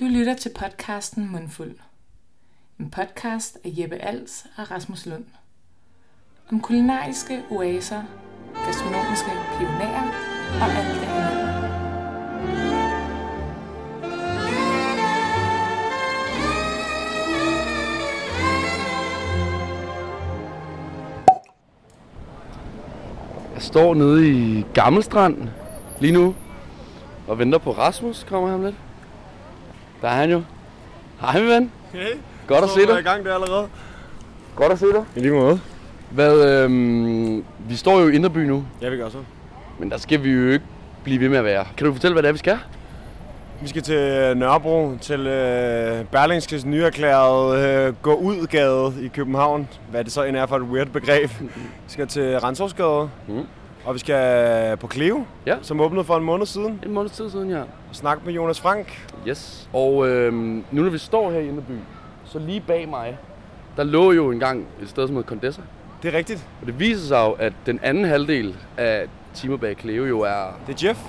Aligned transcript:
Du 0.00 0.04
lytter 0.04 0.34
til 0.34 0.50
podcasten 0.58 1.32
Mundfuld. 1.32 1.76
En 2.80 2.90
podcast 2.90 3.58
af 3.64 3.70
Jeppe 3.78 3.96
Als 3.96 4.46
og 4.56 4.70
Rasmus 4.70 5.06
Lund. 5.06 5.24
Om 6.52 6.60
kulinariske 6.60 7.42
oaser, 7.50 8.02
gastronomiske 8.66 9.30
pionerer 9.58 10.08
og 10.60 10.68
alt 10.70 11.00
det 11.00 11.08
andet. 11.08 11.54
Jeg 23.54 23.62
står 23.62 23.94
nede 23.94 24.28
i 24.28 24.66
Gammelstrand 24.74 25.48
lige 26.00 26.12
nu 26.12 26.34
og 27.28 27.38
venter 27.38 27.58
på 27.58 27.70
Rasmus, 27.70 28.24
kommer 28.24 28.50
han 28.50 28.64
lidt. 28.64 28.83
Der 30.04 30.10
er 30.10 30.14
han 30.14 30.30
jo. 30.30 30.42
Hej 31.20 31.40
min 31.40 31.48
ven. 31.48 31.72
Hey. 31.92 32.00
Godt 32.46 32.64
at 32.64 32.70
se 32.70 32.82
i 32.82 32.86
dig. 32.86 33.04
gang 33.04 33.24
der 33.24 33.34
allerede. 33.34 33.66
Godt 34.56 34.72
at 34.72 34.78
se 34.78 34.86
dig. 34.86 35.04
I 35.16 35.20
lige 35.20 35.32
måde. 35.32 35.60
Hvad, 36.10 36.44
øhm, 36.64 37.44
vi 37.68 37.76
står 37.76 38.00
jo 38.00 38.08
i 38.08 38.14
Inderby 38.14 38.38
nu, 38.38 38.64
Ja, 38.82 38.88
vi 38.88 38.96
gør 38.96 39.08
så. 39.08 39.18
men 39.78 39.90
der 39.90 39.96
skal 39.98 40.22
vi 40.24 40.30
jo 40.30 40.50
ikke 40.50 40.64
blive 41.04 41.20
ved 41.20 41.28
med 41.28 41.38
at 41.38 41.44
være. 41.44 41.64
Kan 41.76 41.86
du 41.86 41.92
fortælle, 41.92 42.12
hvad 42.14 42.22
det 42.22 42.28
er, 42.28 42.32
vi 42.32 42.38
skal? 42.38 42.58
Vi 43.62 43.68
skal 43.68 43.82
til 43.82 44.36
Nørrebro, 44.36 44.92
til 45.00 45.20
øh, 45.26 46.04
Berlingskes 46.04 46.64
nyerklærede 46.64 47.68
øh, 47.88 47.94
gå 48.02 48.14
ud 48.14 48.46
gade 48.46 48.92
i 49.02 49.08
København. 49.08 49.68
Hvad 49.90 50.04
det 50.04 50.12
så 50.12 50.22
end 50.22 50.36
er 50.36 50.46
for 50.46 50.56
et 50.56 50.62
weird 50.62 50.88
begreb. 50.88 51.30
Vi 51.40 51.48
skal 51.86 52.06
til 52.06 52.40
Rensårsgade, 52.40 53.10
Mm. 53.28 53.40
og 53.84 53.94
vi 53.94 53.98
skal 53.98 54.76
på 54.76 54.88
Cleo, 54.88 55.24
Ja. 55.46 55.56
som 55.62 55.80
åbnede 55.80 56.04
for 56.04 56.16
en 56.16 56.24
måned 56.24 56.46
siden, 56.46 56.80
En 56.86 56.92
måned 56.92 57.10
tid 57.10 57.30
siden, 57.30 57.50
ja. 57.50 57.60
og 57.60 57.66
snakke 57.92 58.22
med 58.24 58.32
Jonas 58.34 58.60
Frank. 58.60 59.06
Yes. 59.28 59.68
Og 59.72 60.08
øhm, 60.08 60.64
nu 60.70 60.82
når 60.82 60.90
vi 60.90 60.98
står 60.98 61.30
her 61.30 61.38
i 61.38 61.48
Inderby, 61.48 61.72
så 62.24 62.38
lige 62.38 62.60
bag 62.60 62.88
mig, 62.88 63.18
der 63.76 63.84
lå 63.84 64.12
jo 64.12 64.30
engang 64.30 64.66
et 64.82 64.88
sted 64.88 65.06
som 65.06 65.16
hedder 65.16 65.28
Condessa. 65.28 65.62
Det 66.02 66.14
er 66.14 66.18
rigtigt. 66.18 66.46
Og 66.60 66.66
det 66.66 66.80
viser 66.80 67.06
sig 67.06 67.24
jo, 67.26 67.32
at 67.32 67.52
den 67.66 67.80
anden 67.82 68.04
halvdel 68.04 68.56
af 68.76 69.06
Timer 69.34 69.56
bag 69.56 69.76
Cleo 69.80 70.04
jo 70.04 70.20
er 70.20 70.58
Det 70.66 70.82
er 70.84 70.88
Jeff. 70.88 71.00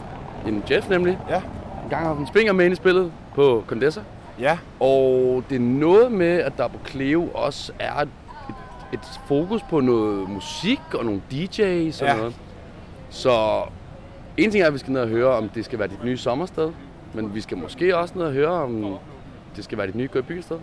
en 0.48 0.64
Jeff 0.72 0.90
nemlig. 0.90 1.20
Ja. 1.30 1.36
En 1.84 1.90
gang 1.90 2.02
har 2.02 2.08
haft 2.08 2.20
en 2.20 2.28
spinger 2.28 2.54
med 2.54 2.66
ind 2.66 2.72
i 2.74 2.76
spillet 2.76 3.12
på 3.36 3.64
Condessa. 3.68 4.02
Ja, 4.40 4.58
Og 4.80 5.44
det 5.50 5.56
er 5.56 5.60
noget 5.60 6.12
med, 6.12 6.28
at 6.40 6.58
der 6.58 6.68
på 6.68 6.78
Cleo 6.88 7.28
også 7.34 7.72
er 7.80 7.96
et, 7.96 8.10
et, 8.50 8.56
et 8.94 9.20
fokus 9.28 9.62
på 9.70 9.80
noget 9.80 10.30
musik 10.30 10.82
og 10.94 11.06
nogle 11.06 11.22
DJ's 11.34 12.02
og 12.02 12.08
Ja. 12.08 12.16
noget. 12.18 12.36
Så 13.10 13.62
en 14.38 14.52
ting 14.52 14.64
er, 14.64 14.68
at 14.68 14.74
vi 14.74 14.78
skal 14.80 14.94
ned 14.94 15.02
og 15.02 15.08
høre, 15.08 15.28
om 15.30 15.50
det 15.50 15.66
skal 15.66 15.80
være 15.80 15.88
dit 15.88 16.04
nye 16.04 16.18
sommersted. 16.18 16.72
Men 17.16 17.36
vi 17.36 17.42
skal 17.42 17.58
måske 17.58 17.98
også 17.98 18.14
ned 18.18 18.26
og 18.26 18.32
høre, 18.34 18.50
om 18.52 18.98
det 19.56 19.64
skal 19.64 19.78
være 19.78 19.88
dit 19.88 19.96
nye 19.96 20.10
gå 20.14 20.20
i 20.20 20.22
bysted. 20.22 20.58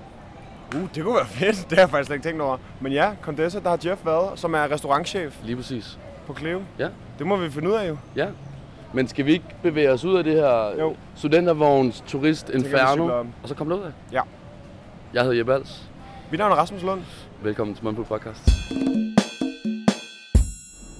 uh, 0.74 0.80
det 0.94 1.04
kunne 1.04 1.14
være 1.16 1.26
fedt. 1.26 1.56
Det 1.70 1.78
har 1.78 1.82
jeg 1.82 1.90
faktisk 1.90 2.06
slet 2.06 2.16
ikke 2.16 2.28
tænkt 2.28 2.42
over. 2.42 2.56
Men 2.80 2.92
ja, 2.92 3.10
Condessa, 3.22 3.60
der 3.60 3.68
har 3.68 3.78
Jeff 3.84 4.06
været, 4.06 4.38
som 4.38 4.54
er 4.54 4.70
restaurantchef 4.70 5.38
Lige 5.44 5.56
præcis. 5.56 5.98
på 6.26 6.34
Cleo. 6.34 6.60
Ja. 6.78 6.88
Det 7.18 7.26
må 7.26 7.36
vi 7.36 7.50
finde 7.50 7.68
ud 7.68 7.74
af 7.74 7.88
jo. 7.88 7.96
Ja. 8.16 8.26
Men 8.94 9.08
skal 9.08 9.26
vi 9.26 9.32
ikke 9.32 9.44
bevæge 9.62 9.90
os 9.90 10.04
ud 10.04 10.16
af 10.16 10.24
det 10.24 10.32
her 10.32 10.72
Jo. 10.78 10.96
studentervogns 11.14 12.04
turist 12.06 12.48
inferno, 12.50 13.06
og 13.42 13.48
så 13.48 13.54
komme 13.54 13.74
derud 13.74 13.84
af? 13.84 13.90
Ja. 14.12 14.20
Jeg 15.14 15.22
hedder 15.22 15.36
Jeppe 15.36 15.54
Als. 15.54 15.90
Mit 16.30 16.38
navn 16.38 16.52
er 16.52 16.56
Rasmus 16.56 16.82
Lund. 16.82 17.00
Velkommen 17.42 17.76
til 17.76 17.84
Mundfuld 17.84 18.06
Podcast. 18.06 18.48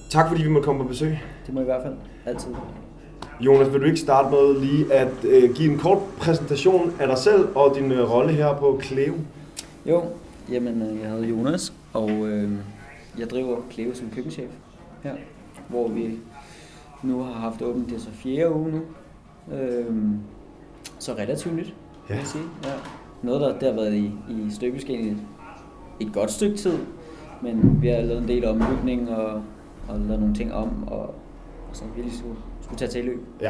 Tak 0.09 0.27
fordi 0.27 0.43
vi 0.43 0.49
måtte 0.49 0.65
komme 0.65 0.81
på 0.81 0.87
besøg. 0.87 1.19
Det 1.45 1.53
må 1.53 1.61
i 1.61 1.63
hvert 1.63 1.81
fald 1.83 1.95
altid. 2.25 2.51
Jonas, 3.39 3.73
vil 3.73 3.81
du 3.81 3.85
ikke 3.85 3.99
starte 3.99 4.29
med 4.29 4.59
lige 4.61 4.93
at 4.93 5.13
øh, 5.23 5.53
give 5.53 5.71
en 5.73 5.79
kort 5.79 5.97
præsentation 6.17 6.93
af 6.99 7.07
dig 7.07 7.17
selv 7.17 7.47
og 7.55 7.75
din 7.75 7.91
øh, 7.91 8.11
rolle 8.11 8.31
her 8.33 8.57
på 8.57 8.79
Cleo? 8.83 9.13
Jo, 9.85 10.03
jamen 10.51 10.81
øh, 10.81 10.99
jeg 11.01 11.09
hedder 11.09 11.27
Jonas, 11.27 11.73
og 11.93 12.09
øh, 12.09 12.51
jeg 13.19 13.29
driver 13.29 13.57
Cleo 13.71 13.93
som 13.93 14.07
køkkenchef 14.15 14.49
her, 15.03 15.13
hvor 15.67 15.87
vi 15.87 16.19
nu 17.03 17.23
har 17.23 17.33
haft 17.33 17.61
åbent 17.61 17.89
det 17.89 18.01
så 18.01 18.09
fjerde 18.11 18.53
uge 18.53 18.71
nu. 18.71 18.81
Øh, 19.55 19.85
så 20.99 21.13
relativt 21.13 21.55
nyt, 21.55 21.73
Ja. 22.09 22.13
vil 22.13 22.17
jeg 22.17 22.27
sige. 22.27 22.43
Ja. 22.63 22.69
Noget, 23.23 23.41
der, 23.41 23.59
der 23.59 23.67
har 23.69 23.75
været 23.75 23.93
i, 23.93 24.05
i 24.29 24.51
støbeskeen 24.51 25.05
et, 25.07 25.17
et 25.99 26.13
godt 26.13 26.31
stykke 26.31 26.57
tid, 26.57 26.77
men 27.41 27.81
vi 27.81 27.87
har 27.87 28.01
lavet 28.01 28.21
en 28.21 28.27
del 28.27 28.45
ombygning 28.45 29.09
og, 29.09 29.33
og 29.89 29.99
lavet 29.99 30.19
nogle 30.19 30.35
ting 30.35 30.53
om, 30.53 30.69
og, 30.87 30.99
og 31.69 31.73
så 31.73 31.83
vi 31.95 32.01
lige 32.01 32.13
skulle, 32.63 32.79
tage 32.79 32.91
til 32.91 33.05
løb. 33.05 33.19
Ja. 33.41 33.49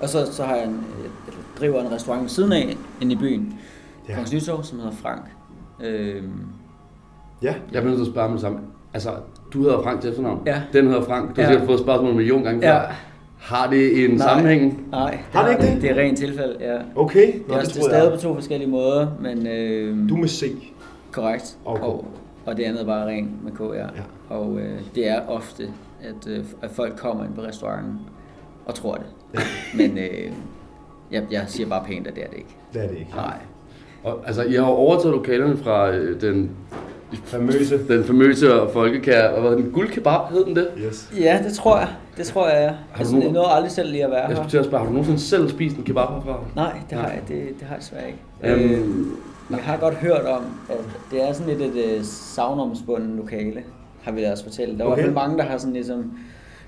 Og 0.00 0.08
så, 0.08 0.32
så 0.32 0.44
har 0.44 0.54
jeg 0.56 0.64
en, 0.64 0.84
jeg 1.02 1.34
driver 1.60 1.80
en 1.80 1.92
restaurant 1.92 2.22
ved 2.22 2.28
siden 2.28 2.52
af, 2.52 2.76
inde 3.00 3.12
i 3.12 3.16
byen, 3.16 3.58
Ja. 4.08 4.12
ja. 4.12 4.14
Kongens 4.14 4.32
Nytorv, 4.32 4.62
som 4.64 4.78
hedder 4.78 4.92
Frank. 4.92 5.22
Øhm, 5.84 6.30
Ja. 7.42 7.48
Jeg 7.72 7.82
bliver 7.82 7.84
nødt 7.84 7.96
til 7.96 8.04
at 8.04 8.12
spørge 8.12 8.30
mig 8.30 8.40
sammen. 8.40 8.60
Altså, 8.94 9.10
du 9.52 9.62
hedder 9.62 9.82
Frank 9.82 10.00
til 10.00 10.10
efternavn. 10.10 10.42
Ja. 10.46 10.62
Den 10.72 10.86
hedder 10.86 11.02
Frank. 11.02 11.28
Du 11.36 11.40
har 11.40 11.42
Ja. 11.42 11.48
sikkert 11.48 11.66
fået 11.68 11.80
spørgsmål 11.80 12.10
en 12.10 12.16
million 12.16 12.42
gange 12.42 12.66
Ja. 12.66 12.78
før. 12.78 12.92
Har 13.38 13.70
det 13.70 14.04
en 14.04 14.10
Nej. 14.10 14.18
sammenhæng? 14.28 14.86
nej, 14.90 15.18
Har 15.32 15.44
det 15.48 15.50
ikke 15.62 15.74
det? 15.74 15.82
Det 15.82 15.90
er 15.90 15.94
rent 16.02 16.18
tilfælde, 16.18 16.56
ja. 16.60 16.78
Okay, 16.96 17.32
Det 17.32 17.48
Nå, 17.48 17.54
er, 17.54 17.58
det 17.58 17.66
også, 17.66 17.72
det 17.72 17.76
er 17.78 17.80
tror 17.82 17.88
stadig 17.88 18.12
på 18.12 18.20
to 18.20 18.34
forskellige 18.34 18.70
måder, 18.70 19.06
men 19.20 19.46
øh, 19.46 20.08
Du 20.08 20.16
med 20.16 20.28
C. 20.28 20.52
korrekt. 21.12 21.58
Og 21.64 21.78
K. 21.78 21.82
Og, 21.82 22.06
og 22.46 22.56
det 22.56 22.62
andet 22.64 22.82
er 22.82 22.86
bare 22.86 23.06
rent 23.06 23.44
med 23.44 23.52
K, 23.52 23.60
ja. 23.60 23.82
Ja. 23.82 23.86
Og 24.36 24.58
øh, 24.60 24.78
det 24.94 25.08
er 25.08 25.20
ofte, 25.28 25.68
at, 26.02 26.28
øh, 26.28 26.44
at 26.62 26.70
folk 26.70 26.96
kommer 26.96 27.24
ind 27.24 27.34
på 27.34 27.40
restauranten 27.42 27.98
og 28.66 28.74
tror 28.74 28.94
det. 28.94 29.06
Men 29.78 29.98
øh, 29.98 30.32
jeg, 31.10 31.22
jeg 31.30 31.44
siger 31.46 31.68
bare 31.68 31.84
pænt, 31.86 32.06
at 32.06 32.14
det 32.14 32.22
er 32.24 32.28
det 32.28 32.36
ikke. 32.36 32.56
Det 32.74 32.84
er 32.84 32.88
det 32.88 32.98
ikke. 32.98 33.10
Nej. 33.16 33.36
Og, 34.04 34.20
altså, 34.26 34.42
I 34.42 34.52
har 34.52 34.60
jo 34.60 34.66
overtaget 34.72 35.14
lokalerne 35.16 35.56
fra 35.56 35.90
øh, 35.90 36.20
den, 36.20 36.50
Famøse. 37.24 37.88
den 37.88 38.04
famøse 38.04 38.60
og 38.62 38.70
folkekær, 38.70 39.28
og 39.28 39.40
hvad 39.40 39.50
den? 39.50 39.70
Guldkebab 39.72 40.30
hed 40.30 40.44
den 40.44 40.56
det? 40.56 40.68
Yes. 40.86 41.12
Ja, 41.20 41.40
det 41.44 41.52
tror 41.54 41.78
jeg. 41.78 41.88
Det 42.16 42.26
tror 42.26 42.48
jeg, 42.48 42.62
ja. 42.70 42.98
Altså, 42.98 43.16
du- 43.16 43.20
jeg 43.22 43.30
nåede 43.32 43.48
aldrig 43.50 43.70
selv 43.72 43.90
lige 43.90 44.04
at 44.04 44.10
være 44.10 44.20
Jeg 44.28 44.36
her. 44.36 44.48
skulle 44.48 44.58
at 44.60 44.66
spørge, 44.66 44.78
har 44.78 44.86
du 44.86 44.92
nogensinde 44.92 45.20
selv 45.20 45.48
spist 45.48 45.76
en 45.76 45.84
kebab 45.84 46.08
herfra? 46.08 46.38
Nej, 46.56 46.72
det 46.90 46.98
har 46.98 47.02
Nej. 47.06 47.12
jeg, 47.28 47.28
det, 47.28 47.48
det 47.58 47.66
har 47.68 47.74
jeg 47.74 47.82
desværre 47.82 48.06
ikke. 48.06 48.18
Øhm, 48.44 48.72
Øh, 49.50 49.56
jeg 49.56 49.58
har 49.64 49.76
godt 49.76 49.94
hørt 49.94 50.26
om, 50.26 50.42
at 50.70 50.76
det 51.10 51.28
er 51.28 51.32
sådan 51.32 51.56
lidt 51.58 51.76
et 51.76 51.98
uh, 51.98 52.04
savnomspundet 52.04 53.16
lokale, 53.16 53.62
har 54.02 54.12
vi 54.12 54.22
da 54.22 54.32
også 54.32 54.44
fortalt. 54.44 54.78
Der 54.78 54.84
var 54.84 54.92
Okay. 54.92 55.02
okay. 55.02 55.08
i 55.10 55.12
hvert 55.12 55.20
fald 55.22 55.28
mange, 55.28 55.42
der 55.44 55.50
har 55.50 55.58
sådan 55.58 55.72
ligesom 55.72 56.12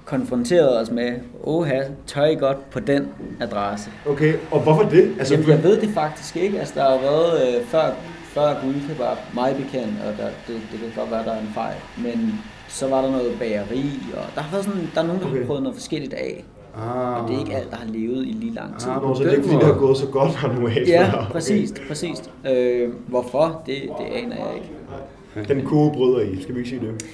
konfronteret 0.07 0.81
os 0.81 0.91
med, 0.91 1.13
oha, 1.45 1.81
tør 2.07 2.25
I 2.25 2.35
godt 2.35 2.71
på 2.71 2.81
den 2.81 3.09
adresse? 3.41 3.91
Okay, 4.09 4.35
og 4.51 4.61
hvorfor 4.61 4.83
det? 4.83 5.15
Altså, 5.19 5.35
Jamen, 5.35 5.49
jeg 5.51 5.63
ved 5.63 5.81
det 5.81 5.89
faktisk 5.91 6.37
ikke. 6.37 6.59
Altså, 6.59 6.75
der 6.77 6.83
har 6.83 6.99
været 7.01 7.49
øh, 7.59 7.65
før, 7.65 7.91
før 8.25 8.61
guldkebab 8.65 9.17
meget 9.35 9.57
bekendt, 9.57 9.95
og 10.07 10.13
der, 10.19 10.25
det, 10.47 10.61
det 10.73 10.81
kan 10.81 10.89
godt 10.97 11.11
være, 11.11 11.25
der 11.25 11.33
er 11.33 11.41
en 11.41 11.51
fejl. 11.55 11.77
Men 11.99 12.35
så 12.69 12.89
var 12.89 13.03
der 13.03 13.11
noget 13.11 13.37
bageri, 13.39 13.91
og 14.17 14.25
der 14.35 14.41
har 14.41 14.51
været 14.53 14.65
sådan, 14.65 14.91
der 14.95 15.01
er 15.03 15.07
nogen, 15.07 15.21
der 15.23 15.29
Okay. 15.29 15.39
har 15.39 15.47
prøvet 15.47 15.63
noget 15.63 15.77
forskelligt 15.77 16.15
af. 16.15 16.45
Ah. 16.77 17.23
Og 17.23 17.29
det 17.29 17.37
er 17.37 17.41
ikke 17.41 17.57
alt, 17.57 17.71
der 17.71 17.77
har 17.77 17.87
levet 17.89 18.27
i 18.27 18.31
lige 18.41 18.55
lang 18.55 18.79
tid. 18.81 18.91
Ah, 18.91 19.17
så 19.17 19.23
det 19.23 19.29
er 19.29 19.37
ikke 19.37 19.43
fordi, 19.43 19.57
det 19.57 19.65
har 19.67 19.79
gået 19.79 19.97
så 19.97 20.07
godt 20.07 20.37
her 20.37 20.53
normalt. 20.53 20.89
Ja, 20.89 21.11
før. 21.13 21.19
Okay. 21.21 21.31
præcis, 21.33 21.75
præcis. 21.89 22.23
Øh, 22.51 22.89
hvorfor, 23.09 23.63
det, 23.67 23.75
det 23.99 24.05
aner 24.05 24.37
jeg 24.37 24.55
ikke. 24.55 25.55
Den 25.55 25.67
koge 25.67 25.93
bryder 25.93 26.21
i, 26.21 26.43
skal 26.43 26.55
vi 26.55 26.59
ikke 26.61 26.71
sige 26.71 26.81
det? 26.81 27.05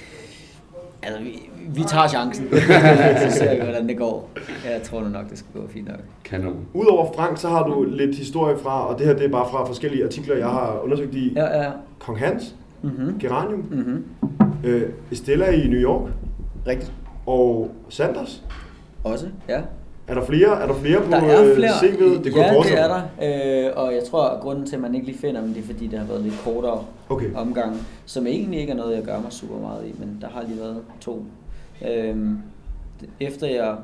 Altså, 1.05 1.23
vi, 1.23 1.49
vi 1.67 1.83
tager 1.83 2.07
chancen. 2.07 2.47
så 3.29 3.37
ser 3.37 3.55
vi, 3.55 3.61
hvordan 3.63 3.87
det 3.87 3.97
går. 3.97 4.29
Jeg 4.65 4.81
tror 4.83 5.01
nu 5.01 5.07
nok, 5.09 5.29
det 5.29 5.37
skal 5.37 5.61
gå 5.61 5.67
fint 5.67 5.87
nok. 5.87 5.99
Kanon. 6.25 6.55
Udover 6.73 7.13
Frank, 7.15 7.37
så 7.37 7.49
har 7.49 7.63
du 7.67 7.83
lidt 7.83 8.15
historie 8.17 8.57
fra, 8.57 8.87
og 8.87 8.99
det 8.99 9.07
her 9.07 9.13
det 9.13 9.25
er 9.25 9.29
bare 9.29 9.49
fra 9.51 9.65
forskellige 9.65 10.05
artikler, 10.05 10.35
jeg 10.35 10.47
har 10.47 10.79
undersøgt 10.83 11.15
i. 11.15 11.33
Ja, 11.35 11.63
ja. 11.63 11.69
Kong 11.99 12.19
Hans, 12.19 12.55
Mhm. 12.81 13.19
Geranium, 13.19 13.59
Mhm. 13.71 14.05
øh, 14.63 14.89
Estella 15.11 15.45
i 15.51 15.67
New 15.67 15.79
York, 15.79 16.09
Rigtigt. 16.67 16.91
og 17.25 17.71
Sanders. 17.89 18.43
Også, 19.03 19.25
ja. 19.49 19.61
Er 20.07 20.13
der 20.13 20.25
flere, 20.25 20.61
er 20.63 20.67
der 20.67 20.73
flere 20.73 21.01
på 21.01 21.11
Der 21.11 21.17
er 21.17 21.49
øh, 21.49 21.55
flere. 21.55 21.69
CV'et? 21.71 22.23
Det 22.23 22.33
kunne 22.33 22.45
ja, 22.45 22.53
det 22.53 22.79
er 22.79 22.87
der. 22.87 23.67
Øh, 23.67 23.71
og 23.75 23.93
jeg 23.93 24.03
tror, 24.03 24.23
at 24.23 24.41
grunden 24.41 24.65
til, 24.65 24.75
at 24.75 24.81
man 24.81 24.95
ikke 24.95 25.07
lige 25.07 25.17
finder 25.17 25.41
dem, 25.41 25.53
det 25.53 25.63
er, 25.63 25.65
fordi 25.65 25.87
det 25.87 25.99
har 25.99 26.05
været 26.05 26.21
lidt 26.21 26.35
kortere 26.43 26.85
Okay. 27.09 27.33
omgang, 27.35 27.77
som 28.05 28.27
egentlig 28.27 28.59
ikke 28.59 28.71
er 28.71 28.75
noget, 28.77 28.95
jeg 28.95 29.03
gør 29.03 29.19
mig 29.21 29.31
super 29.31 29.59
meget 29.59 29.87
i, 29.87 29.95
men 29.99 30.17
der 30.21 30.27
har 30.29 30.43
lige 30.47 30.59
været 30.59 30.77
to. 31.01 31.25
Øhm, 31.89 32.37
efter 33.19 33.47
jeg 33.47 33.75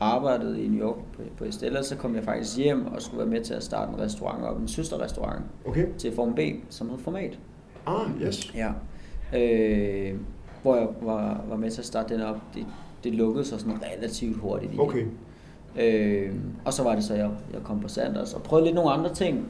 arbejdede 0.00 0.62
i 0.62 0.68
New 0.68 0.86
York 0.88 0.96
på, 1.16 1.22
på 1.38 1.44
Estella, 1.44 1.82
så 1.82 1.96
kom 1.96 2.14
jeg 2.14 2.24
faktisk 2.24 2.56
hjem 2.56 2.86
og 2.86 3.02
skulle 3.02 3.18
være 3.18 3.28
med 3.28 3.40
til 3.40 3.54
at 3.54 3.62
starte 3.64 3.92
en 3.92 4.00
restaurant 4.00 4.44
op, 4.44 4.60
en 4.60 4.68
søsterrestaurant 4.68 5.42
Okay. 5.66 5.86
til 5.98 6.14
Form 6.14 6.34
B, 6.34 6.38
som 6.70 6.90
hed 6.90 6.98
Format. 6.98 7.38
Ah, 7.86 8.06
yes. 8.22 8.54
Ja. 8.54 8.68
Øh, 9.38 10.14
hvor 10.62 10.76
jeg 10.76 10.86
var, 11.02 11.40
var 11.48 11.56
med 11.56 11.70
til 11.70 11.80
at 11.80 11.86
starte 11.86 12.14
den 12.14 12.22
op. 12.22 12.36
Det, 12.54 12.66
det 13.04 13.14
lukkede 13.14 13.44
sig 13.44 13.60
sådan 13.60 13.74
relativt 13.98 14.36
hurtigt. 14.36 14.72
igen. 14.72 14.80
Okay. 14.80 15.04
Øh, 15.80 16.30
og 16.64 16.72
så 16.72 16.82
var 16.82 16.94
det 16.94 17.04
så, 17.04 17.14
jeg, 17.14 17.30
jeg 17.52 17.62
kom 17.64 17.80
på 17.80 17.88
Sanders 17.88 18.34
og 18.34 18.42
prøvede 18.42 18.66
lidt 18.66 18.74
nogle 18.74 18.90
andre 18.90 19.14
ting. 19.14 19.48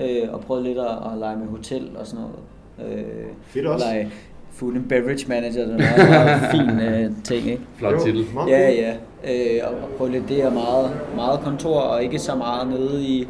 Øh, 0.00 0.32
og 0.32 0.40
prøvede 0.40 0.64
lidt 0.64 0.78
at, 0.78 1.12
at 1.12 1.18
lege 1.18 1.36
med 1.36 1.46
hotel 1.46 1.90
og 1.96 2.06
sådan 2.06 2.24
noget. 2.24 2.98
Øh, 2.98 3.26
Fedt 3.42 3.66
også. 3.66 3.86
Lege 3.86 4.12
food 4.52 4.74
and 4.74 4.88
beverage 4.88 5.28
manager, 5.28 5.66
det 5.66 5.80
er 5.80 6.34
en 6.34 6.50
fin 6.50 6.80
øh, 6.80 7.10
ting, 7.24 7.46
ikke? 7.46 7.62
Flot 7.76 8.00
titel. 8.00 8.26
meget 8.34 8.50
Ja, 8.50 8.70
ja. 8.70 8.94
Øh, 9.24 9.60
og, 9.68 9.74
og 9.82 9.88
prøve 9.98 10.10
lidt 10.10 10.28
det 10.28 10.42
er 10.42 10.50
meget, 10.50 10.90
meget 11.16 11.40
kontor 11.40 11.80
og 11.80 12.02
ikke 12.02 12.18
så 12.18 12.34
meget 12.34 12.68
nede 12.68 13.04
i, 13.04 13.28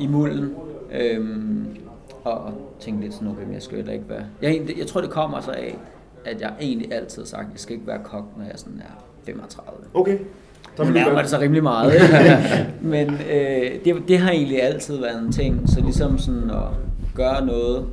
i 0.00 0.06
mulden. 0.06 0.54
Øhm, 0.92 1.66
og, 2.24 2.32
og 2.32 2.52
tænkte 2.80 3.02
lidt 3.02 3.14
sådan, 3.14 3.28
okay, 3.28 3.44
men 3.44 3.54
jeg 3.54 3.62
skal 3.62 3.76
heller 3.76 3.92
ikke 3.92 4.08
være... 4.08 4.24
Jeg, 4.42 4.60
jeg 4.78 4.86
tror, 4.86 5.00
det 5.00 5.10
kommer 5.10 5.40
så 5.40 5.50
af, 5.50 5.78
at 6.24 6.40
jeg 6.40 6.52
egentlig 6.60 6.92
altid 6.92 7.22
har 7.22 7.26
sagt, 7.26 7.46
at 7.46 7.52
jeg 7.52 7.60
skal 7.60 7.74
ikke 7.74 7.86
være 7.86 8.00
kok, 8.04 8.24
når 8.36 8.44
jeg 8.44 8.54
sådan 8.56 8.78
er 8.80 9.04
35. 9.24 9.80
Okay. 9.94 10.18
Der 10.76 10.84
Nu 10.84 10.90
nærmer 10.90 11.10
være. 11.12 11.22
det 11.22 11.30
så 11.30 11.38
rimelig 11.38 11.62
meget, 11.62 11.94
ikke? 11.94 12.66
Men 12.94 13.10
øh, 13.10 13.70
det, 13.84 13.94
det 14.08 14.18
har 14.18 14.30
egentlig 14.30 14.62
altid 14.62 14.96
været 15.00 15.22
en 15.22 15.32
ting. 15.32 15.62
Så 15.68 15.80
ligesom 15.80 16.18
sådan 16.18 16.50
at 16.50 16.62
gøre 17.14 17.46
noget 17.46 17.84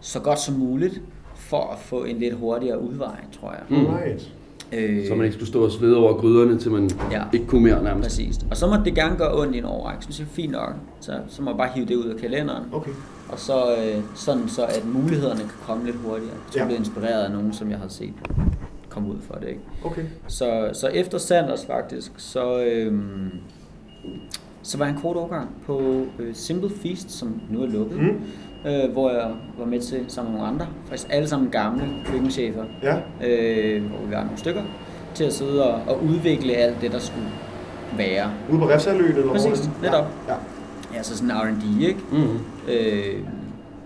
så 0.00 0.20
godt 0.20 0.40
som 0.40 0.54
muligt, 0.54 1.00
for 1.34 1.70
at 1.72 1.78
få 1.78 2.04
en 2.04 2.16
lidt 2.18 2.34
hurtigere 2.34 2.80
udvej, 2.80 3.16
tror 3.40 3.50
jeg. 3.52 3.78
Mm. 3.78 3.86
Right. 3.86 4.32
Øh, 4.72 5.08
Så 5.08 5.14
man 5.14 5.24
ikke 5.24 5.34
skulle 5.34 5.48
stå 5.48 5.64
og 5.64 5.70
svede 5.70 5.96
over 5.96 6.12
gryderne, 6.12 6.58
til 6.58 6.70
man 6.70 6.90
Ja. 7.12 7.22
ikke 7.32 7.46
kunne 7.46 7.62
mere 7.62 7.82
nærmest. 7.84 8.08
Præcis. 8.08 8.38
Og 8.50 8.56
så 8.56 8.66
må 8.66 8.74
det 8.84 8.94
gerne 8.94 9.16
gøre 9.16 9.38
ondt 9.40 9.54
i 9.54 9.58
en 9.58 9.64
overrække. 9.64 10.04
Så 10.04 10.12
siger 10.12 10.26
jeg, 10.26 10.34
fint 10.34 10.52
nok. 10.52 10.72
Så, 11.00 11.12
så 11.28 11.42
må 11.42 11.50
jeg 11.50 11.56
bare 11.58 11.68
hive 11.74 11.86
det 11.86 11.94
ud 11.94 12.04
af 12.04 12.16
kalenderen. 12.20 12.62
Okay. 12.72 12.90
Og 13.28 13.38
så 13.38 13.52
øh, 13.76 14.02
sådan 14.14 14.48
så, 14.48 14.64
at 14.64 14.82
mulighederne 14.94 15.40
kan 15.40 15.50
komme 15.66 15.84
lidt 15.86 15.96
hurtigere. 15.96 16.34
Så 16.50 16.52
Ja. 16.54 16.60
jeg 16.60 16.66
bliver 16.66 16.78
inspireret 16.78 17.24
af 17.24 17.30
nogen, 17.30 17.52
som 17.52 17.70
jeg 17.70 17.78
har 17.78 17.88
set 17.88 18.12
komme 18.96 19.08
ud 19.14 19.20
for 19.20 19.34
det. 19.34 19.48
Ikke? 19.48 19.60
Okay. 19.84 20.02
Så, 20.28 20.70
så 20.72 20.86
efter 20.88 21.18
Sanders 21.18 21.66
faktisk, 21.66 22.12
så, 22.16 22.62
øhm, 22.64 23.30
så 24.62 24.78
var 24.78 24.84
jeg 24.84 24.94
en 24.94 25.00
kort 25.00 25.16
overgang 25.16 25.48
på 25.66 26.02
øh, 26.18 26.34
Simple 26.34 26.70
Feast, 26.82 27.10
som 27.10 27.40
nu 27.50 27.62
er 27.62 27.66
lukket. 27.66 27.98
Mm. 28.00 28.20
Øh, 28.70 28.92
hvor 28.92 29.10
jeg 29.10 29.30
var 29.58 29.64
med 29.64 29.80
til 29.80 30.04
sammen 30.08 30.32
med 30.32 30.40
nogle 30.40 30.54
andre, 30.54 30.66
faktisk 30.88 31.08
alle 31.10 31.28
sammen 31.28 31.50
gamle 31.50 31.82
køkkenchefer, 32.06 32.64
Ja. 32.82 32.96
øh, 33.26 33.82
hvor 33.84 33.98
vi 34.06 34.12
var 34.14 34.22
nogle 34.24 34.38
stykker, 34.38 34.62
til 35.14 35.24
at 35.24 35.32
sidde 35.32 35.64
og, 35.74 35.80
og 35.94 36.02
udvikle 36.04 36.52
alt 36.52 36.76
det, 36.80 36.92
der 36.92 36.98
skulle 36.98 37.28
være. 37.96 38.30
Ude 38.50 38.58
på 38.58 38.68
Refsaløen 38.68 39.16
eller 39.16 39.32
Præcis, 39.32 39.70
netop. 39.82 40.04
Ja. 40.28 40.34
Ja, 40.94 41.02
så 41.02 41.16
sådan 41.16 41.30
R&D, 41.36 41.82
ikke? 41.88 42.00
Mm. 42.12 42.38
Øh, 42.72 43.20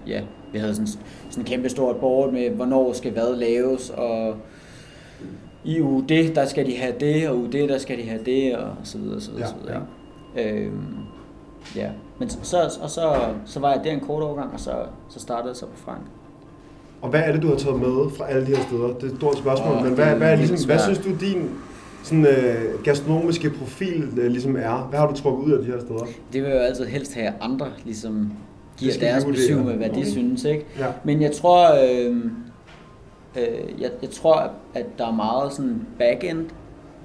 ja, 0.06 0.20
vi 0.52 0.58
havde 0.58 0.74
sådan, 0.74 0.86
sådan 0.86 1.00
en 1.38 1.44
kæmpe 1.44 1.68
stort 1.68 1.96
board 1.96 2.32
med, 2.32 2.50
hvornår 2.50 2.92
skal 2.92 3.12
hvad 3.12 3.36
laves, 3.36 3.90
og 3.90 4.34
i 5.64 5.80
uge 5.82 6.04
det, 6.08 6.34
der 6.34 6.46
skal 6.46 6.66
de 6.66 6.76
have 6.76 6.92
det, 7.00 7.28
og 7.28 7.36
uge 7.38 7.52
det, 7.52 7.68
der 7.68 7.78
skal 7.78 7.98
de 7.98 8.02
have 8.02 8.20
det, 8.26 8.56
og 8.56 8.70
så 8.84 8.98
videre, 8.98 9.16
og 9.16 9.22
så 9.22 9.30
videre, 9.30 9.46
Ja, 9.46 9.52
så 9.52 9.54
videre. 9.62 9.82
ikke? 10.36 10.66
Øhm, 10.66 10.86
ja, 11.76 11.88
men 12.18 12.30
så, 12.30 12.78
og 12.82 12.90
så, 12.90 13.12
så 13.46 13.60
var 13.60 13.72
jeg 13.72 13.80
der 13.84 13.90
en 13.92 14.00
kort 14.00 14.22
overgang, 14.22 14.52
og 14.52 14.60
så, 14.60 14.72
så 15.08 15.20
startede 15.20 15.48
jeg 15.48 15.56
så 15.56 15.66
på 15.66 15.76
Frank. 15.76 16.00
Og 17.02 17.08
hvad 17.10 17.20
er 17.24 17.32
det, 17.32 17.42
du 17.42 17.48
har 17.48 17.56
taget 17.56 17.78
med 17.80 18.10
fra 18.18 18.28
alle 18.30 18.46
de 18.46 18.56
her 18.56 18.62
steder? 18.62 18.86
Det 18.86 19.02
er 19.02 19.06
et 19.12 19.16
stort 19.16 19.38
spørgsmål, 19.38 19.76
Åh, 19.76 19.84
men 19.84 19.92
hvad, 19.92 20.14
hvad, 20.14 20.32
er 20.32 20.36
ligesom, 20.36 20.56
hvad 20.66 20.78
svært. 20.78 20.80
synes 20.96 20.98
du, 20.98 21.26
din 21.26 21.48
sådan, 22.02 22.26
øh, 22.26 22.82
gastronomiske 22.84 23.50
profil 23.50 24.08
øh, 24.20 24.26
ligesom 24.30 24.56
er? 24.56 24.86
Hvad 24.90 24.98
har 24.98 25.06
du 25.06 25.14
trukket 25.14 25.44
ud 25.46 25.52
af 25.52 25.58
de 25.58 25.64
her 25.64 25.80
steder? 25.80 26.04
Det 26.32 26.42
vil 26.42 26.48
jeg 26.50 26.56
jo 26.58 26.62
altid 26.62 26.84
helst 26.84 27.14
have, 27.14 27.32
andre 27.40 27.66
ligesom 27.84 28.32
giver 28.76 28.92
deres 29.00 29.24
besøg 29.24 29.56
med, 29.56 29.74
hvad 29.74 29.88
de 29.88 29.92
Okay. 29.94 30.04
synes, 30.04 30.44
ikke? 30.44 30.66
Ja. 30.78 30.86
Men 31.04 31.22
jeg 31.22 31.32
tror, 31.32 31.68
øh, 31.84 32.16
øh, 33.36 33.80
jeg, 33.80 33.90
jeg 34.02 34.10
tror, 34.10 34.50
at 34.74 34.86
der 34.98 35.06
er 35.06 35.12
meget 35.12 35.52
sådan 35.52 35.86
back-end, 35.98 36.46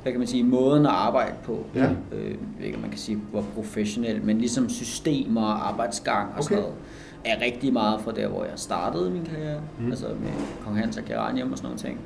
hvad 0.04 0.12
kan 0.13 0.19
man 0.19 0.27
sige, 0.27 0.44
måden 0.44 0.86
at 0.86 0.92
arbejde 0.92 1.36
på. 1.44 1.66
Ja. 1.75 1.89
Øh, 2.12 2.36
ikke, 2.63 2.77
man 2.77 2.89
kan 2.89 3.00
sige, 3.00 3.18
hvor 3.31 3.44
professionel, 3.56 4.22
men 4.24 4.38
ligesom 4.38 4.69
systemer 4.69 5.42
og 5.42 5.68
arbejdsgang 5.68 6.30
og 6.38 6.44
sådan 6.44 6.57
Okay. 6.57 6.68
noget, 6.68 6.77
er 7.25 7.42
rigtig 7.45 7.74
meget 7.74 8.01
fra 8.01 8.12
der, 8.12 8.27
hvor 8.27 8.44
jeg 8.44 8.54
startede 8.56 9.10
min 9.10 9.25
karriere, 9.25 9.60
Mm. 9.80 9.89
altså 9.89 10.06
med 10.07 10.30
Kong 10.66 10.77
Hans 10.77 10.98
og 10.98 11.04
Geranium 11.07 11.51
og 11.51 11.57
sådan 11.57 11.68
noget 11.68 11.81
ting. 11.81 12.00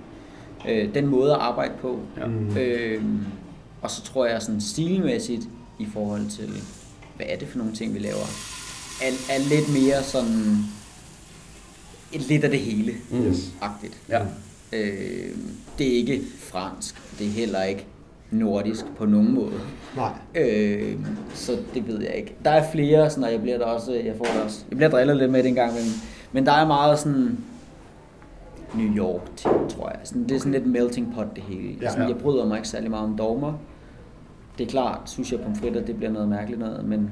Øh, 0.70 0.94
den 0.94 1.08
måde 1.08 1.32
at 1.34 1.40
arbejde 1.40 1.74
på. 1.82 2.00
Ja. 2.18 2.60
Øh, 2.62 3.04
og 3.82 3.92
så 3.92 4.02
tror 4.04 4.26
jeg 4.26 4.42
sådan 4.42 4.62
stilmæssigt 4.62 5.44
i 5.80 5.86
forhold 5.94 6.30
til, 6.30 6.50
hvad 7.16 7.26
er 7.30 7.38
det 7.38 7.48
for 7.48 7.58
nogle 7.58 7.74
ting, 7.74 7.94
vi 7.94 8.00
laver, 8.00 8.26
er, 9.02 9.12
er 9.34 9.40
lidt 9.50 9.74
mere 9.84 10.04
sådan, 10.04 10.58
lidt 12.14 12.44
af 12.44 12.50
det 12.50 12.60
hele 12.60 12.92
Mm. 13.12 13.34
Agtigt. 13.62 13.98
Ja. 14.10 14.22
Øh, 14.74 15.36
det 15.78 15.88
er 15.94 15.98
ikke 15.98 16.22
fransk, 16.40 17.20
det 17.20 17.28
er 17.28 17.32
heller 17.32 17.64
ikke 17.64 17.86
nordisk 18.32 18.86
på 18.98 19.06
nogen 19.06 19.34
måde. 19.34 19.60
Nej. 19.96 20.12
Øh, 20.36 20.96
så 21.34 21.58
det 21.74 21.88
ved 21.88 22.02
jeg 22.02 22.16
ikke. 22.16 22.36
Der 22.46 22.52
er 22.52 22.72
flere, 22.72 23.10
sådan, 23.10 23.24
og 23.24 23.32
jeg 23.32 23.42
bliver 23.42 23.58
der 23.58 23.66
også, 23.66 23.94
jeg 23.94 24.14
får 24.18 24.26
der 24.26 24.42
også, 24.44 24.64
jeg 24.70 24.78
bliver 24.78 24.90
drillet 24.90 25.18
lidt 25.18 25.32
med 25.32 25.44
det 25.44 25.50
engang, 25.50 25.74
men, 25.74 25.84
men 26.32 26.46
der 26.46 26.52
er 26.52 26.68
meget 26.68 27.00
sådan 27.00 27.38
New 28.74 28.96
York 28.98 29.22
ting, 29.36 29.70
tror 29.70 29.90
jeg. 29.90 30.00
Sådan, 30.04 30.24
det 30.24 30.32
er 30.32 30.40
sådan 30.40 30.52
lidt 30.52 30.66
melting 30.66 31.14
pot 31.16 31.28
det 31.36 31.44
hele. 31.44 31.76
Ja. 31.82 31.90
sådan, 31.90 32.04
Ja. 32.08 32.14
jeg 32.14 32.18
bryder 32.22 32.46
mig 32.46 32.58
ikke 32.58 32.68
særlig 32.70 32.90
meget 32.90 33.06
om 33.06 33.18
dogmer. 33.18 33.54
Det 34.58 34.66
er 34.68 34.70
klart, 34.70 35.00
sushi 35.10 35.36
og 35.36 35.42
pomfritter, 35.42 35.82
det 35.86 35.96
bliver 35.98 36.12
noget 36.12 36.30
mærkeligt 36.30 36.60
noget, 36.60 36.86
men, 36.86 37.12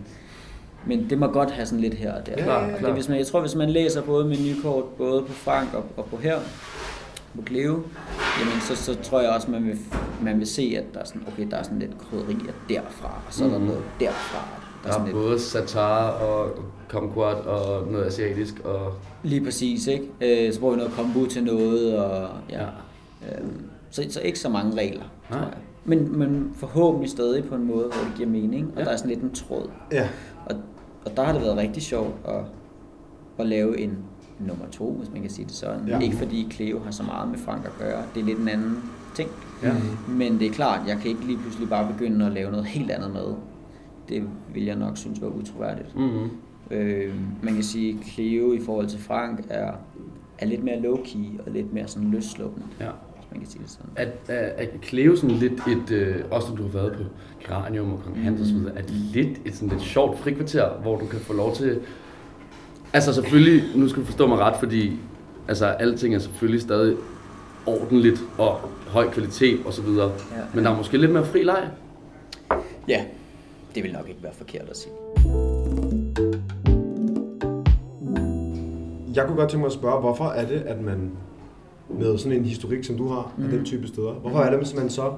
men 0.87 1.09
det 1.09 1.17
må 1.17 1.27
godt 1.27 1.51
have 1.51 1.65
sådan 1.65 1.79
lidt 1.79 1.93
her 1.93 2.13
og 2.13 2.25
der. 2.25 2.33
Ja, 2.37 2.65
ja. 2.65 2.73
Og 2.75 2.79
det, 2.81 2.93
hvis 2.93 3.09
man, 3.09 3.17
jeg 3.17 3.27
tror, 3.27 3.41
hvis 3.41 3.55
man 3.55 3.69
læser 3.69 4.01
både 4.01 4.25
menukort, 4.25 4.83
både 4.83 5.21
på 5.21 5.33
Frank 5.33 5.73
og, 5.73 5.83
og 5.97 6.05
på 6.05 6.17
her, 6.17 6.39
på 7.35 7.43
Cleo, 7.47 7.73
jamen 8.39 8.61
så, 8.61 8.75
så 8.75 8.95
tror 9.03 9.21
jeg 9.21 9.29
også, 9.29 9.51
man 9.51 9.65
vil, 9.65 9.77
man 10.21 10.39
vil 10.39 10.47
se, 10.47 10.75
at 10.77 10.83
der 10.93 10.99
er 10.99 11.05
sådan, 11.05 11.21
okay, 11.33 11.47
der 11.51 11.57
er 11.57 11.63
sådan 11.63 11.79
lidt 11.79 11.91
krydderier 11.97 12.53
derfra, 12.69 13.07
og 13.27 13.33
så 13.33 13.45
er 13.45 13.49
der 13.49 13.57
Mhm. 13.57 13.67
noget 13.67 13.81
derfra. 13.99 14.47
Der 14.83 14.89
er 14.89 14.93
Der 14.93 14.99
sådan 14.99 15.01
er 15.01 15.05
lidt, 15.05 15.15
både 15.27 15.39
satar 15.39 16.09
og 16.09 16.49
kumquat 16.89 17.35
og 17.37 17.87
noget 17.91 18.05
asiatisk 18.05 18.59
og... 18.63 18.93
lige 19.23 19.43
præcis, 19.45 19.87
ikke? 19.87 20.05
Øh, 20.47 20.53
så 20.53 20.59
bruger 20.59 20.73
vi 20.73 20.77
noget 20.77 20.93
kombu 20.93 21.25
til 21.25 21.43
noget, 21.43 21.97
og 21.97 22.29
ja. 22.49 22.61
Ja. 22.61 22.67
Øhm, 23.39 23.61
så, 23.91 24.05
så 24.09 24.21
ikke 24.21 24.39
så 24.39 24.49
mange 24.49 24.77
regler, 24.77 25.03
tror 25.29 25.35
Nej. 25.37 25.45
jeg. 25.45 25.57
Men, 25.85 26.19
men 26.19 26.51
forhåbentlig 26.55 27.09
stadig 27.09 27.43
på 27.45 27.55
en 27.55 27.63
måde, 27.67 27.83
hvor 27.83 28.03
det 28.09 28.13
giver 28.17 28.29
mening, 28.29 28.71
og 28.75 28.79
Ja. 28.79 28.85
der 28.85 28.91
er 28.91 28.95
sådan 28.97 29.09
lidt 29.09 29.21
en 29.21 29.33
tråd. 29.33 29.69
Ja. 29.91 30.07
Og, 31.09 31.17
der 31.17 31.23
har 31.23 31.33
det 31.33 31.41
været 31.41 31.57
rigtig 31.57 31.83
sjovt 31.83 32.13
at, 32.27 32.41
at 33.39 33.47
lave 33.47 33.79
en 33.79 33.97
nummer 34.39 34.65
to, 34.71 34.91
hvis 34.91 35.11
man 35.11 35.21
kan 35.21 35.29
sige 35.31 35.45
det 35.45 35.53
sådan. 35.53 35.87
Ja. 35.87 35.99
Ikke 35.99 36.15
fordi 36.17 36.47
Cleo 36.51 36.79
har 36.79 36.91
så 36.91 37.03
meget 37.03 37.29
med 37.29 37.37
Frank 37.37 37.65
at 37.65 37.71
gøre, 37.79 38.03
det 38.15 38.21
er 38.21 38.25
lidt 38.25 38.39
en 38.39 38.47
anden 38.47 38.83
ting. 39.15 39.29
Ja. 39.63 39.73
Men 40.07 40.39
det 40.39 40.47
er 40.47 40.51
klart, 40.51 40.87
jeg 40.87 40.97
kan 40.97 41.11
ikke 41.11 41.25
lige 41.25 41.37
pludselig 41.37 41.69
bare 41.69 41.93
begynde 41.93 42.25
at 42.25 42.31
lave 42.31 42.51
noget 42.51 42.65
helt 42.65 42.91
andet 42.91 43.11
med. 43.13 43.33
Det 44.09 44.23
vil 44.53 44.65
jeg 44.65 44.75
nok 44.75 44.97
synes 44.97 45.21
var 45.21 45.27
utroværdigt. 45.27 45.95
Mm-hmm. 45.95 46.29
Øh, 46.71 47.15
man 47.43 47.53
kan 47.53 47.63
sige, 47.63 47.97
at 47.99 48.05
Cleo 48.05 48.53
i 48.53 48.59
forhold 48.59 48.87
til 48.87 48.99
Frank 48.99 49.45
er, 49.49 49.71
er 50.39 50.45
lidt 50.45 50.63
mere 50.63 50.79
low-key 50.79 51.45
og 51.45 51.51
lidt 51.51 51.73
mere 51.73 51.87
sådan 51.87 52.11
løsslående, 52.11 52.63
Ja. 52.79 52.89
Man 53.37 53.45
kan 53.45 53.51
sige 53.51 53.63
det 53.63 53.71
sådan. 53.71 53.91
Er, 53.95 54.35
er, 54.35 54.63
er 54.63 54.67
Cleo 54.83 55.15
sådan 55.15 55.35
lidt 55.35 55.53
et, 55.67 55.91
øh, 55.91 56.15
også 56.31 56.49
når 56.49 56.55
du 56.55 56.63
har 56.63 56.69
været 56.69 56.93
på 56.93 57.03
Geranium 57.47 57.93
og 57.93 57.99
Kong 58.03 58.23
Hans 58.23 58.41
og 58.41 58.47
så 58.47 58.53
videre, 58.53 58.77
er 58.77 58.81
det 58.81 58.91
lidt 58.91 59.39
et 59.45 59.55
sådan 59.55 59.69
lidt 59.69 59.81
sjovt 59.81 60.19
frikvarter, 60.19 60.69
hvor 60.81 60.99
du 60.99 61.05
kan 61.05 61.19
få 61.19 61.33
lov 61.33 61.55
til... 61.55 61.79
Altså 62.93 63.13
selvfølgelig, 63.13 63.63
nu 63.75 63.87
skal 63.87 64.01
du 64.01 64.05
forstå 64.05 64.27
mig 64.27 64.37
ret, 64.37 64.55
fordi 64.59 64.99
altså, 65.47 65.65
alting 65.65 66.15
er 66.15 66.19
selvfølgelig 66.19 66.61
stadig 66.61 66.95
ordentligt 67.65 68.23
og 68.37 68.59
høj 68.87 69.09
kvalitet 69.11 69.59
og 69.65 69.73
så 69.73 69.81
videre. 69.81 70.11
Ja. 70.11 70.41
Men 70.53 70.63
der 70.63 70.71
er 70.71 70.77
måske 70.77 70.97
lidt 70.97 71.11
mere 71.11 71.25
fri 71.25 71.43
leg. 71.43 71.69
Ja, 72.87 73.05
det 73.75 73.83
vil 73.83 73.93
nok 73.93 74.09
ikke 74.09 74.23
være 74.23 74.33
forkert 74.33 74.69
at 74.69 74.77
sige. 74.77 74.93
Jeg 79.15 79.25
kunne 79.25 79.37
godt 79.37 79.49
tænke 79.49 79.61
mig 79.61 79.65
at 79.65 79.73
spørge, 79.73 79.99
hvorfor 79.99 80.25
er 80.25 80.47
det, 80.47 80.61
at 80.65 80.81
man 80.81 81.11
med 81.99 82.17
sådan 82.17 82.37
en 82.37 82.45
historik, 82.45 82.83
som 82.83 82.97
du 82.97 83.07
har, 83.07 83.31
mm. 83.37 83.43
af 83.43 83.49
den 83.49 83.65
type 83.65 83.87
steder, 83.87 84.11
hvorfor 84.13 84.39
er 84.39 84.57
det, 84.57 84.67
at 84.71 84.75
man 84.75 84.89
så 84.89 85.11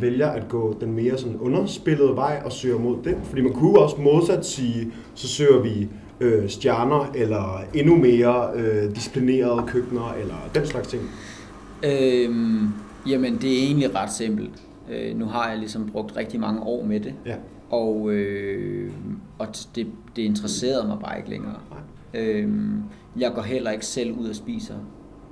vælger 0.00 0.28
at 0.28 0.48
gå 0.48 0.76
den 0.80 0.92
mere 0.92 1.18
sådan 1.18 1.36
underspillede 1.36 2.16
vej 2.16 2.42
og 2.44 2.52
søger 2.52 2.78
mod 2.78 2.96
den? 3.04 3.14
Fordi 3.22 3.42
man 3.42 3.52
kunne 3.52 3.78
også 3.78 3.96
modsat 4.00 4.46
sige, 4.46 4.92
så 5.14 5.28
søger 5.28 5.62
vi 5.62 5.88
øh, 6.20 6.48
stjerner, 6.48 7.12
eller 7.14 7.60
endnu 7.74 7.96
mere 7.96 8.50
øh, 8.54 8.94
disciplinerede 8.96 9.62
køkkener, 9.66 10.12
eller 10.20 10.34
den 10.54 10.66
slags 10.66 10.88
ting. 10.88 11.02
Øhm, 11.84 12.68
jamen, 13.08 13.36
det 13.36 13.52
er 13.58 13.62
egentlig 13.66 13.94
ret 13.94 14.12
simpelt. 14.12 14.62
Øh, 14.90 15.16
nu 15.18 15.24
har 15.24 15.48
jeg 15.50 15.58
ligesom 15.58 15.90
brugt 15.92 16.16
rigtig 16.16 16.40
mange 16.40 16.60
år 16.62 16.84
med 16.84 17.00
det, 17.00 17.14
Ja. 17.26 17.34
og, 17.70 18.10
øh, 18.10 18.92
og 19.38 19.46
det, 19.74 19.86
det 20.16 20.22
interesserede 20.22 20.86
mig 20.88 20.98
bare 21.04 21.18
ikke 21.18 21.30
længere. 21.30 21.54
Øhm, 22.14 22.82
jeg 23.18 23.32
går 23.34 23.42
heller 23.42 23.70
ikke 23.70 23.86
selv 23.86 24.12
ud 24.12 24.28
og 24.28 24.34
spiser. 24.34 24.74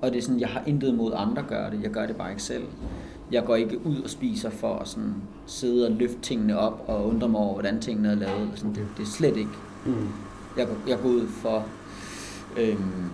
Og 0.03 0.11
det 0.13 0.19
er 0.19 0.23
sådan, 0.23 0.41
jeg 0.41 0.49
har 0.49 0.63
intet 0.67 0.89
imod 0.89 1.13
andre 1.17 1.43
gør 1.49 1.71
det, 1.71 1.83
jeg 1.83 1.91
gør 1.91 2.07
det 2.07 2.17
bare 2.17 2.31
ikke 2.31 2.43
selv. 2.43 2.65
Jeg 3.33 3.45
går 3.45 3.57
ikke 3.57 3.87
ud 3.87 4.03
og 4.03 4.11
spiser 4.11 4.51
for 4.51 4.75
at 4.75 4.89
sådan 4.89 5.15
sidde 5.47 5.87
og 5.87 5.93
løfte 5.93 6.21
tingene 6.23 6.59
op 6.59 6.85
og 6.87 7.07
undre 7.07 7.29
mig 7.29 7.41
over, 7.41 7.53
hvordan 7.53 7.81
tingene 7.81 8.09
er 8.09 8.15
lavet. 8.15 8.51
Sådan, 8.55 8.75
det, 8.75 8.87
det 8.97 9.03
er 9.03 9.07
slet 9.07 9.37
ikke. 9.37 9.51
Mm. 9.87 10.09
Jeg 10.57 10.67
går, 10.67 10.77
jeg 10.89 10.99
går 11.03 11.09
ud 11.09 11.27
for... 11.27 11.67
Øhm, 12.61 13.05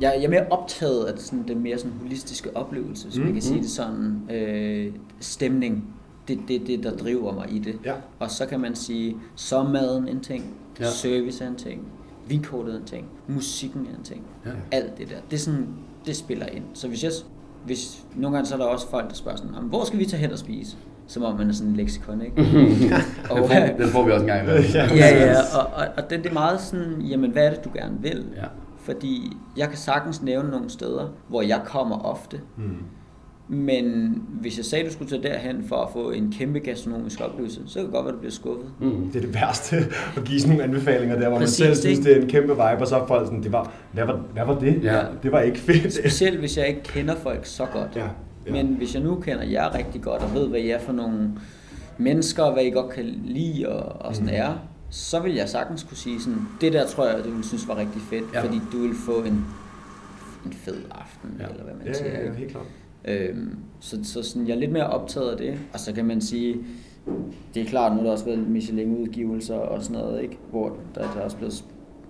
jeg, 0.00 0.14
jeg 0.16 0.24
er 0.24 0.28
mere 0.30 0.46
optaget 0.50 1.04
af 1.04 1.18
sådan, 1.18 1.48
den 1.48 1.62
mere 1.62 1.78
sådan 1.78 1.92
holistiske 2.00 2.56
oplevelse, 2.56 3.06
hvis 3.06 3.16
mm, 3.16 3.22
man 3.22 3.28
Mm, 3.28 3.34
kan 3.34 3.42
sige 3.42 3.56
mm. 3.56 3.62
det 3.62 3.70
sådan. 3.70 4.22
Øh, 4.30 4.92
stemning. 5.20 5.84
Det 6.28 6.38
er 6.38 6.40
det, 6.48 6.66
det, 6.66 6.82
der 6.82 6.96
driver 6.96 7.32
mig 7.34 7.52
i 7.52 7.58
det. 7.58 7.78
Ja. 7.84 7.94
Og 8.18 8.30
så 8.30 8.46
kan 8.46 8.60
man 8.60 8.74
sige, 8.74 9.16
så 9.34 9.58
er 9.58 9.68
maden 9.68 10.08
en 10.08 10.20
ting, 10.20 10.44
ja. 10.80 10.90
service 10.90 11.44
er 11.44 11.48
en 11.48 11.56
ting, 11.56 11.82
vinkortet 12.28 12.74
er 12.74 12.78
en 12.78 12.84
ting, 12.84 13.06
musikken 13.28 13.86
er 13.92 13.98
en 13.98 14.04
ting. 14.04 14.22
Ja. 14.46 14.50
Alt 14.70 14.98
det 14.98 15.08
der. 15.08 15.16
Det, 15.30 15.36
er 15.36 15.40
sådan, 15.40 15.66
det 16.08 16.16
spiller 16.16 16.46
ind. 16.46 16.64
Så 16.74 16.88
hvis 16.88 17.04
jeg, 17.04 17.10
hvis, 17.64 18.04
nogle 18.16 18.36
gange 18.36 18.48
så 18.48 18.54
er 18.54 18.58
der 18.58 18.64
også 18.66 18.90
folk, 18.90 19.08
der 19.08 19.14
spørger 19.14 19.36
sådan, 19.36 19.54
"Jamen, 19.54 19.68
hvor 19.68 19.84
skal 19.84 19.98
vi 19.98 20.04
tage 20.04 20.20
hen 20.20 20.32
og 20.32 20.38
spise? 20.38 20.76
som 21.10 21.22
om 21.22 21.36
man 21.38 21.48
er 21.48 21.52
sådan 21.52 21.70
en 21.70 21.76
leksikon, 21.76 22.22
ikke? 22.22 22.36
Den 22.36 22.92
og, 23.30 23.38
får, 23.38 23.54
den 23.78 23.88
får 23.88 24.04
vi 24.04 24.10
også 24.12 24.22
en 24.22 24.26
gang 24.26 24.42
imellem. 24.42 24.64
Ja. 24.74 24.94
ja, 24.94 25.24
ja, 25.24 25.34
og, 25.58 25.66
og, 25.74 25.86
og 25.96 26.10
det, 26.10 26.18
det 26.24 26.26
er 26.26 26.32
meget 26.34 26.60
sådan, 26.60 27.00
jamen 27.00 27.30
hvad 27.30 27.46
er 27.46 27.50
det, 27.50 27.64
du 27.64 27.70
gerne 27.74 27.96
vil? 28.00 28.26
Ja. 28.36 28.44
Fordi 28.78 29.36
jeg 29.56 29.68
kan 29.68 29.76
sagtens 29.78 30.22
nævne 30.22 30.50
nogle 30.50 30.70
steder, 30.70 31.08
hvor 31.28 31.42
jeg 31.42 31.60
kommer 31.64 31.98
ofte, 32.04 32.40
Mm. 32.56 32.62
Men 33.48 34.14
hvis 34.40 34.56
jeg 34.56 34.64
sagde, 34.64 34.84
at 34.84 34.88
du 34.90 34.94
skulle 34.94 35.10
tage 35.10 35.22
derhen 35.22 35.64
for 35.68 35.76
at 35.76 35.88
få 35.92 36.10
en 36.10 36.32
kæmpe 36.38 36.58
gastronomisk 36.58 37.20
oplevelse, 37.20 37.60
så 37.66 37.74
kan 37.74 37.84
det 37.84 37.92
godt 37.92 38.04
være, 38.04 38.08
at 38.12 38.14
du 38.14 38.18
bliver 38.18 38.32
skuffet. 38.32 38.66
Mm. 38.80 39.10
Det 39.12 39.16
er 39.16 39.20
det 39.26 39.34
værste, 39.34 39.76
at 40.16 40.24
give 40.24 40.40
sådan 40.40 40.56
nogle 40.56 40.64
anbefalinger 40.64 41.18
der, 41.20 41.28
hvor 41.28 41.38
Præcis, 41.38 41.60
man 41.66 41.74
selv 41.76 41.80
synes, 41.86 41.98
det 42.06 42.16
er 42.16 42.22
en 42.22 42.28
kæmpe 42.28 42.52
vibe, 42.52 42.62
og 42.80 42.86
så 42.86 42.96
er 42.96 43.06
folk 43.06 43.26
sådan, 43.26 43.42
det 43.42 43.52
var, 43.52 43.72
hvad 43.92 44.04
var, 44.06 44.20
hvad 44.32 44.44
var 44.46 44.58
det? 44.58 44.80
Ja. 44.84 45.00
Det 45.22 45.32
var 45.32 45.40
ikke 45.40 45.58
fedt. 45.58 45.92
Specielt 46.04 46.38
hvis 46.38 46.58
jeg 46.58 46.68
ikke 46.68 46.82
kender 46.82 47.14
folk 47.16 47.46
så 47.46 47.66
godt. 47.72 47.96
Ja, 47.96 48.04
ja. 48.46 48.52
Men 48.52 48.66
hvis 48.66 48.94
jeg 48.94 49.02
nu 49.02 49.14
kender 49.14 49.44
jer 49.44 49.74
rigtig 49.74 50.02
godt, 50.02 50.22
og 50.22 50.34
ved, 50.34 50.48
hvad 50.48 50.60
I 50.60 50.70
er 50.70 50.80
for 50.80 50.92
nogle 50.92 51.30
mennesker, 51.98 52.42
og 52.42 52.52
hvad 52.52 52.64
I 52.64 52.70
godt 52.70 52.90
kan 52.94 53.04
lide, 53.24 53.68
og, 53.68 54.06
og 54.06 54.14
sådan 54.14 54.26
Mhm. 54.26 54.36
er, 54.36 54.52
så 54.90 55.20
vil 55.20 55.34
jeg 55.34 55.48
sagtens 55.48 55.82
kunne 55.82 55.96
sige 55.96 56.20
sådan, 56.20 56.38
det 56.60 56.72
der 56.72 56.86
tror 56.86 57.06
jeg, 57.06 57.18
du 57.24 57.30
ville 57.30 57.44
synes 57.46 57.68
var 57.68 57.76
rigtig 57.76 58.02
fedt, 58.10 58.24
Ja. 58.34 58.42
fordi 58.44 58.60
du 58.72 58.78
vil 58.78 58.94
få 59.06 59.22
en, 59.22 59.44
en 60.46 60.52
fed 60.52 60.76
aften, 60.90 61.30
Ja. 61.38 61.44
eller 61.44 61.64
hvad 61.64 61.74
man 61.74 61.86
Ja, 61.86 61.92
siger. 61.92 62.10
ja, 62.24 62.32
helt 62.34 62.50
klart. 62.50 62.64
Øhm, 63.04 63.56
så, 63.80 63.98
så 64.02 64.22
sådan, 64.22 64.48
jeg 64.48 64.54
er 64.54 64.58
lidt 64.58 64.72
mere 64.72 64.86
optaget 64.86 65.30
af 65.30 65.36
det, 65.36 65.58
og 65.72 65.80
så 65.80 65.92
kan 65.92 66.04
man 66.04 66.20
sige, 66.20 66.56
det 67.54 67.62
er 67.62 67.66
klart, 67.66 67.92
nu 67.92 67.98
har 67.98 68.04
der 68.04 68.12
også 68.12 68.24
været 68.24 68.48
Michelin-udgivelser 68.48 69.54
og 69.54 69.82
sådan 69.82 70.02
noget, 70.02 70.22
ikke? 70.22 70.38
hvor 70.50 70.76
der, 70.94 71.00
der 71.00 71.20
er 71.20 71.24
også 71.24 71.36
blevet 71.36 71.64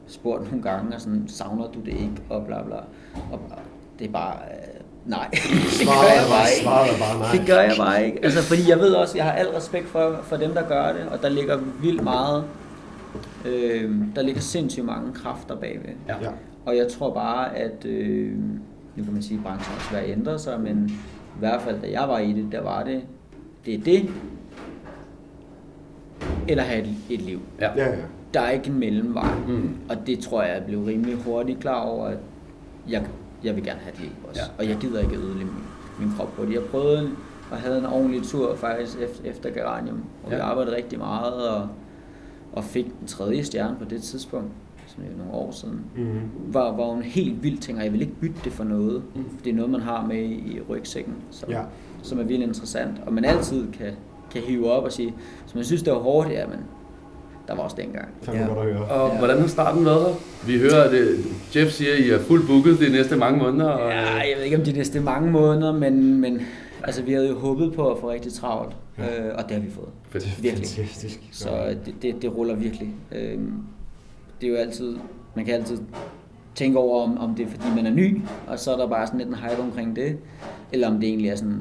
spurgt 0.06 0.44
nogle 0.44 0.62
gange, 0.62 0.94
og 0.94 1.00
sådan, 1.00 1.24
savner 1.26 1.70
du 1.70 1.80
det 1.80 1.92
ikke, 1.92 2.22
og 2.30 2.46
bla 2.46 2.62
bla. 2.62 2.76
Og 3.32 3.40
det 3.98 4.06
er 4.06 4.12
bare, 4.12 4.34
øh, 4.34 5.10
nej, 5.10 5.28
det 5.78 5.86
gør 5.86 6.08
jeg 6.14 6.24
er 6.24 6.28
bare 6.28 6.48
ikke. 6.56 6.66
er 6.66 6.98
bare 6.98 7.18
nej. 7.18 7.32
Det 7.32 7.46
gør 7.46 7.60
jeg 7.60 7.74
bare 7.78 8.06
ikke. 8.06 8.24
Altså, 8.24 8.42
fordi 8.42 8.70
jeg 8.70 8.78
ved 8.78 8.92
også, 8.92 9.16
jeg 9.16 9.24
har 9.24 9.32
al 9.32 9.46
respekt 9.46 9.86
for, 9.86 10.18
for 10.22 10.36
dem, 10.36 10.50
der 10.52 10.68
gør 10.68 10.92
det, 10.92 11.08
og 11.10 11.22
der 11.22 11.28
ligger 11.28 11.58
vildt 11.82 12.04
meget, 12.04 12.44
øh, 13.46 13.94
der 14.16 14.22
ligger 14.22 14.40
sindssygt 14.40 14.86
mange 14.86 15.12
kræfter 15.12 15.56
bagved. 15.56 15.94
Ja. 16.08 16.14
Og 16.66 16.76
jeg 16.76 16.88
tror 16.88 17.14
bare, 17.14 17.56
at 17.56 17.84
øh, 17.84 18.38
nu 18.98 19.04
kan 19.04 19.12
man 19.12 19.22
sige, 19.22 19.38
at 19.38 19.44
branchen 19.44 19.74
også 19.76 19.90
vil 19.90 20.10
ændre 20.10 20.38
sig, 20.38 20.60
men 20.60 20.90
i 21.36 21.38
hvert 21.38 21.62
fald, 21.62 21.80
da 21.80 21.90
jeg 21.90 22.08
var 22.08 22.18
i 22.18 22.32
det, 22.32 22.52
der 22.52 22.62
var 22.62 22.82
det, 22.82 23.02
det 23.66 23.74
er 23.74 23.78
det, 23.78 24.10
eller 26.48 26.62
have 26.62 26.82
et, 26.82 26.94
et 27.10 27.20
liv. 27.20 27.40
Ja. 27.60 27.70
Ja, 27.76 27.88
ja. 27.88 27.96
Der 28.34 28.40
er 28.40 28.50
ikke 28.50 28.66
en 28.66 28.78
mellemvej. 28.78 29.34
Mm. 29.48 29.76
Og 29.88 29.96
det 30.06 30.18
tror 30.18 30.42
jeg, 30.42 30.54
jeg 30.54 30.64
blev 30.64 30.84
rimelig 30.84 31.16
hurtigt 31.16 31.60
klar 31.60 31.80
over, 31.80 32.06
at 32.06 32.18
jeg, 32.88 33.06
jeg 33.44 33.56
vil 33.56 33.64
gerne 33.64 33.80
have 33.80 33.94
et 33.94 34.00
liv 34.00 34.10
også. 34.28 34.42
Ja. 34.42 34.62
Og 34.62 34.68
jeg 34.68 34.76
gider 34.76 35.00
ikke 35.00 35.16
ødelægge 35.16 35.52
min, 35.52 36.06
min 36.06 36.16
krop 36.16 36.32
på 36.36 36.44
det. 36.44 36.54
Jeg 36.54 36.62
prøvede 36.62 37.10
og 37.50 37.56
havde 37.56 37.78
en 37.78 37.86
ordentlig 37.86 38.22
tur 38.22 38.56
faktisk 38.56 38.98
efter, 39.00 39.24
efter 39.24 39.50
Geranium, 39.50 40.04
og 40.24 40.30
ja. 40.30 40.36
Vi 40.36 40.40
arbejdede 40.40 40.76
rigtig 40.76 40.98
meget, 40.98 41.48
og, 41.48 41.68
og 42.52 42.64
fik 42.64 42.86
den 43.00 43.06
tredje 43.06 43.44
stjerne 43.44 43.76
på 43.78 43.84
det 43.84 44.02
tidspunkt, 44.02 44.52
nogle 45.18 45.32
år 45.32 45.50
siden. 45.50 45.80
Mm-hmm. 45.96 46.20
Var, 46.54 46.76
var 46.76 46.94
en 46.96 47.02
helt 47.02 47.42
vild 47.42 47.58
ting, 47.58 47.78
og 47.78 47.84
jeg 47.84 47.92
vil 47.92 48.00
ikke 48.00 48.14
bytte 48.20 48.36
det 48.44 48.52
for 48.52 48.64
noget. 48.64 49.02
Mm. 49.14 49.24
Det 49.44 49.50
er 49.50 49.54
noget, 49.54 49.70
man 49.70 49.80
har 49.80 50.06
med 50.06 50.22
i 50.24 50.60
rygsækken, 50.68 51.14
som, 51.30 51.50
Ja. 51.50 51.60
som 52.02 52.18
er 52.18 52.22
vildt 52.24 52.42
interessant. 52.42 52.90
Og 53.06 53.12
man 53.12 53.24
altid 53.24 53.72
kan, 53.72 53.86
kan 54.32 54.40
hive 54.42 54.70
op 54.72 54.84
og 54.84 54.92
sige, 54.92 55.14
så 55.46 55.52
man 55.54 55.64
synes, 55.64 55.82
det 55.82 55.92
var 55.92 55.98
hårdt, 55.98 56.30
ja, 56.30 56.46
men 56.46 56.58
der 57.48 57.54
var 57.54 57.62
også 57.62 57.76
dengang. 57.80 58.08
Fandme 58.22 58.46
godt 58.46 58.58
at 58.68 58.74
høre. 58.74 58.84
Og 58.84 59.10
Ja. 59.12 59.18
hvordan 59.18 59.38
har 59.40 59.46
starten 59.46 59.84
været 59.84 60.06
der? 60.06 60.14
Vi 60.46 60.58
hører, 60.58 60.82
at 60.84 60.92
øh, 60.94 61.18
Jeff 61.56 61.70
siger, 61.72 61.92
at 61.92 61.98
I 61.98 62.10
er 62.10 62.18
fuldt 62.18 62.46
booket 62.46 62.78
de 62.80 62.92
næste 62.92 63.16
mange 63.16 63.38
måneder. 63.38 63.70
Og, 63.70 63.90
Ja, 63.90 64.00
jeg 64.16 64.32
ved 64.36 64.44
ikke 64.44 64.56
om 64.56 64.62
de 64.62 64.72
næste 64.72 65.00
mange 65.00 65.30
måneder, 65.30 65.72
men, 65.72 66.20
men 66.20 66.40
altså, 66.82 67.02
vi 67.02 67.12
havde 67.12 67.28
jo 67.28 67.38
håbet 67.38 67.72
på 67.72 67.90
at 67.90 67.98
få 68.00 68.10
rigtig 68.10 68.32
travlt, 68.32 68.76
Ja. 68.98 69.28
øh, 69.28 69.34
og 69.38 69.42
det 69.44 69.50
har 69.52 69.60
vi 69.62 69.70
fået. 69.70 69.88
Fedt. 70.10 70.42
Virkelig. 70.42 70.66
Fantastisk. 70.68 71.20
Så 71.32 71.48
det, 71.86 71.94
det, 72.02 72.22
det 72.22 72.36
ruller 72.36 72.54
virkelig. 72.54 72.94
Øh, 73.12 73.38
det 74.40 74.46
er 74.46 74.50
jo 74.50 74.56
altid, 74.56 74.96
man 75.36 75.44
kan 75.44 75.54
altid 75.54 75.78
tænke 76.54 76.78
over, 76.78 77.02
om, 77.02 77.18
om 77.18 77.34
det 77.34 77.46
er 77.46 77.50
fordi 77.50 77.74
man 77.74 77.86
er 77.86 77.90
ny, 77.90 78.20
og 78.46 78.58
så 78.58 78.72
er 78.72 78.76
der 78.76 78.86
bare 78.88 79.06
sådan 79.06 79.18
lidt 79.18 79.28
en 79.28 79.34
hype 79.34 79.62
omkring 79.62 79.96
det, 79.96 80.18
eller 80.72 80.88
om 80.88 81.00
det 81.00 81.08
egentlig 81.08 81.30
er 81.30 81.36
sådan 81.36 81.60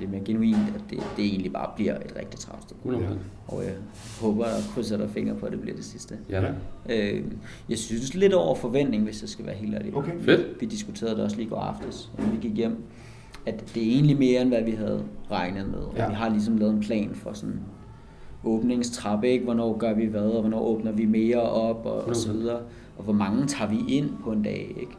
lidt 0.00 0.10
mere 0.10 0.20
genuint, 0.24 0.56
at 0.74 0.80
det, 0.90 0.98
det 1.16 1.24
egentlig 1.24 1.52
bare 1.52 1.70
bliver 1.76 1.94
et 1.96 2.14
rigtig 2.18 2.40
travlt 2.40 2.62
sted. 2.62 2.76
100%. 2.84 2.98
Og 3.48 3.62
jeg 3.64 3.72
håber 4.20 4.44
og 4.44 4.50
krydser 4.74 4.96
der 4.96 5.08
fingre 5.08 5.34
på, 5.34 5.46
at 5.46 5.52
det 5.52 5.60
bliver 5.60 5.76
det 5.76 5.84
sidste. 5.84 6.14
Ja. 6.30 6.42
Øh, 6.90 7.24
jeg 7.68 7.78
synes 7.78 8.14
lidt 8.14 8.32
over 8.32 8.54
forventning, 8.54 9.04
hvis 9.04 9.22
jeg 9.22 9.28
skal 9.28 9.46
være 9.46 9.54
helt 9.54 9.74
ærlig. 9.74 9.96
Okay. 9.96 10.20
Fedt. 10.20 10.60
Vi 10.60 10.66
diskuterede 10.66 11.14
det 11.16 11.24
også 11.24 11.36
lige 11.36 11.48
går 11.48 11.60
aftes, 11.60 12.10
inden 12.18 12.32
vi 12.32 12.48
gik 12.48 12.56
hjem, 12.56 12.76
at 13.46 13.70
det 13.74 13.82
er 13.82 13.90
egentlig 13.92 14.18
mere, 14.18 14.40
end 14.40 14.48
hvad 14.48 14.62
vi 14.62 14.70
havde 14.70 15.02
regnet 15.30 15.68
med. 15.68 15.78
Og 15.78 15.94
Ja. 15.96 16.08
vi 16.08 16.14
har 16.14 16.28
ligesom 16.28 16.56
lavet 16.58 16.72
en 16.74 16.80
plan 16.80 17.10
for 17.14 17.32
sådan 17.32 17.60
åbningstrappe, 18.46 19.28
ikke? 19.28 19.44
Hvornår 19.44 19.76
gør 19.76 19.94
vi 19.94 20.04
hvad, 20.04 20.30
og 20.30 20.40
hvornår 20.40 20.60
åbner 20.60 20.92
vi 20.92 21.04
mere 21.04 21.40
op, 21.40 21.86
og, 21.86 22.04
og 22.04 22.16
så 22.16 22.32
videre. 22.32 22.60
Og 22.98 23.04
hvor 23.04 23.12
mange 23.12 23.46
tager 23.46 23.70
vi 23.70 23.78
ind 23.88 24.10
på 24.24 24.32
en 24.32 24.42
dag, 24.42 24.74
ikke? 24.80 24.92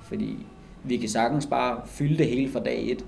Fordi 0.00 0.46
vi 0.84 0.96
kan 0.96 1.08
sagtens 1.08 1.46
bare 1.46 1.80
fylde 1.84 2.18
det 2.18 2.26
hele 2.26 2.50
fra 2.52 2.60
dag 2.60 2.90
et, 2.90 3.04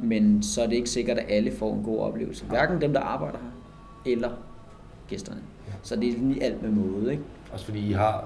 men 0.00 0.42
så 0.42 0.62
er 0.62 0.66
det 0.66 0.76
ikke 0.76 0.90
sikkert, 0.90 1.18
at 1.18 1.24
alle 1.28 1.52
får 1.52 1.74
en 1.74 1.82
god 1.82 1.98
oplevelse. 1.98 2.44
Hverken 2.44 2.80
dem, 2.80 2.92
der 2.92 3.00
arbejder 3.00 3.38
her, 3.38 4.12
eller 4.12 4.30
gæsterne. 5.08 5.40
Så 5.82 5.96
det 5.96 6.08
er 6.08 6.12
i 6.12 6.38
alt 6.40 6.62
med 6.62 6.70
måde, 6.70 7.12
ikke? 7.12 7.22
Også 7.52 7.64
fordi 7.64 7.88
I 7.88 7.92
har, 7.92 8.24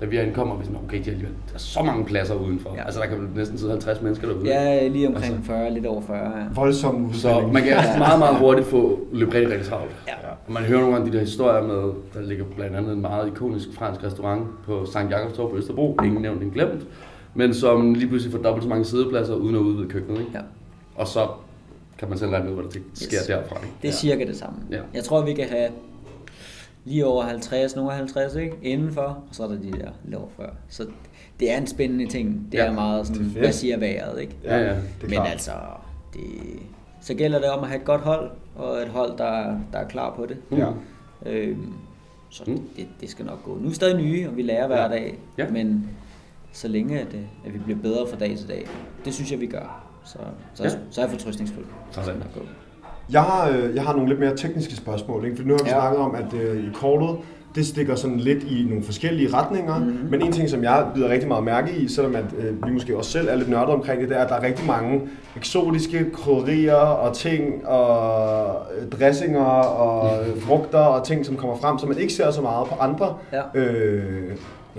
da 0.00 0.06
vi 0.06 0.16
ankommer, 0.16 0.56
vi 0.56 0.64
sådan, 0.64 0.80
okay, 0.84 1.04
de 1.04 1.10
alligevel, 1.10 1.34
der 1.48 1.54
er 1.54 1.58
så 1.58 1.82
mange 1.82 2.04
pladser 2.04 2.34
udenfor. 2.34 2.74
Ja. 2.76 2.84
Altså, 2.84 3.00
der 3.00 3.06
kan 3.06 3.28
næsten 3.36 3.58
sidde 3.58 3.72
50 3.72 4.02
mennesker 4.02 4.28
derude. 4.28 4.46
Ja, 4.46 4.88
lige 4.88 5.06
omkring 5.08 5.34
Altså. 5.34 5.46
40, 5.46 5.70
lidt 5.70 5.86
over 5.86 6.00
40, 6.02 6.18
ja. 6.18 6.44
Voldsom 6.54 7.12
Så 7.12 7.40
man 7.52 7.62
kan 7.62 7.76
meget, 7.98 8.18
meget 8.18 8.36
hurtigt 8.36 8.66
få 8.66 8.98
løbet 9.12 9.34
rigtig, 9.34 9.50
rigtig 9.52 9.68
travlt. 9.68 9.90
Ja. 10.08 10.12
Og 10.46 10.52
man 10.52 10.62
hører 10.62 10.80
nogle 10.80 10.94
gange 10.96 11.12
de 11.12 11.16
der 11.16 11.20
historier 11.24 11.62
med, 11.66 11.92
der 12.14 12.22
ligger 12.28 12.44
blandt 12.56 12.76
andet 12.76 12.92
en 12.92 13.00
meget 13.00 13.28
ikonisk 13.28 13.68
fransk 13.74 14.04
restaurant 14.04 14.46
på 14.66 14.86
St. 14.86 14.96
Jakobstorv 15.10 15.50
på 15.50 15.56
Østerbro, 15.56 15.96
ingen 16.04 16.22
nævnt, 16.22 16.42
ingen 16.42 16.54
glemt, 16.54 16.86
men 17.34 17.54
som 17.54 17.94
lige 17.94 18.08
pludselig 18.08 18.32
får 18.32 18.42
dobbelt 18.42 18.62
så 18.64 18.68
mange 18.68 18.84
sædepladser 18.84 19.34
uden 19.34 19.54
at 19.54 19.60
udvide 19.60 19.88
køkkenet. 19.88 20.20
Ikke? 20.20 20.30
ja. 20.34 20.40
Og 20.94 21.06
så 21.08 21.26
kan 21.98 22.08
man 22.08 22.18
selv 22.18 22.30
regne 22.30 22.50
ud, 22.50 22.54
hvad 22.54 22.64
der 22.64 22.70
sker 22.94 23.18
Yes. 23.20 23.26
derfra. 23.26 23.56
Ikke? 23.56 23.74
Det 23.82 23.88
er 23.88 23.92
cirka 23.92 24.24
det 24.24 24.36
samme. 24.36 24.56
Ja. 24.70 24.80
Jeg 24.94 25.04
tror, 25.04 25.22
vi 25.24 25.32
kan 25.32 25.44
have 25.48 25.68
lige 26.88 27.06
over 27.06 27.22
50, 27.24 27.76
nogle 27.76 27.92
50, 27.92 28.34
ikke? 28.34 28.54
Indenfor, 28.62 29.02
og 29.02 29.22
så 29.32 29.42
er 29.44 29.48
der 29.48 29.56
de 29.58 29.72
der 29.72 30.16
over 30.18 30.28
40. 30.36 30.50
Så 30.68 30.86
det 31.40 31.52
er 31.52 31.58
en 31.58 31.66
spændende 31.66 32.06
ting. 32.06 32.48
Det 32.52 32.58
Ja, 32.58 32.64
er 32.66 32.72
meget 32.72 33.06
sådan, 33.06 33.24
det 33.24 33.36
er 33.36 33.40
hvad 33.40 33.52
siger 33.52 33.76
vejret, 33.76 34.20
ikke? 34.20 34.36
Ja, 34.44 34.56
ja. 34.58 34.64
Det 34.68 34.70
er 34.74 34.80
Men 35.02 35.10
klart. 35.10 35.28
altså, 35.28 35.52
det, 36.12 36.22
så 37.00 37.14
gælder 37.14 37.38
det 37.40 37.50
om 37.50 37.62
at 37.62 37.68
have 37.68 37.78
et 37.80 37.84
godt 37.84 38.00
hold, 38.00 38.30
og 38.56 38.76
et 38.82 38.88
hold, 38.88 39.18
der, 39.18 39.60
der 39.72 39.78
er 39.78 39.88
klar 39.88 40.14
på 40.16 40.26
det. 40.26 40.36
Ja. 40.52 40.66
Øhm, 41.26 41.72
så 42.30 42.42
Mm. 42.46 42.60
det, 42.76 42.88
det 43.00 43.10
skal 43.10 43.26
nok 43.26 43.44
gå. 43.44 43.54
Nu 43.58 43.64
er 43.64 43.68
vi 43.68 43.74
stadig 43.74 43.96
nye, 44.02 44.28
og 44.28 44.36
vi 44.36 44.42
lærer 44.42 44.66
hver 44.66 44.82
Ja. 44.82 44.88
dag. 44.88 45.18
Ja. 45.38 45.50
Men 45.50 45.90
så 46.52 46.68
længe 46.68 47.00
at, 47.00 47.14
øh, 47.14 47.20
at 47.46 47.54
vi 47.54 47.58
bliver 47.58 47.78
bedre 47.78 48.06
fra 48.08 48.16
dag 48.16 48.36
til 48.38 48.48
dag, 48.48 48.66
det 49.04 49.14
synes 49.14 49.30
jeg, 49.32 49.40
vi 49.40 49.46
gør. 49.46 49.84
Så, 50.04 50.18
så, 50.54 50.62
Ja. 50.62 50.68
så 50.90 51.00
er 51.00 51.04
jeg 51.04 51.10
fortrøstningsfuld. 51.10 51.64
Sådan. 51.90 51.92
Så 51.92 52.02
skal 52.02 52.14
det 52.14 52.22
nok 52.24 52.34
gå. 52.34 52.40
Jeg 53.12 53.20
har, 53.22 53.48
øh, 53.50 53.74
jeg 53.74 53.82
har 53.82 53.92
nogle 53.92 54.08
lidt 54.08 54.20
mere 54.20 54.36
tekniske 54.36 54.76
spørgsmål, 54.76 55.24
ikke? 55.24 55.36
for 55.36 55.44
nu 55.44 55.54
har 55.54 55.64
vi 55.64 55.70
Ja. 55.70 55.74
snakket 55.80 56.00
om, 56.00 56.14
at 56.14 56.34
øh, 56.42 56.56
i 56.64 56.68
kortet, 56.74 57.16
det 57.54 57.66
stikker 57.66 57.94
sådan 57.94 58.20
lidt 58.20 58.44
i 58.44 58.66
nogle 58.68 58.84
forskellige 58.84 59.34
retninger, 59.34 59.78
mm-hmm. 59.78 60.10
men 60.10 60.22
en 60.22 60.32
ting, 60.32 60.48
som 60.50 60.62
jeg 60.62 60.86
bider 60.94 61.08
rigtig 61.08 61.28
meget 61.28 61.44
mærke 61.44 61.72
i, 61.76 61.88
selvom 61.88 62.16
at, 62.16 62.24
øh, 62.38 62.66
vi 62.66 62.72
måske 62.72 62.96
også 62.96 63.10
selv 63.10 63.28
er 63.28 63.36
lidt 63.36 63.50
nørdet 63.50 63.68
omkring 63.74 64.00
det, 64.00 64.08
det 64.08 64.16
er, 64.16 64.22
at 64.22 64.28
der 64.28 64.34
er 64.34 64.42
rigtig 64.42 64.66
mange 64.66 65.00
eksotiske 65.36 66.06
krydderier 66.12 66.74
og 66.74 67.16
ting, 67.16 67.66
og 67.66 68.46
øh, 68.80 68.88
dressinger 69.00 69.44
og 69.44 70.26
øh, 70.28 70.40
frugter 70.46 70.78
og 70.78 71.06
ting, 71.06 71.26
som 71.26 71.36
kommer 71.36 71.56
frem, 71.56 71.78
som 71.78 71.88
man 71.88 71.98
ikke 71.98 72.12
ser 72.12 72.30
så 72.30 72.42
meget 72.42 72.68
på 72.68 72.74
andre 72.80 73.14
Ja. 73.32 73.60
øh, 73.60 74.02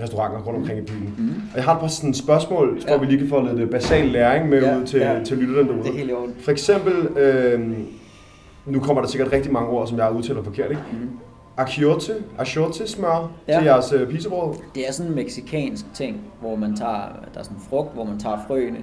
restauranter 0.02 0.38
rundt 0.40 0.58
omkring 0.58 0.78
i 0.78 0.82
byen. 0.82 1.14
Mhm. 1.18 1.34
Og 1.52 1.56
jeg 1.56 1.64
har 1.64 1.74
et 1.74 1.80
par 1.80 1.86
sådan 1.86 2.14
spørgsmål, 2.14 2.78
hvor 2.82 2.92
Ja. 2.94 2.98
vi 3.00 3.06
lige 3.06 3.18
kan 3.18 3.28
få 3.28 3.40
lidt 3.42 3.58
øh, 3.58 3.70
basal 3.70 4.06
læring 4.08 4.48
med 4.48 4.62
Ja, 4.62 4.78
ud 4.78 4.84
til, 4.86 5.00
ja. 5.00 5.14
til 5.24 5.36
lytterne 5.36 5.68
derude. 5.68 5.82
Det 5.82 5.90
er 5.92 5.96
helt 5.98 6.10
i 6.10 6.12
orden. 6.14 6.34
For 6.40 6.50
eksempel, 6.50 6.92
øh, 7.18 7.60
nu 8.66 8.80
kommer 8.80 9.02
der 9.02 9.08
sikkert 9.08 9.32
rigtig 9.32 9.52
mange 9.52 9.68
ord, 9.68 9.86
som 9.86 9.98
jeg 9.98 10.12
udtaler 10.12 10.42
forkert, 10.42 10.70
ikke? 10.70 10.82
Mhm. 10.92 11.10
Achiote, 11.56 12.12
achiote 12.38 12.86
smør 12.88 13.32
Ja. 13.48 13.56
til 13.58 13.64
jeres 13.64 13.92
øh, 13.92 14.08
pizzabrød. 14.08 14.54
Det 14.74 14.88
er 14.88 14.92
sådan 14.92 15.10
en 15.10 15.16
meksikansk 15.16 15.94
ting, 15.94 16.20
hvor 16.40 16.56
man 16.56 16.76
tager, 16.76 17.08
der 17.34 17.40
er 17.40 17.42
sådan 17.42 17.56
en 17.56 17.62
frugt, 17.62 17.94
hvor 17.94 18.04
man 18.04 18.18
tager 18.18 18.38
frøene, 18.46 18.82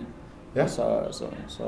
Ja. 0.55 0.63
og 0.63 0.69
så, 0.69 1.07
så, 1.11 1.23
så, 1.47 1.63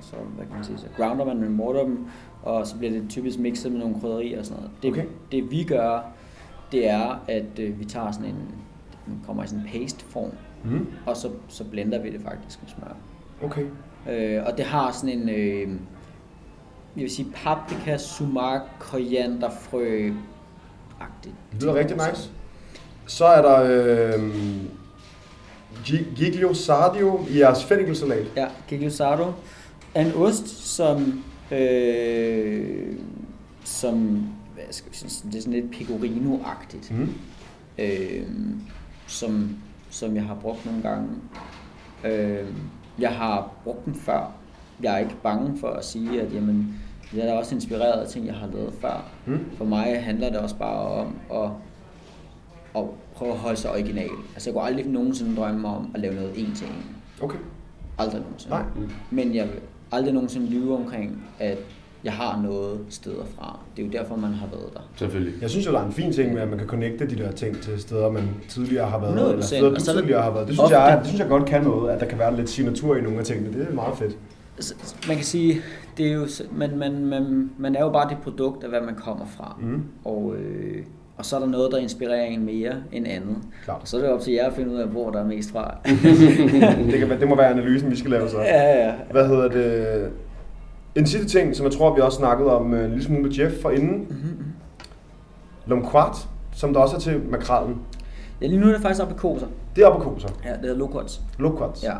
så, 0.00 0.16
hvad 0.36 0.46
kan 0.46 0.54
man 0.54 0.64
sige, 0.64 0.78
så 0.78 0.86
grounder 0.96 1.24
man 1.24 1.42
dem, 1.42 1.50
morter 1.52 1.82
dem, 1.84 2.06
og 2.42 2.66
så 2.66 2.76
bliver 2.78 2.92
det 2.92 3.04
typisk 3.08 3.38
mixet 3.38 3.72
med 3.72 3.80
nogle 3.80 4.00
krydderier 4.00 4.38
og 4.38 4.44
sådan 4.46 4.62
noget. 4.62 4.82
Det, 4.82 4.90
Okay. 4.90 5.04
det 5.32 5.50
vi 5.50 5.64
gør, 5.64 6.00
det 6.72 6.88
er, 6.90 7.22
at 7.28 7.58
øh, 7.58 7.80
vi 7.80 7.84
tager 7.84 8.10
sådan 8.12 8.26
en, 8.28 8.36
den 9.06 9.20
kommer 9.26 9.44
i 9.44 9.46
sådan 9.46 9.64
en 9.64 9.68
paste-form, 9.72 10.30
Mm. 10.64 10.86
og 11.06 11.16
så, 11.16 11.28
så 11.48 11.64
blender 11.64 12.02
vi 12.02 12.10
det 12.10 12.20
faktisk 12.22 12.58
med 12.62 12.70
smør. 12.70 12.96
Okay. 13.48 13.64
Øh, 14.10 14.42
og 14.46 14.56
det 14.56 14.64
har 14.64 14.92
sådan 14.92 15.18
en, 15.18 15.28
øh, 15.28 15.68
jeg 16.96 17.02
vil 17.02 17.10
sige 17.10 17.28
paprika, 17.34 17.96
sumac, 17.98 18.60
koriander, 18.78 19.50
frø 19.50 20.10
agtigt. 21.00 21.34
Det 21.52 21.62
lyder 21.62 21.74
rigtig 21.74 21.96
nice. 21.96 22.30
Så 23.06 23.24
er 23.24 23.42
der 23.42 23.62
øh, 23.62 24.32
gi- 25.84 26.06
giglio 26.16 26.54
sardio 26.54 27.20
i 27.30 27.38
jeres 27.38 27.64
fennikelsalat. 27.64 28.26
Ja, 28.36 28.46
Giglio 28.68 28.90
Sardo 28.90 29.32
er 29.94 30.06
en 30.06 30.12
ost, 30.14 30.48
som 30.76 31.24
øh, 31.52 32.96
som 33.64 33.96
hvad 34.54 34.64
skal 34.70 34.92
vi 34.92 34.96
sige, 34.96 35.30
det 35.32 35.38
er 35.38 35.42
sådan 35.42 35.52
lidt 35.60 35.74
pecorino-agtigt, 35.74 36.90
Mm. 36.92 37.14
øh, 37.78 38.22
som, 39.06 39.56
som 39.90 40.16
jeg 40.16 40.24
har 40.24 40.34
brugt 40.34 40.66
nogle 40.66 40.82
gange. 40.82 41.08
Øh, 42.04 42.48
jeg 42.98 43.10
har 43.10 43.50
brugt 43.64 43.84
dem 43.84 43.94
før. 43.94 44.32
Jeg 44.82 44.94
er 44.94 44.98
ikke 44.98 45.16
bange 45.22 45.58
for 45.60 45.68
at 45.68 45.84
sige, 45.84 46.22
at 46.22 46.34
jamen, 46.34 46.74
jeg 47.14 47.22
er 47.22 47.26
da 47.26 47.32
også 47.38 47.54
inspireret 47.54 48.00
af 48.02 48.08
ting, 48.08 48.26
jeg 48.26 48.34
har 48.34 48.48
lavet 48.54 48.74
før. 48.80 49.04
Mm. 49.26 49.38
For 49.56 49.64
mig 49.64 50.02
handler 50.04 50.28
det 50.30 50.38
også 50.38 50.56
bare 50.56 50.78
om 50.88 51.16
at, 51.34 51.50
at 52.76 52.84
prøve 53.14 53.32
at 53.32 53.38
holde 53.38 53.56
sig 53.56 53.70
original. 53.70 54.08
Altså 54.34 54.50
jeg 54.50 54.54
kunne 54.54 54.64
aldrig 54.64 54.86
nogensinde 54.86 55.36
drømme 55.36 55.68
om 55.68 55.90
at 55.94 56.00
lave 56.00 56.14
noget 56.14 56.30
en 56.36 56.52
til 56.54 56.66
en. 56.66 56.96
Okay. 57.22 57.38
Aldrig 57.98 58.20
nogensinde. 58.20 58.54
Nej. 58.54 58.64
Men 59.10 59.34
jeg 59.34 59.44
vil 59.44 59.54
aldrig 59.92 60.14
nogensinde 60.14 60.46
lyve 60.46 60.76
omkring, 60.76 61.22
at 61.38 61.58
jeg 62.04 62.12
har 62.12 62.42
noget 62.42 62.80
steder 62.88 63.24
fra. 63.38 63.58
Det 63.76 63.82
er 63.82 63.86
jo 63.86 63.92
derfor, 63.92 64.16
man 64.16 64.32
har 64.32 64.46
været 64.46 64.74
der. 64.74 64.80
Selvfølgelig. 64.96 65.34
Jeg 65.42 65.50
synes 65.50 65.66
jo, 65.66 65.72
der 65.72 65.80
er 65.80 65.86
en 65.86 65.92
fin 65.92 66.12
ting 66.12 66.32
med, 66.34 66.42
at 66.42 66.48
man 66.48 66.58
kan 66.58 66.66
connecte 66.68 67.06
de 67.10 67.16
der 67.16 67.32
ting 67.32 67.60
til 67.60 67.80
steder, 67.80 68.10
man 68.10 68.28
tidligere 68.48 68.86
har 68.90 68.98
været, 68.98 69.14
100%. 69.18 69.30
eller 69.30 69.42
steder, 69.42 69.68
du 69.68 69.74
Og 69.74 69.80
så 69.80 69.90
er 69.90 69.94
der 69.94 70.00
tidligere 70.00 70.22
har 70.22 70.30
været. 70.30 70.46
Det 70.48 70.54
synes, 70.56 70.70
ofte- 70.70 70.76
jeg, 70.80 70.98
det 70.98 71.06
synes 71.06 71.20
jeg 71.20 71.28
godt 71.28 71.46
kan 71.46 71.62
noget, 71.62 71.90
at 71.92 72.00
der 72.00 72.06
kan 72.06 72.18
være 72.18 72.36
lidt 72.36 72.50
signatur 72.50 72.96
i 72.96 73.00
nogle 73.00 73.18
af 73.18 73.24
tingene. 73.24 73.58
Det 73.58 73.68
er 73.70 73.74
meget 73.74 73.98
fedt. 73.98 74.16
Man 75.08 75.16
kan 75.16 75.24
sige, 75.24 75.60
det 75.96 76.06
er 76.08 76.12
jo, 76.12 76.26
man, 76.52 76.78
man, 76.78 77.06
man, 77.06 77.50
man 77.58 77.76
er 77.76 77.80
jo 77.80 77.90
bare 77.90 78.08
det 78.08 78.18
produkt 78.22 78.64
af, 78.64 78.68
hvad 78.70 78.80
man 78.80 78.94
kommer 78.94 79.26
fra. 79.26 79.58
Mm. 79.60 79.82
Og, 80.04 80.34
øh, 80.36 80.84
og 81.16 81.24
så 81.24 81.36
er 81.36 81.40
der 81.40 81.46
noget, 81.46 81.72
der 81.72 81.78
inspirerer 81.78 82.24
en 82.24 82.44
mere 82.44 82.74
end 82.92 83.06
andet. 83.08 83.36
Klart. 83.64 83.80
Og 83.80 83.88
så 83.88 83.96
er 83.96 84.00
det 84.00 84.10
op 84.10 84.20
til 84.20 84.32
jer 84.32 84.46
at 84.46 84.52
finde 84.52 84.70
ud 84.70 84.76
af, 84.76 84.86
hvor 84.86 85.10
der 85.10 85.20
er 85.20 85.26
mest 85.26 85.50
fra. 85.50 85.76
Det, 86.90 86.98
kan, 86.98 87.20
det 87.20 87.28
må 87.28 87.36
være 87.36 87.48
analysen, 87.50 87.90
vi 87.90 87.96
skal 87.96 88.10
lave 88.10 88.28
så. 88.28 88.38
ja, 88.40 88.86
ja. 88.86 88.94
Hvad 89.10 89.28
hedder 89.28 89.48
det? 89.48 90.10
En 90.94 91.06
sidste 91.06 91.38
ting, 91.38 91.56
som 91.56 91.64
jeg 91.66 91.72
tror, 91.72 91.94
vi 91.94 92.00
også 92.00 92.18
snakkede 92.18 92.56
om 92.56 92.74
øh, 92.74 92.84
en 92.84 92.90
lille 92.90 93.04
smule 93.04 93.22
med 93.22 93.30
Jeff 93.30 93.54
for 93.62 93.70
inden. 93.70 93.98
Mm-hmm. 93.98 94.44
Lomquat, 95.66 96.16
som 96.54 96.72
der 96.72 96.80
også 96.80 96.96
er 96.96 97.00
til 97.00 97.20
makrallen. 97.30 97.76
ja, 98.40 98.46
lige 98.46 98.60
nu 98.60 98.68
er 98.68 98.72
det 98.72 98.82
faktisk 98.82 99.02
oppe 99.02 99.14
i 99.14 99.18
koser. 99.18 99.46
Det 99.76 99.84
er 99.84 99.86
oppe 99.88 100.04
på 100.04 100.10
koser. 100.10 100.28
Ja, 100.44 100.50
det 100.50 100.60
hedder 100.60 100.76
loquats. 100.76 101.20
Loquats. 101.38 101.84
Ja. 101.84 101.94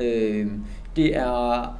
Øh, 0.00 0.46
det 0.96 1.16
er, 1.16 1.74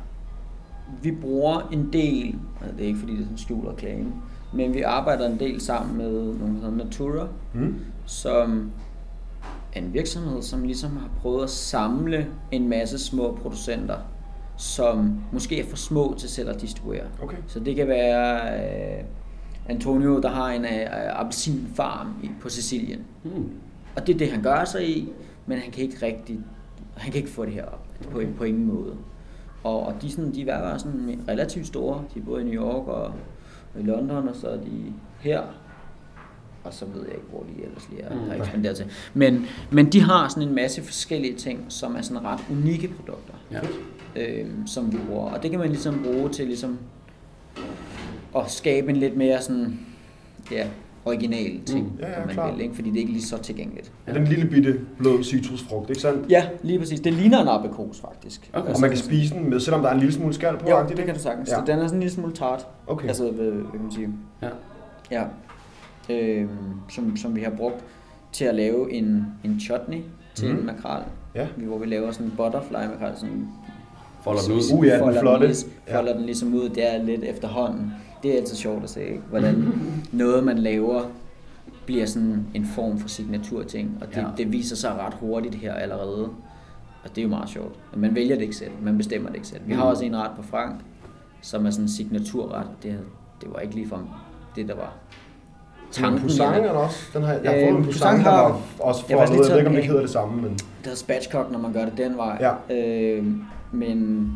vi 1.03 1.11
bruger 1.13 1.69
en 1.73 1.93
del, 1.93 2.35
altså 2.61 2.77
det 2.77 2.83
er 2.83 2.87
ikke 2.87 2.99
fordi 2.99 3.13
det 3.13 3.21
er 3.21 3.25
sådan 3.25 3.39
skjult 3.39 3.69
reklame, 3.69 4.13
men 4.55 4.75
vi 4.75 4.83
arbejder 4.83 5.29
en 5.29 5.41
del 5.41 5.61
sammen 5.61 5.97
med 5.97 6.35
nogle, 6.35 6.55
hedder 6.55 6.71
Natura, 6.85 7.27
Mm. 7.55 7.75
som 8.07 8.71
er 9.73 9.81
en 9.81 9.95
virksomhed, 9.95 10.43
som 10.43 10.63
ligesom 10.63 10.97
har 10.97 11.09
prøvet 11.23 11.43
at 11.43 11.51
samle 11.51 12.27
en 12.51 12.69
masse 12.69 12.99
små 12.99 13.39
producenter, 13.43 13.97
som 14.57 15.21
måske 15.33 15.61
er 15.61 15.67
for 15.67 15.77
små 15.77 16.15
til 16.19 16.29
selv 16.29 16.49
at 16.51 16.61
distribuere. 16.61 17.05
Okay. 17.23 17.37
Så 17.47 17.61
det 17.61 17.77
kan 17.77 17.89
være 17.89 18.55
øh, 18.99 19.05
Antonio, 19.69 20.21
der 20.21 20.29
har 20.29 20.49
en 20.51 20.65
øh, 20.65 21.21
appelsinfarm 21.21 22.09
i, 22.23 22.31
på 22.41 22.49
Sicilien. 22.49 23.01
Mm. 23.25 23.49
Og 23.97 24.07
det 24.07 24.15
er 24.15 24.19
det, 24.19 24.31
han 24.31 24.43
gør 24.43 24.65
sig 24.65 24.89
i, 24.99 25.13
men 25.47 25.59
han 25.59 25.71
kan 25.71 25.85
ikke 25.85 26.07
rigtig, 26.07 26.41
han 26.97 27.13
kan 27.13 27.21
ikke 27.21 27.33
få 27.33 27.45
det 27.45 27.53
her 27.53 27.65
op 27.65 27.80
på, 28.11 28.23
på 28.37 28.45
ingen 28.45 28.65
måde. 28.67 28.95
Og, 29.65 29.87
og 29.87 29.95
de, 30.03 30.11
sådan, 30.11 30.35
de 30.35 30.41
er 30.43 30.45
være 30.45 30.79
sådan 30.79 31.21
relativt 31.29 31.67
store. 31.67 32.05
De 32.15 32.21
både 32.21 32.43
i 32.43 32.45
New 32.45 32.55
York 32.65 32.87
og, 32.89 33.13
i 33.81 33.83
London, 33.83 34.29
og 34.29 34.37
så 34.37 34.49
er 34.49 34.57
de 34.57 34.93
her. 35.21 35.41
Og 36.65 36.75
så 36.75 36.85
ved 36.85 37.03
jeg 37.07 37.15
ikke, 37.15 37.27
hvor 37.31 37.41
de 37.57 37.65
ellers 37.65 37.89
lige 37.91 38.03
er, 38.03 38.15
Mm. 38.15 38.29
har 38.29 38.35
ekspanderet 38.35 38.77
til. 38.77 38.87
Men, 39.15 39.47
men 39.71 39.87
de 39.93 40.01
har 40.01 40.29
sådan 40.29 40.49
en 40.49 40.55
masse 40.55 40.83
forskellige 40.83 41.35
ting, 41.37 41.65
som 41.69 41.97
er 41.97 42.01
sådan 42.03 42.25
ret 42.25 42.41
unikke 42.51 42.89
produkter, 42.89 43.35
Ja. 43.51 43.61
øh, 44.17 44.47
som 44.67 44.93
vi 44.93 44.99
bruger. 45.09 45.31
Og 45.31 45.43
det 45.43 45.51
kan 45.51 45.61
man 45.61 45.69
ligesom 45.69 46.03
bruge 46.05 46.29
til 46.29 46.47
ligesom 46.47 46.79
at 48.37 48.51
skabe 48.51 48.91
en 48.91 48.97
lidt 48.97 49.17
mere 49.17 49.43
sådan, 49.43 49.81
ja, 50.51 50.67
original 51.05 51.61
ting, 51.67 51.85
Mm. 51.85 51.99
Ja, 52.01 52.09
ja, 52.11 52.21
om 52.21 52.27
man 52.27 52.35
klart. 52.35 52.55
vil, 52.55 52.63
ikke? 52.63 52.75
fordi 52.75 52.89
det 52.91 52.97
er 52.97 53.01
ikke 53.01 53.13
lige 53.13 53.23
så 53.23 53.39
tilgængeligt. 53.39 53.93
Ja. 54.09 54.13
Den 54.13 54.25
lille 54.25 54.47
bitte 54.47 54.81
blød 54.99 55.23
citrusfrugt, 55.25 55.91
ikke 55.91 56.03
sandt? 56.03 56.31
Ja, 56.31 56.49
lige 56.63 56.79
præcis. 56.79 57.01
Det 57.01 57.13
ligner 57.13 57.43
en 57.43 57.49
aprikos, 57.49 58.01
faktisk. 58.01 58.51
Okay. 58.53 58.75
Og 58.75 58.81
man 58.81 58.91
kan 58.91 58.99
spise 58.99 59.35
den 59.35 59.51
med, 59.51 59.61
selvom 59.61 59.83
der 59.83 59.89
er 59.89 59.93
en 59.95 59.99
lille 60.01 60.13
smule 60.15 60.35
skal 60.35 60.57
på. 60.59 60.71
Jo, 60.71 60.77
det 60.83 60.91
ikke? 60.91 61.03
kan 61.05 61.15
du 61.15 61.21
sagtens. 61.21 61.49
Ja. 61.51 61.59
Ja. 61.59 61.65
Den 61.67 61.79
er 61.79 61.83
sådan 61.87 61.97
en 61.97 62.01
lille 62.01 62.15
smule 62.15 62.33
tart. 62.33 62.67
Okay. 62.87 63.09
Altså, 63.09 63.31
hvad, 63.31 63.45
hvad 63.51 63.71
kan 63.73 63.81
man 63.83 63.93
sige? 63.93 64.09
Ja. 64.43 64.49
Ja. 65.11 65.25
Øhm, 66.11 66.49
som, 66.89 67.17
som 67.17 67.37
vi 67.37 67.41
har 67.41 67.51
brugt 67.51 67.85
til 68.33 68.45
at 68.45 68.55
lave 68.55 68.93
en, 68.93 69.27
en 69.45 69.61
chutney 69.61 69.99
til 70.35 70.53
mm. 70.53 70.59
en 70.59 70.67
makrel. 70.67 71.03
Ja. 71.35 71.47
Hvor 71.57 71.79
vi 71.79 71.87
laver 71.87 72.11
sådan 72.11 72.27
en 72.27 72.33
butterfly 72.37 72.73
makrel, 72.77 73.13
sådan 73.17 73.49
Folder 74.25 74.41
den 74.43 74.53
ud. 74.53 74.61
Uh, 74.79 74.87
ja, 74.87 74.93
den 74.93 75.01
folder 75.01 75.21
flotte. 75.21 75.41
Den, 75.41 75.47
ligesom, 75.49 75.71
Ja. 75.89 75.99
folder 75.99 76.13
den 76.17 76.25
ligesom 76.27 76.55
ud 76.55 76.69
der 76.69 77.03
lidt 77.03 77.25
efterhånden. 77.25 77.93
Det 78.23 78.33
er 78.35 78.37
altid 78.41 78.57
sjovt 78.57 78.85
at 78.85 78.91
se, 78.91 79.05
ikke? 79.05 79.23
hvordan 79.31 79.73
noget 80.13 80.45
man 80.45 80.59
laver 80.59 81.03
bliver 81.87 82.07
sådan 82.07 82.47
en 82.55 82.67
form 82.67 82.99
for 82.99 83.09
signaturting, 83.09 83.99
og 84.01 84.07
det, 84.09 84.17
Ja. 84.17 84.25
det 84.37 84.53
viser 84.53 84.77
sig 84.77 84.93
ret 84.99 85.15
hurtigt 85.15 85.55
her 85.55 85.75
allerede. 85.75 86.29
Og 87.05 87.11
det 87.11 87.19
er 87.19 87.23
jo 87.23 87.29
meget 87.29 87.49
sjovt. 87.49 87.75
Man 87.97 88.15
vælger 88.15 88.35
det 88.35 88.43
ikke 88.43 88.57
selv, 88.57 88.71
man 88.83 88.97
bestemmer 88.97 89.29
det 89.29 89.37
ikke 89.37 89.49
selv. 89.49 89.61
Vi 89.67 89.73
har 89.73 89.83
Mm. 89.85 89.89
også 89.91 90.05
en 90.05 90.17
ret 90.17 90.31
på 90.37 90.43
Frank, 90.43 90.75
som 91.43 91.67
er 91.67 91.71
sådan 91.71 91.85
en 91.85 91.89
signaturret, 91.89 92.53
og 92.53 92.65
det, 92.83 92.99
det 93.41 93.49
var 93.53 93.59
ikke 93.61 93.75
ligefrem 93.75 94.03
det, 94.57 94.69
der 94.69 94.75
var 94.75 94.93
tanken. 95.93 96.29
det. 96.29 96.41
er 96.41 96.53
der 96.63 96.71
også. 96.71 96.99
Den 97.15 97.23
har, 97.23 97.33
jeg 97.33 97.51
har 97.51 97.57
Øh, 97.59 97.63
fået 97.63 97.69
en 97.79 97.85
Poussin 97.85 98.03
Poussin, 98.03 98.25
der 98.25 98.31
har- 98.31 98.61
også 98.81 99.05
Jeg 99.09 99.15
for 99.15 99.21
faktisk 99.27 99.33
noget. 99.33 99.33
Jeg 99.33 99.39
ved 99.39 99.49
lige 99.49 99.59
ikke, 99.59 99.69
om 99.69 99.75
det 99.75 99.85
hedder 99.85 100.01
det 100.01 100.11
samme, 100.11 100.43
men... 100.43 100.53
Det 100.53 100.63
hedder 100.85 100.97
spatchcock, 100.97 101.53
når 101.53 101.59
man 101.59 101.73
gør 101.73 101.85
det 101.85 101.93
den 101.97 102.17
vej. 102.17 102.39
Ja. 102.71 102.77
Øh, 102.77 103.27
men 103.73 104.29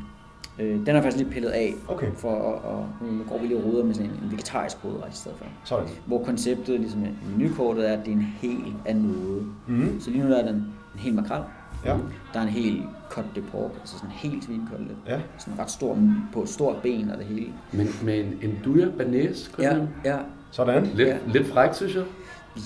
øh, 0.59 0.87
den 0.87 0.89
er 0.97 1.03
faktisk 1.03 1.17
lige 1.23 1.31
pillet 1.33 1.49
af, 1.51 1.75
Okay, 1.89 2.07
for 2.17 2.31
at, 2.31 2.65
og 2.71 2.87
nu 3.01 3.25
går 3.29 3.39
vi 3.39 3.47
lige 3.47 3.59
og 3.59 3.65
ruder 3.65 3.85
med 3.85 3.95
sådan 3.95 4.11
en, 4.11 4.17
en 4.25 4.31
vegetarisk 4.33 4.77
hovedret 4.77 5.13
i 5.13 5.17
stedet 5.17 5.39
for. 5.39 5.47
sådan. 5.65 5.89
Hvor 6.07 6.25
konceptet 6.25 6.81
ligesom 6.81 7.05
i 7.05 7.09
menukortet 7.37 7.89
er, 7.89 7.93
at 7.93 7.99
det 8.05 8.09
er 8.13 8.17
en 8.17 8.27
hel 8.41 8.75
af 8.85 8.97
noget. 8.97 9.47
Mm. 9.67 10.01
Så 10.01 10.11
lige 10.11 10.23
nu 10.25 10.31
der 10.31 10.39
er 10.43 10.47
den 10.47 10.55
en 10.95 11.01
hel 11.01 11.15
makrel, 11.15 11.43
Ja. 11.85 11.91
der 12.35 12.39
er 12.39 12.43
en 12.43 12.49
hel 12.49 12.83
cut 13.11 13.25
de 13.37 13.41
pork, 13.41 13.71
altså 13.81 13.95
sådan 13.97 14.09
en 14.11 14.15
helt 14.17 14.45
svinkotelet. 14.45 14.97
Ja. 15.09 15.21
Sådan 15.39 15.59
ret 15.59 15.71
stor, 15.71 15.99
på 16.33 16.43
et 16.43 16.49
stort 16.49 16.77
ben 16.83 17.11
og 17.11 17.19
det 17.19 17.27
hele. 17.27 17.47
Men 17.73 17.89
med 18.05 18.21
en, 18.21 18.35
en 18.43 18.59
duja 18.65 18.89
banæs, 18.99 19.51
Ja, 19.59 19.77
ja. 20.05 20.17
Sådan. 20.51 20.87
Lidt, 20.95 21.09
Ja. 21.09 21.17
lidt 21.27 21.47
frækt, 21.47 21.77
synes 21.77 21.95
jeg. 21.95 22.03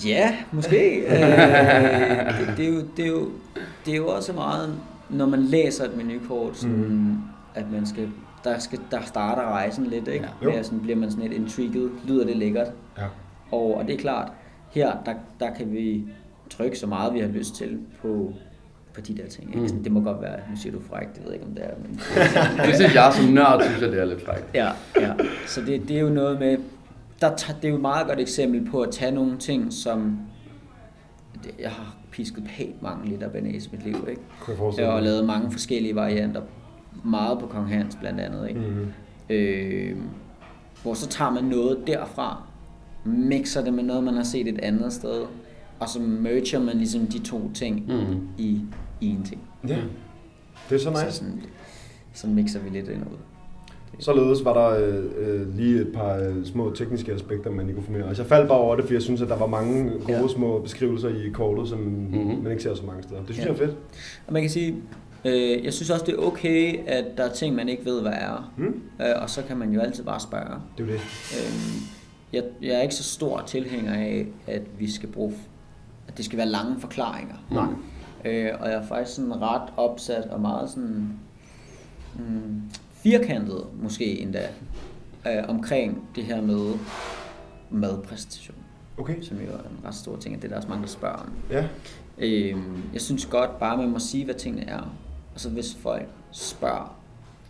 Ja, 0.07 0.37
måske. 0.53 1.01
øh, 1.11 1.19
det, 2.39 2.57
det, 2.57 2.65
er 2.69 2.73
jo, 2.73 2.81
det, 2.97 3.05
er 3.05 3.09
jo, 3.11 3.29
det 3.87 3.93
er 3.93 3.97
jo 3.97 4.09
også 4.09 4.33
meget, 4.33 4.75
når 5.11 5.27
man 5.27 5.41
læser 5.43 5.85
et 5.85 5.97
menukort, 5.97 6.57
sådan, 6.57 6.77
Mhm. 6.77 6.89
mm. 6.95 7.17
At 7.59 7.71
man 7.73 7.87
skal, 7.87 8.09
der, 8.45 8.59
skal, 8.59 8.81
der 8.91 9.01
starter 9.03 9.43
rejsen 9.43 9.87
lidt, 9.87 10.09
ikke? 10.09 10.29
Ja. 10.43 10.51
Ja. 10.51 10.63
sådan, 10.63 10.81
bliver 10.81 10.97
man 10.97 11.11
sådan 11.11 11.29
lidt 11.29 11.41
intrigued, 11.41 11.91
lyder 12.07 12.27
det 12.27 12.37
lækkert. 12.37 12.73
Ja. 12.99 13.05
Og, 13.51 13.75
og 13.75 13.87
det 13.87 13.95
er 13.95 13.99
klart, 13.99 14.33
her, 14.71 14.93
der, 15.07 15.15
der 15.41 15.55
kan 15.55 15.73
vi 15.73 16.05
trykke 16.51 16.79
så 16.79 16.87
meget, 16.87 17.15
vi 17.15 17.21
har 17.21 17.29
lyst 17.29 17.55
til 17.55 17.79
på, 18.03 18.33
på 18.95 19.01
de 19.01 19.17
der 19.17 19.27
ting. 19.27 19.49
Ikke? 19.49 19.61
Mm. 19.61 19.69
Sådan, 19.69 19.85
det 19.85 19.93
må 19.93 20.01
godt 20.01 20.23
være, 20.23 20.37
nu 20.51 20.57
siger 20.57 20.73
du 20.73 20.81
frækt, 20.91 21.17
det 21.17 21.25
ved 21.25 21.33
jeg 21.33 21.35
ikke, 21.35 21.47
om 21.47 21.55
det 21.55 21.65
er, 21.65 21.71
men 21.83 22.01
Det 22.67 22.75
synes 22.75 22.95
jeg 22.95 23.13
som 23.15 23.25
nørd, 23.25 23.63
synes 23.63 23.83
jeg, 23.83 23.91
det 23.91 24.01
er 24.01 24.05
lidt 24.05 24.25
frækt. 24.25 24.45
Ja, 24.55 24.71
ja. 25.01 25.13
Så 25.47 25.61
det, 25.61 25.89
det 25.89 25.97
er 25.97 26.01
jo 26.01 26.09
noget 26.09 26.39
med, 26.39 26.59
der, 27.21 27.31
det 27.37 27.65
er 27.65 27.69
jo 27.69 27.75
et 27.75 27.81
meget 27.81 28.07
godt 28.07 28.21
eksempel 28.21 28.71
på 28.71 28.81
at 28.81 28.91
tage 28.91 29.13
nogle 29.13 29.39
ting, 29.39 29.73
som 29.73 30.19
jeg 31.61 31.71
har 31.71 31.97
pisket 32.11 32.45
pænt 32.57 32.83
mange 32.83 33.09
liter 33.09 33.29
banæs 33.29 33.67
i 33.67 33.69
mit 33.73 33.85
liv, 33.85 34.07
ikke? 34.11 34.23
Kunne 34.41 34.57
jeg 34.79 34.87
mig. 34.87 35.03
lavet 35.03 35.25
mange 35.25 35.51
forskellige 35.51 35.95
varianter, 35.95 36.43
meget 37.05 37.39
på 37.39 37.47
Kong 37.47 37.69
Hans 37.69 37.97
blandt 38.01 38.21
andet, 38.21 38.49
ikke? 38.49 38.61
Mhm. 38.61 38.87
Øh, 39.31 39.97
hvor 40.83 40.95
så 40.95 41.09
tager 41.09 41.31
man 41.31 41.45
noget 41.45 41.79
derfra, 41.87 42.43
mixer 43.05 43.65
det 43.65 43.75
med 43.75 43.83
noget, 43.83 44.05
man 44.05 44.15
har 44.15 44.23
set 44.23 44.49
et 44.49 44.59
andet 44.63 44.93
sted, 44.93 45.23
og 45.81 45.89
så 45.89 46.01
merger 46.01 46.59
man 46.61 46.77
ligesom 46.77 47.07
de 47.07 47.19
to 47.19 47.51
ting 47.55 47.85
Mm. 47.87 48.29
i, 48.39 48.61
i 49.01 49.07
en 49.09 49.23
ting. 49.23 49.41
Ja. 49.69 49.79
Det 50.69 50.75
er 50.75 50.79
så 50.79 50.85
Så 50.85 50.91
nice. 50.91 51.13
sådan, 51.13 51.41
så 52.15 52.27
mixer 52.27 52.61
vi 52.61 52.71
lidt 52.71 52.89
ind 52.89 53.03
ud. 53.03 53.17
Således 54.01 54.45
var 54.45 54.53
der 54.55 54.69
øh, 54.89 55.05
øh, 55.19 55.57
lige 55.57 55.81
et 55.81 55.93
par 55.95 56.15
øh, 56.17 56.45
små 56.45 56.71
tekniske 56.75 57.13
aspekter, 57.13 57.51
man 57.51 57.67
lige 57.67 57.77
kunne 57.77 57.99
med. 57.99 58.09
Altså, 58.09 58.23
jeg 58.23 58.29
faldt 58.29 58.49
bare 58.49 58.59
over 58.59 58.75
det, 58.77 58.85
fordi 58.85 58.95
jeg 58.95 59.03
synes, 59.03 59.23
at 59.23 59.29
der 59.29 59.37
var 59.39 59.47
mange 59.47 59.91
gode 59.91 60.13
Ja. 60.21 60.29
små 60.29 60.61
beskrivelser 60.61 61.09
i 61.09 61.29
kortet, 61.33 61.69
som 61.69 61.79
Mhm. 61.79 62.43
man 62.43 62.51
ikke 62.51 62.63
ser 62.63 62.75
så 62.75 62.87
mange 62.87 63.03
steder. 63.03 63.21
Det 63.25 63.35
synes 63.35 63.47
Ja. 63.47 63.53
jeg 63.53 63.61
er 63.63 63.67
fedt. 63.67 63.77
Og 64.27 64.33
man 64.33 64.43
kan 64.43 64.51
sige, 64.51 64.75
øh, 65.25 65.65
jeg 65.65 65.73
synes 65.75 65.91
også, 65.91 66.05
det 66.05 66.15
er 66.15 66.19
okay, 66.19 66.79
at 66.87 67.05
der 67.17 67.25
er 67.25 67.33
ting, 67.33 67.55
man 67.55 67.69
ikke 67.69 67.85
ved, 67.85 68.01
hvad 68.03 68.13
er. 68.13 68.53
Mm. 68.57 68.83
Øh, 69.01 69.23
og 69.23 69.31
så 69.31 69.43
kan 69.43 69.57
man 69.57 69.73
jo 69.73 69.81
altid 69.81 70.05
bare 70.05 70.21
spørge. 70.21 70.61
Det 70.79 70.83
er 70.83 70.87
det. 70.93 71.01
Øh, 71.37 71.83
jeg, 72.33 72.45
jeg 72.63 72.71
er 72.71 72.81
ikke 72.83 72.95
så 72.95 73.05
stor 73.05 73.43
tilhænger 73.47 73.95
af, 73.95 74.27
at 74.47 74.63
vi 74.79 74.91
skal 74.91 75.09
bruge, 75.09 75.35
at 76.09 76.17
det 76.17 76.25
skal 76.25 76.39
være 76.39 76.49
lange 76.49 76.81
forklaringer. 76.81 77.35
Nej. 77.51 77.67
Øh, 78.25 78.51
og 78.61 78.69
jeg 78.69 78.75
er 78.77 78.87
faktisk 78.87 79.17
sådan 79.17 79.43
ret 79.43 79.73
opsat 79.77 80.25
og 80.25 80.41
meget 80.41 80.71
sådan 80.71 81.09
mm, 82.19 82.63
firkantet 82.95 83.65
måske 83.83 84.21
endda 84.21 84.49
øh, 85.27 85.45
omkring 85.49 86.09
det 86.17 86.25
her 86.25 86.41
med 86.43 86.73
madpræstation, 87.71 88.57
Okay. 88.99 89.23
som 89.23 89.37
jo 89.37 89.43
er 89.53 89.59
en 89.59 89.87
ret 89.87 89.95
stor 89.95 90.17
ting, 90.17 90.37
og 90.37 90.43
det 90.43 90.49
er 90.49 90.53
der 90.53 90.57
også 90.57 90.69
mange, 90.69 90.83
der 90.83 90.89
spørger 90.89 91.17
om. 91.17 91.33
Ja. 91.51 91.65
Øhm, 92.19 92.83
jeg 92.93 93.01
synes 93.01 93.27
godt 93.27 93.59
bare, 93.59 93.77
man 93.77 93.89
må 93.89 93.99
sige, 93.99 94.25
hvad 94.25 94.35
tingene 94.35 94.69
er. 94.69 94.93
Så 95.39 95.51
hvis 95.51 95.75
folk 95.75 96.07
spørger, 96.33 96.95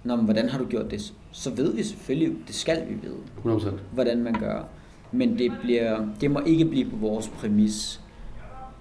Nå, 0.04 0.16
men 0.16 0.24
hvordan 0.24 0.48
har 0.48 0.58
du 0.58 0.64
gjort 0.64 0.90
det? 0.90 1.12
så 1.32 1.50
ved 1.50 1.74
vi 1.74 1.82
selvfølgelig, 1.82 2.36
det 2.46 2.54
skal 2.54 2.82
vi 2.88 2.94
vide, 2.94 3.56
100%. 3.56 3.70
hvordan 3.92 4.22
man 4.22 4.34
gør. 4.40 4.62
Men 5.12 5.38
det, 5.38 5.52
bliver, 5.62 6.06
det 6.20 6.30
må 6.30 6.40
ikke 6.46 6.64
blive 6.64 6.90
på 6.90 6.96
vores 6.96 7.28
præmis, 7.28 8.00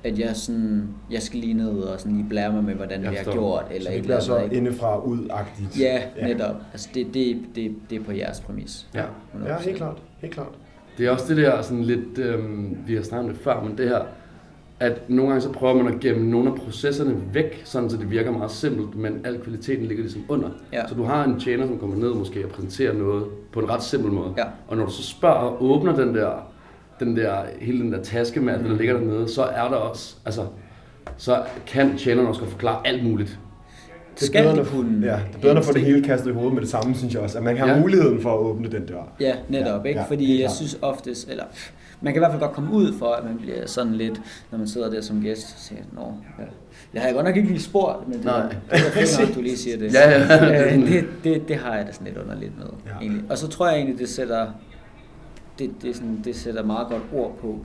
at 0.04 0.20
jeg, 0.20 0.36
sådan, 0.36 0.88
jeg 1.12 1.22
skal 1.22 1.40
lige 1.40 1.54
ned 1.54 1.70
og 1.80 2.00
sådan 2.00 2.18
lige 2.18 2.30
blære 2.30 2.54
mig 2.54 2.64
med, 2.64 2.74
hvordan 2.76 3.04
Jeg 3.04 3.12
vi 3.12 3.16
har 3.16 3.24
gjort. 3.24 3.64
Så 3.70 3.76
Eller 3.76 3.90
det 3.90 3.98
et 3.98 4.04
bliver 4.04 4.20
så 4.20 4.40
ikke? 4.44 4.56
indefra 4.56 5.04
ud-agtigt. 5.04 5.80
Ja, 5.80 6.02
netop. 6.22 6.56
Altså 6.72 6.90
det, 6.94 7.14
det, 7.14 7.42
det, 7.56 7.76
det 7.90 8.00
er 8.00 8.04
på 8.04 8.12
jeres 8.12 8.40
præmis. 8.40 8.88
Ja. 8.94 9.04
100%. 9.36 9.48
Ja, 9.48 9.60
helt 9.60 9.78
klart. 9.78 9.98
Helt 10.22 10.34
klart. 10.34 10.48
Det 10.98 11.06
er 11.06 11.12
også 11.12 11.36
det 11.36 11.38
der 11.38 11.62
sådan 11.62 11.84
lidt, 11.84 12.18
øhm, 12.18 12.78
vi 12.88 12.96
har 12.96 13.04
snakket 13.04 13.30
om 13.30 13.36
det 13.36 13.44
før, 13.44 13.64
men 13.64 13.78
det 13.78 13.90
her, 13.90 14.02
at 14.80 15.10
nogle 15.10 15.32
gange 15.32 15.42
så 15.42 15.50
prøver 15.52 15.84
man 15.84 15.94
at 15.94 16.00
gemme 16.00 16.30
nogle 16.30 16.50
af 16.50 16.56
processerne 16.56 17.16
væk, 17.34 17.62
sådan 17.66 17.90
så 17.90 17.98
det 17.98 18.12
virker 18.12 18.32
meget 18.32 18.52
simpelt, 18.52 18.96
men 18.96 19.22
al 19.26 19.40
kvaliteten 19.40 19.86
ligger 19.86 20.04
ligesom 20.04 20.22
under. 20.30 20.50
Ja. 20.74 20.88
Så 20.88 20.96
du 20.96 21.04
har 21.04 21.24
en 21.24 21.40
tjener, 21.40 21.68
som 21.68 21.78
kommer 21.80 21.96
ned 21.96 22.10
måske 22.14 22.46
og 22.46 22.50
præsenterer 22.52 22.94
noget 22.94 23.26
på 23.54 23.60
en 23.60 23.70
ret 23.70 23.84
simpel 23.84 24.12
måde. 24.12 24.34
Ja. 24.38 24.44
Og 24.68 24.78
når 24.78 24.86
du 24.86 24.92
så 24.92 25.04
spørger 25.04 25.36
og 25.36 25.64
åbner 25.64 25.96
den 25.96 26.16
der, 26.16 26.32
den 27.00 27.18
der, 27.18 27.36
hele 27.60 27.80
den 27.80 27.92
der 27.92 28.04
taske 28.04 28.40
med 28.42 28.54
alt, 28.54 28.62
det, 28.64 28.72
der 28.72 28.78
ligger 28.78 28.94
dernede, 28.98 29.28
så 29.30 29.44
er 29.44 29.68
der 29.70 29.76
også, 29.76 30.16
altså, 30.26 30.42
så 31.18 31.44
kan 31.68 31.98
tjeneren 31.98 32.28
også 32.28 32.46
forklare 32.46 32.88
alt 32.88 33.04
muligt. 33.06 33.40
Det 34.20 34.36
er 34.36 34.54
bedre, 34.54 34.66
kunne? 34.66 35.06
Ja, 35.06 35.12
det 35.12 35.36
er 35.36 35.40
bedre 35.42 35.58
at 35.58 35.66
få 35.66 35.74
det 35.74 35.82
hele 35.82 36.04
kastet 36.04 36.30
i 36.32 36.34
hovedet 36.34 36.54
med 36.54 36.62
det 36.62 36.70
samme, 36.70 36.96
synes 36.96 37.14
jeg 37.14 37.22
også. 37.22 37.38
At 37.38 37.44
man 37.44 37.58
har 37.58 37.68
Ja. 37.68 37.80
muligheden 37.80 38.22
for 38.22 38.34
at 38.34 38.40
åbne 38.40 38.72
den 38.72 38.86
dør. 38.86 39.14
Ja, 39.20 39.34
netop, 39.50 39.84
Ja, 39.84 39.90
ikke? 39.90 40.00
ja, 40.00 40.06
Fordi 40.08 40.32
jeg 40.32 40.40
klart. 40.40 40.56
synes 40.56 40.80
oftest, 40.82 41.30
eller 41.30 41.44
man 42.02 42.14
kan 42.14 42.20
i 42.20 42.22
hvert 42.22 42.32
fald 42.32 42.42
godt 42.42 42.52
komme 42.54 42.74
ud 42.74 42.94
for, 42.94 43.06
at 43.06 43.24
man 43.26 43.38
bliver 43.38 43.66
sådan 43.68 43.94
lidt, 43.94 44.22
når 44.52 44.58
man 44.58 44.68
sidder 44.68 44.90
der 44.90 45.02
som 45.02 45.22
gæst, 45.22 45.54
og 45.56 45.60
siger, 45.60 45.82
nå, 45.94 46.14
ja. 46.40 46.44
jeg 46.94 47.02
har 47.02 47.14
godt 47.14 47.26
nok 47.26 47.36
ikke 47.38 47.50
lige 47.50 47.62
spurgt, 47.62 48.08
men 48.08 48.18
det, 48.18 48.26
Nej. 48.26 48.42
det 48.72 48.82
er 48.82 49.26
nok, 49.26 49.36
du 49.36 49.42
lige 49.42 49.58
siger 49.58 49.78
det. 49.78 49.94
Ja, 49.94 50.10
ja. 50.12 50.76
Øh, 50.76 50.88
det, 50.88 51.06
det, 51.24 51.48
det 51.48 51.56
har 51.56 51.76
jeg 51.76 51.88
da 51.88 51.92
sådan 51.92 52.08
lidt 52.08 52.18
underligt 52.18 52.58
med, 52.58 52.66
Ja. 52.86 52.92
egentlig. 53.02 53.24
Og 53.30 53.38
så 53.38 53.48
tror 53.48 53.68
jeg 53.68 53.76
egentlig, 53.78 54.00
det 54.00 54.10
sætter, 54.10 54.48
det, 55.60 55.72
det, 55.82 55.96
sådan, 55.96 56.22
det 56.24 56.36
sætter 56.36 56.64
meget 56.64 56.88
godt 56.88 57.02
ord 57.14 57.38
på, 57.42 57.60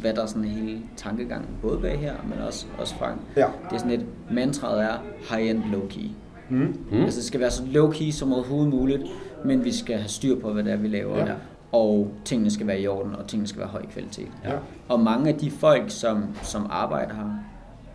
hvad 0.00 0.14
der 0.14 0.22
er 0.22 0.26
sådan 0.26 0.44
hele 0.44 0.78
tankegangen, 0.96 1.48
både 1.62 1.78
bag 1.78 1.98
her, 1.98 2.14
men 2.28 2.38
også, 2.46 2.66
også 2.78 2.94
Frank. 2.94 3.20
Ja. 3.36 3.46
Det 3.70 3.74
er 3.74 3.78
sådan 3.78 3.90
et, 3.92 4.06
mantraet 4.30 4.82
er 4.82 5.02
high-end, 5.30 5.62
low-key. 5.62 6.08
Mm. 6.50 6.76
Mm. 6.92 7.02
Altså 7.04 7.18
det 7.20 7.26
skal 7.26 7.40
være 7.40 7.50
så 7.50 7.62
low-key 7.62 8.12
som 8.12 8.32
overhovedet 8.32 8.68
muligt, 8.74 9.02
men 9.44 9.64
vi 9.64 9.72
skal 9.72 9.96
have 9.96 10.08
styr 10.08 10.40
på, 10.40 10.52
hvad 10.52 10.64
det 10.64 10.72
er, 10.72 10.76
vi 10.76 10.88
laver. 10.88 11.18
Ja. 11.18 11.32
Og 11.72 12.12
tingene 12.24 12.50
skal 12.50 12.66
være 12.66 12.80
i 12.80 12.86
orden, 12.86 13.14
og 13.14 13.26
tingene 13.28 13.48
skal 13.48 13.60
være 13.60 13.68
høj 13.68 13.86
kvalitet. 13.86 14.28
Ja. 14.44 14.52
Og 14.88 15.00
mange 15.00 15.28
af 15.32 15.38
de 15.38 15.50
folk, 15.50 15.84
som, 15.90 16.24
som 16.42 16.66
arbejder 16.70 17.14
her, 17.14 17.30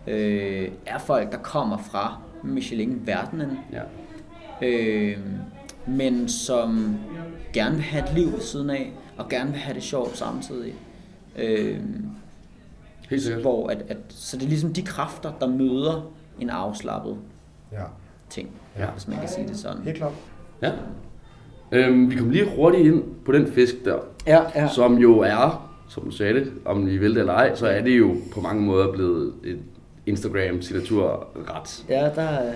øh, 0.06 0.68
er 0.86 0.98
folk, 0.98 1.32
der 1.32 1.38
kommer 1.38 1.76
fra 1.78 2.18
Michelin-verdenen, 2.42 3.58
Ja. 3.72 3.82
øh, 4.66 5.18
men 5.86 6.28
som 6.28 6.96
gerne 7.52 7.74
vil 7.74 7.84
have 7.84 8.04
et 8.04 8.14
liv 8.14 8.32
ved 8.32 8.40
siden 8.40 8.70
af, 8.70 8.92
og 9.18 9.28
gerne 9.28 9.50
vil 9.50 9.60
have 9.60 9.74
det 9.74 9.82
sjovt 9.82 10.16
samtidig. 10.16 10.74
Øh, 11.36 11.80
Helt 13.10 13.22
sikkert. 13.22 13.42
hvor 13.42 13.68
at, 13.68 13.82
at, 13.88 13.96
så 14.08 14.36
det 14.36 14.44
er 14.44 14.48
ligesom 14.48 14.72
de 14.72 14.82
kræfter, 14.82 15.32
der 15.40 15.46
møder 15.48 16.10
en 16.40 16.50
afslappet 16.50 17.16
Ja, 17.72 17.82
ting, 18.30 18.50
Ja. 18.78 18.86
hvis 18.90 19.08
man 19.08 19.18
kan 19.18 19.28
sige 19.28 19.48
det 19.48 19.56
sådan. 19.56 19.82
helt 19.82 19.96
klart. 19.96 20.12
Ja. 20.62 20.72
Øhm, 21.72 22.10
vi 22.10 22.16
kom 22.16 22.30
lige 22.30 22.46
hurtigt 22.56 22.86
ind 22.86 23.02
på 23.24 23.32
den 23.32 23.46
fisk 23.46 23.84
der, 23.84 23.96
Ja, 24.26 24.40
ja. 24.54 24.68
som 24.68 24.98
jo 24.98 25.18
er, 25.18 25.70
som 25.88 26.02
du 26.04 26.10
sagde 26.10 26.34
det, 26.34 26.52
om 26.64 26.86
vi 26.86 26.96
vil 26.98 27.10
det 27.14 27.20
eller 27.20 27.32
ej, 27.32 27.54
så 27.54 27.66
er 27.66 27.82
det 27.82 27.98
jo 27.98 28.14
på 28.34 28.40
mange 28.40 28.62
måder 28.62 28.92
blevet 28.92 29.32
et 29.44 29.58
Instagram-signaturret. 30.06 31.20
Ja, 31.88 32.10
der 32.14 32.22
er, 32.22 32.52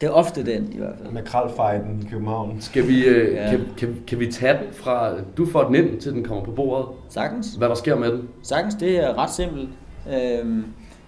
det 0.00 0.06
er 0.06 0.10
ofte 0.10 0.46
den 0.46 0.72
i 0.72 0.76
hvert 0.78 0.94
fald. 1.02 1.12
Makrelfejden 1.12 2.02
i 2.06 2.10
København. 2.10 2.56
Skal 2.60 2.88
vi, 2.88 3.04
øh, 3.04 3.32
Ja. 3.34 3.50
kan, 3.50 3.60
kan, 3.78 3.96
kan 4.06 4.20
vi 4.20 4.32
tage 4.32 4.52
den 4.52 4.72
fra, 4.72 5.12
du 5.36 5.46
får 5.46 5.64
den 5.64 5.74
ind, 5.74 6.00
til 6.00 6.12
den 6.12 6.24
kommer 6.24 6.44
på 6.44 6.50
bordet, 6.50 6.86
Sagtens. 7.08 7.54
hvad 7.54 7.68
der 7.68 7.74
sker 7.74 7.96
med 7.96 8.12
den? 8.12 8.28
Sagtens, 8.42 8.74
det 8.74 9.04
er 9.04 9.18
ret 9.22 9.30
simpelt. 9.30 9.68
Øhm, 10.14 10.64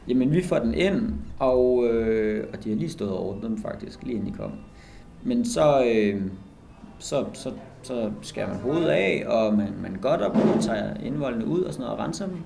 jamen, 0.08 0.32
vi 0.32 0.42
får 0.42 0.58
den 0.58 0.74
ind, 0.74 1.02
og, 1.38 1.86
øh, 1.90 2.44
og 2.52 2.64
de 2.64 2.68
har 2.70 2.76
lige 2.76 2.90
stået 2.90 3.10
og 3.10 3.28
ordnet 3.28 3.42
dem 3.50 3.62
faktisk, 3.62 4.02
lige 4.02 4.14
inden 4.16 4.32
de 4.32 4.36
kom. 4.38 4.50
Men 5.22 5.44
så, 5.44 5.84
øh, 5.94 6.20
så, 6.98 7.24
så, 7.32 7.52
så 7.82 8.10
skærer 8.22 8.48
man 8.48 8.56
hovedet 8.56 8.88
af, 8.88 9.24
og 9.26 9.54
man, 9.54 9.68
man 9.82 9.98
godt 10.02 10.20
op, 10.20 10.36
og 10.36 10.62
tager 10.62 10.94
indvoldene 11.04 11.46
ud 11.46 11.62
og 11.62 11.72
sådan 11.72 11.84
noget, 11.84 11.98
og 11.98 12.04
renser 12.04 12.26
dem. 12.26 12.36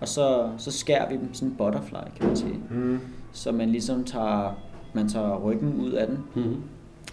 Og 0.00 0.08
så, 0.08 0.50
så 0.58 0.70
skærer 0.70 1.08
vi 1.08 1.16
dem 1.16 1.34
sådan 1.34 1.48
en 1.48 1.54
butterfly, 1.56 1.96
kan 2.16 2.26
man 2.26 2.36
sige. 2.36 2.60
Mm. 2.70 3.00
Så 3.32 3.52
man 3.52 3.68
ligesom 3.70 4.04
tager, 4.04 4.58
man 4.92 5.08
tager 5.08 5.38
ryggen 5.38 5.80
ud 5.80 5.90
af 5.92 6.06
den, 6.06 6.18
Mm-hmm. 6.34 6.62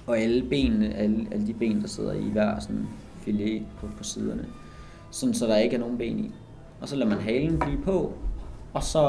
og 0.08 0.18
alle 0.18 0.44
benene, 0.50 0.94
alle, 0.94 1.28
alle 1.32 1.48
de 1.48 1.54
ben, 1.54 1.82
der 1.82 1.88
sidder 1.88 2.14
i 2.14 2.30
hver 2.32 2.60
sådan 2.60 2.88
filet 3.22 3.64
på, 3.80 3.88
på 3.98 4.04
siderne. 4.04 4.46
Sådan, 5.12 5.34
så 5.34 5.48
der 5.48 5.58
ikke 5.58 5.76
er 5.76 5.80
nogen 5.80 5.98
ben 5.98 6.20
i. 6.20 6.32
Og 6.82 6.88
så 6.88 6.96
lader 6.96 7.10
man 7.10 7.20
halen 7.20 7.60
blive 7.60 7.78
på, 7.84 8.14
og 8.74 8.84
så, 8.84 9.00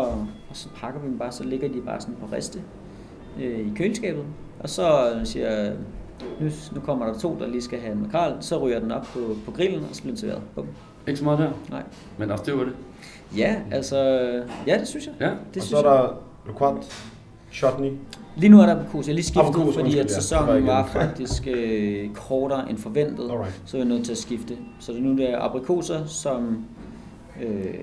og 0.50 0.56
så 0.56 0.68
pakker 0.76 1.00
vi 1.00 1.08
dem 1.08 1.18
bare, 1.18 1.32
så 1.32 1.44
ligger 1.44 1.68
de 1.68 1.80
bare 1.80 2.00
sådan 2.00 2.14
på 2.20 2.26
riste 2.36 2.62
øh, 3.40 3.58
i 3.60 3.72
køleskabet. 3.76 4.24
Og 4.60 4.68
så 4.68 5.18
siger 5.24 5.50
jeg, 5.50 5.72
nu, 6.40 6.50
nu 6.74 6.80
kommer 6.80 7.06
der 7.06 7.18
to, 7.18 7.36
der 7.40 7.46
lige 7.46 7.62
skal 7.62 7.80
have 7.80 7.92
en 7.92 8.02
makrel, 8.02 8.34
så 8.40 8.58
ryger 8.58 8.80
den 8.80 8.92
op 8.92 9.06
på, 9.14 9.18
på 9.44 9.50
grillen, 9.50 9.84
og 9.90 9.96
så 9.96 10.02
bliver 10.02 10.12
den 10.12 10.20
serveret. 10.20 10.42
Bum. 10.54 10.66
Ikke 11.06 11.18
så 11.18 11.24
meget 11.24 11.38
der, 11.38 11.50
Nej. 11.70 11.82
men 12.18 12.30
også 12.30 12.44
det 12.44 12.58
var 12.58 12.64
det. 12.64 12.72
Ja, 13.36 13.56
altså, 13.70 13.98
ja, 14.66 14.78
det 14.78 14.88
synes 14.88 15.06
jeg. 15.06 15.14
Ja. 15.20 15.26
Det 15.26 15.34
og 15.34 15.42
synes 15.52 15.68
så 15.68 15.76
er 15.76 15.82
der 15.82 16.22
Lequant, 16.46 17.08
Chutney. 17.52 17.92
Lige 18.36 18.50
nu 18.50 18.60
er 18.60 18.66
der 18.66 18.76
aprikos. 18.80 19.06
Jeg 19.06 19.14
lige 19.14 19.24
skiftet, 19.24 19.48
Aprikos, 19.48 19.74
fordi 19.74 19.84
undskyld, 19.84 20.00
at 20.00 20.04
ja. 20.04 20.08
Det 20.08 20.16
var 20.16 20.20
sæsonen 20.20 20.66
var 20.66 20.86
faktisk 21.00 21.46
øh, 21.46 22.14
kortere 22.14 22.70
end 22.70 22.78
forventet. 22.78 23.30
Alright. 23.30 23.62
Så 23.64 23.76
er 23.76 23.80
jeg 23.80 23.88
nødt 23.88 24.04
til 24.04 24.12
at 24.12 24.18
skifte. 24.18 24.56
Så 24.80 24.92
det 24.92 24.98
er 24.98 25.02
nu 25.02 25.16
det 25.16 25.30
er 25.30 25.38
aprikoser, 25.38 26.06
som... 26.06 26.64
Øh, 27.42 27.74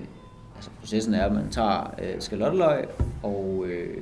altså 0.55 0.69
processen 0.79 1.13
er, 1.13 1.25
at 1.25 1.31
man 1.31 1.49
tager 1.51 1.93
øh, 2.01 2.15
skalotteløg 2.19 2.85
og 3.23 3.65
øh, 3.67 4.01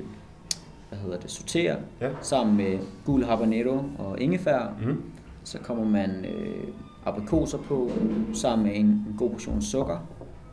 hvad 0.93 1.03
hedder 1.03 1.17
det, 1.19 1.31
sorterer 1.31 1.75
Ja. 2.01 2.07
sammen 2.21 2.57
med 2.57 2.79
gul 3.05 3.23
habanero 3.23 3.81
og 3.99 4.19
ingefær. 4.21 4.73
Mm. 4.85 5.01
Så 5.43 5.57
kommer 5.59 5.85
man 5.85 6.25
øh, 6.25 6.63
aprikoser 7.05 7.57
på 7.57 7.91
sammen 8.33 8.67
med 8.67 8.75
en, 8.75 8.85
en 8.85 9.15
god 9.17 9.29
portion 9.29 9.61
sukker 9.61 9.97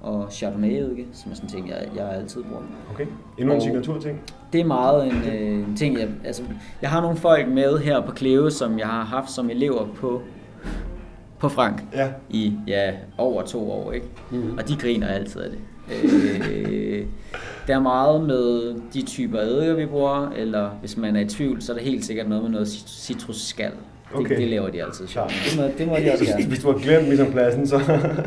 og 0.00 0.28
chardonnay-eddike, 0.30 1.06
som 1.12 1.30
er 1.30 1.34
sådan 1.34 1.48
en 1.48 1.52
ting, 1.52 1.68
jeg, 1.68 1.88
jeg 1.96 2.12
altid 2.12 2.42
bruger. 2.42 2.62
Okay. 2.94 3.06
Endnu 3.38 3.54
en 3.54 3.60
signaturting. 3.60 4.20
Det 4.52 4.60
er 4.60 4.64
meget 4.64 5.06
en, 5.06 5.16
øh, 5.32 5.68
en 5.68 5.76
ting, 5.76 5.98
jeg, 5.98 6.08
altså, 6.24 6.42
jeg 6.82 6.90
har 6.90 7.00
nogle 7.00 7.16
folk 7.16 7.48
med 7.48 7.78
her 7.78 8.00
på 8.00 8.16
Cleve, 8.16 8.50
som 8.50 8.78
jeg 8.78 8.86
har 8.86 9.04
haft 9.04 9.30
som 9.30 9.50
elever 9.50 9.86
på, 9.94 10.22
på 11.38 11.48
Frank 11.48 11.84
Ja. 11.94 12.08
i 12.30 12.52
ja, 12.66 12.92
over 13.18 13.42
to 13.42 13.70
år, 13.70 13.92
ikke? 13.92 14.06
Mhm. 14.30 14.58
Og 14.58 14.68
de 14.68 14.76
griner 14.76 15.06
altid 15.06 15.40
af 15.40 15.50
det. 15.50 15.58
Øh, 15.90 16.69
der 17.70 17.76
er 17.76 17.80
meget 17.82 18.24
med 18.24 18.74
de 18.94 19.02
typer 19.02 19.38
eddike, 19.40 19.76
vi 19.76 19.86
bruger, 19.86 20.30
eller 20.36 20.70
hvis 20.80 20.96
man 20.96 21.16
er 21.16 21.20
i 21.20 21.24
tvivl, 21.28 21.62
så 21.62 21.72
er 21.72 21.76
det 21.76 21.84
helt 21.86 22.04
sikkert 22.04 22.28
noget 22.28 22.42
med 22.44 22.50
noget 22.50 22.66
cit- 22.66 22.88
citrusskal. 23.02 23.70
Det, 23.70 24.18
Okay. 24.18 24.36
det 24.36 24.48
laver 24.48 24.68
de 24.70 24.82
altid. 24.84 25.06
Klart. 25.06 25.32
Det 25.50 25.60
må, 25.60 25.66
det 25.78 25.86
må 25.88 25.96
de 25.96 26.12
også 26.12 26.24
gerne. 26.30 26.44
Hvis 26.46 26.58
du 26.62 26.72
har 26.72 26.78
glemt 26.78 27.06
ligesom 27.08 27.32
pladsen, 27.32 27.66
så... 27.66 27.76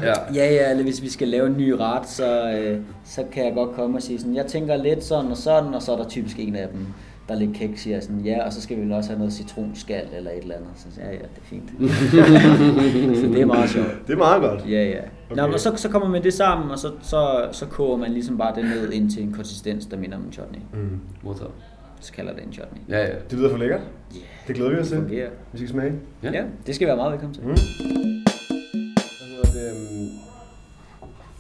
Ja. 0.02 0.14
Ja, 0.36 0.54
ja, 0.54 0.70
eller 0.72 0.84
hvis 0.84 1.02
vi 1.02 1.10
skal 1.10 1.28
lave 1.28 1.48
en 1.48 1.58
ny 1.58 1.70
ret, 1.70 2.10
så, 2.10 2.52
øh, 2.52 2.80
så 3.06 3.24
kan 3.32 3.46
jeg 3.46 3.54
godt 3.54 3.76
komme 3.76 3.98
og 3.98 4.02
sige 4.02 4.20
sådan, 4.20 4.36
jeg 4.36 4.46
tænker 4.46 4.76
lidt 4.76 5.04
sådan 5.04 5.32
og 5.32 5.38
sådan, 5.38 5.74
og 5.74 5.82
så 5.82 5.92
er 5.92 5.98
der 5.98 6.08
typisk 6.10 6.40
en 6.40 6.56
af 6.56 6.68
dem, 6.74 6.86
der 7.34 7.40
er 7.40 7.46
lidt 7.46 7.58
kæk, 7.58 7.78
siger 7.78 8.00
sådan, 8.00 8.20
ja, 8.20 8.46
og 8.46 8.54
så 8.54 8.62
skal 8.62 8.78
vi 8.78 8.82
vel 8.82 8.92
også 8.92 9.10
have 9.10 9.18
noget 9.18 9.34
citronskal 9.34 10.08
eller 10.18 10.32
et 10.32 10.38
eller 10.42 10.56
andet. 10.56 10.70
Så 10.76 10.86
siger 10.94 11.06
jeg, 11.10 11.14
ja, 11.14 11.20
ja, 11.20 11.28
det 11.36 11.38
er 11.38 11.46
fint. 11.46 11.70
så 13.22 13.28
det 13.28 13.42
er 13.42 13.46
meget 13.46 13.70
sjovt. 13.70 14.08
det 14.08 14.14
er 14.14 14.18
meget 14.18 14.42
godt. 14.42 14.66
Ja, 14.70 14.84
ja. 14.90 15.00
Okay. 15.30 15.42
Nå, 15.42 15.48
men 15.48 15.60
så, 15.60 15.74
så 15.76 15.90
kommer 15.90 16.10
man 16.10 16.24
det 16.24 16.34
sammen, 16.34 16.72
og 16.72 16.80
så, 16.80 16.92
så, 17.02 17.48
så 17.52 17.66
koger 17.66 17.98
man 17.98 18.12
ligesom 18.12 18.38
bare 18.38 18.56
det 18.56 18.64
ned 18.66 18.92
ind 18.92 19.12
til 19.12 19.24
en 19.24 19.34
konsistens, 19.34 19.86
der 19.86 19.98
minder 19.98 20.18
om 20.18 20.24
en 20.24 20.32
chutney. 20.34 20.60
Mm. 20.74 21.00
Modtaget. 21.24 21.52
Så 22.00 22.14
kalder 22.14 22.34
det 22.34 22.44
en 22.44 22.54
chutney. 22.54 22.82
Ja, 22.90 23.00
ja. 23.06 23.12
Det 23.30 23.38
lyder 23.40 23.50
for 23.50 23.58
lækkert. 23.58 23.82
Ja, 24.16 24.20
Det 24.48 24.56
glæder 24.56 24.70
vi 24.72 24.76
os 24.76 24.88
det 24.88 24.90
til. 24.90 24.98
fungerer. 24.98 25.30
Vi 25.52 25.58
skal 25.58 25.70
smage. 25.70 25.94
Ja. 26.24 26.32
Ja, 26.32 26.44
det 26.68 26.76
skal 26.76 26.88
være 26.88 26.96
meget 26.98 27.12
velkommen 27.12 27.34
til. 27.34 27.44
Mm. 27.44 28.33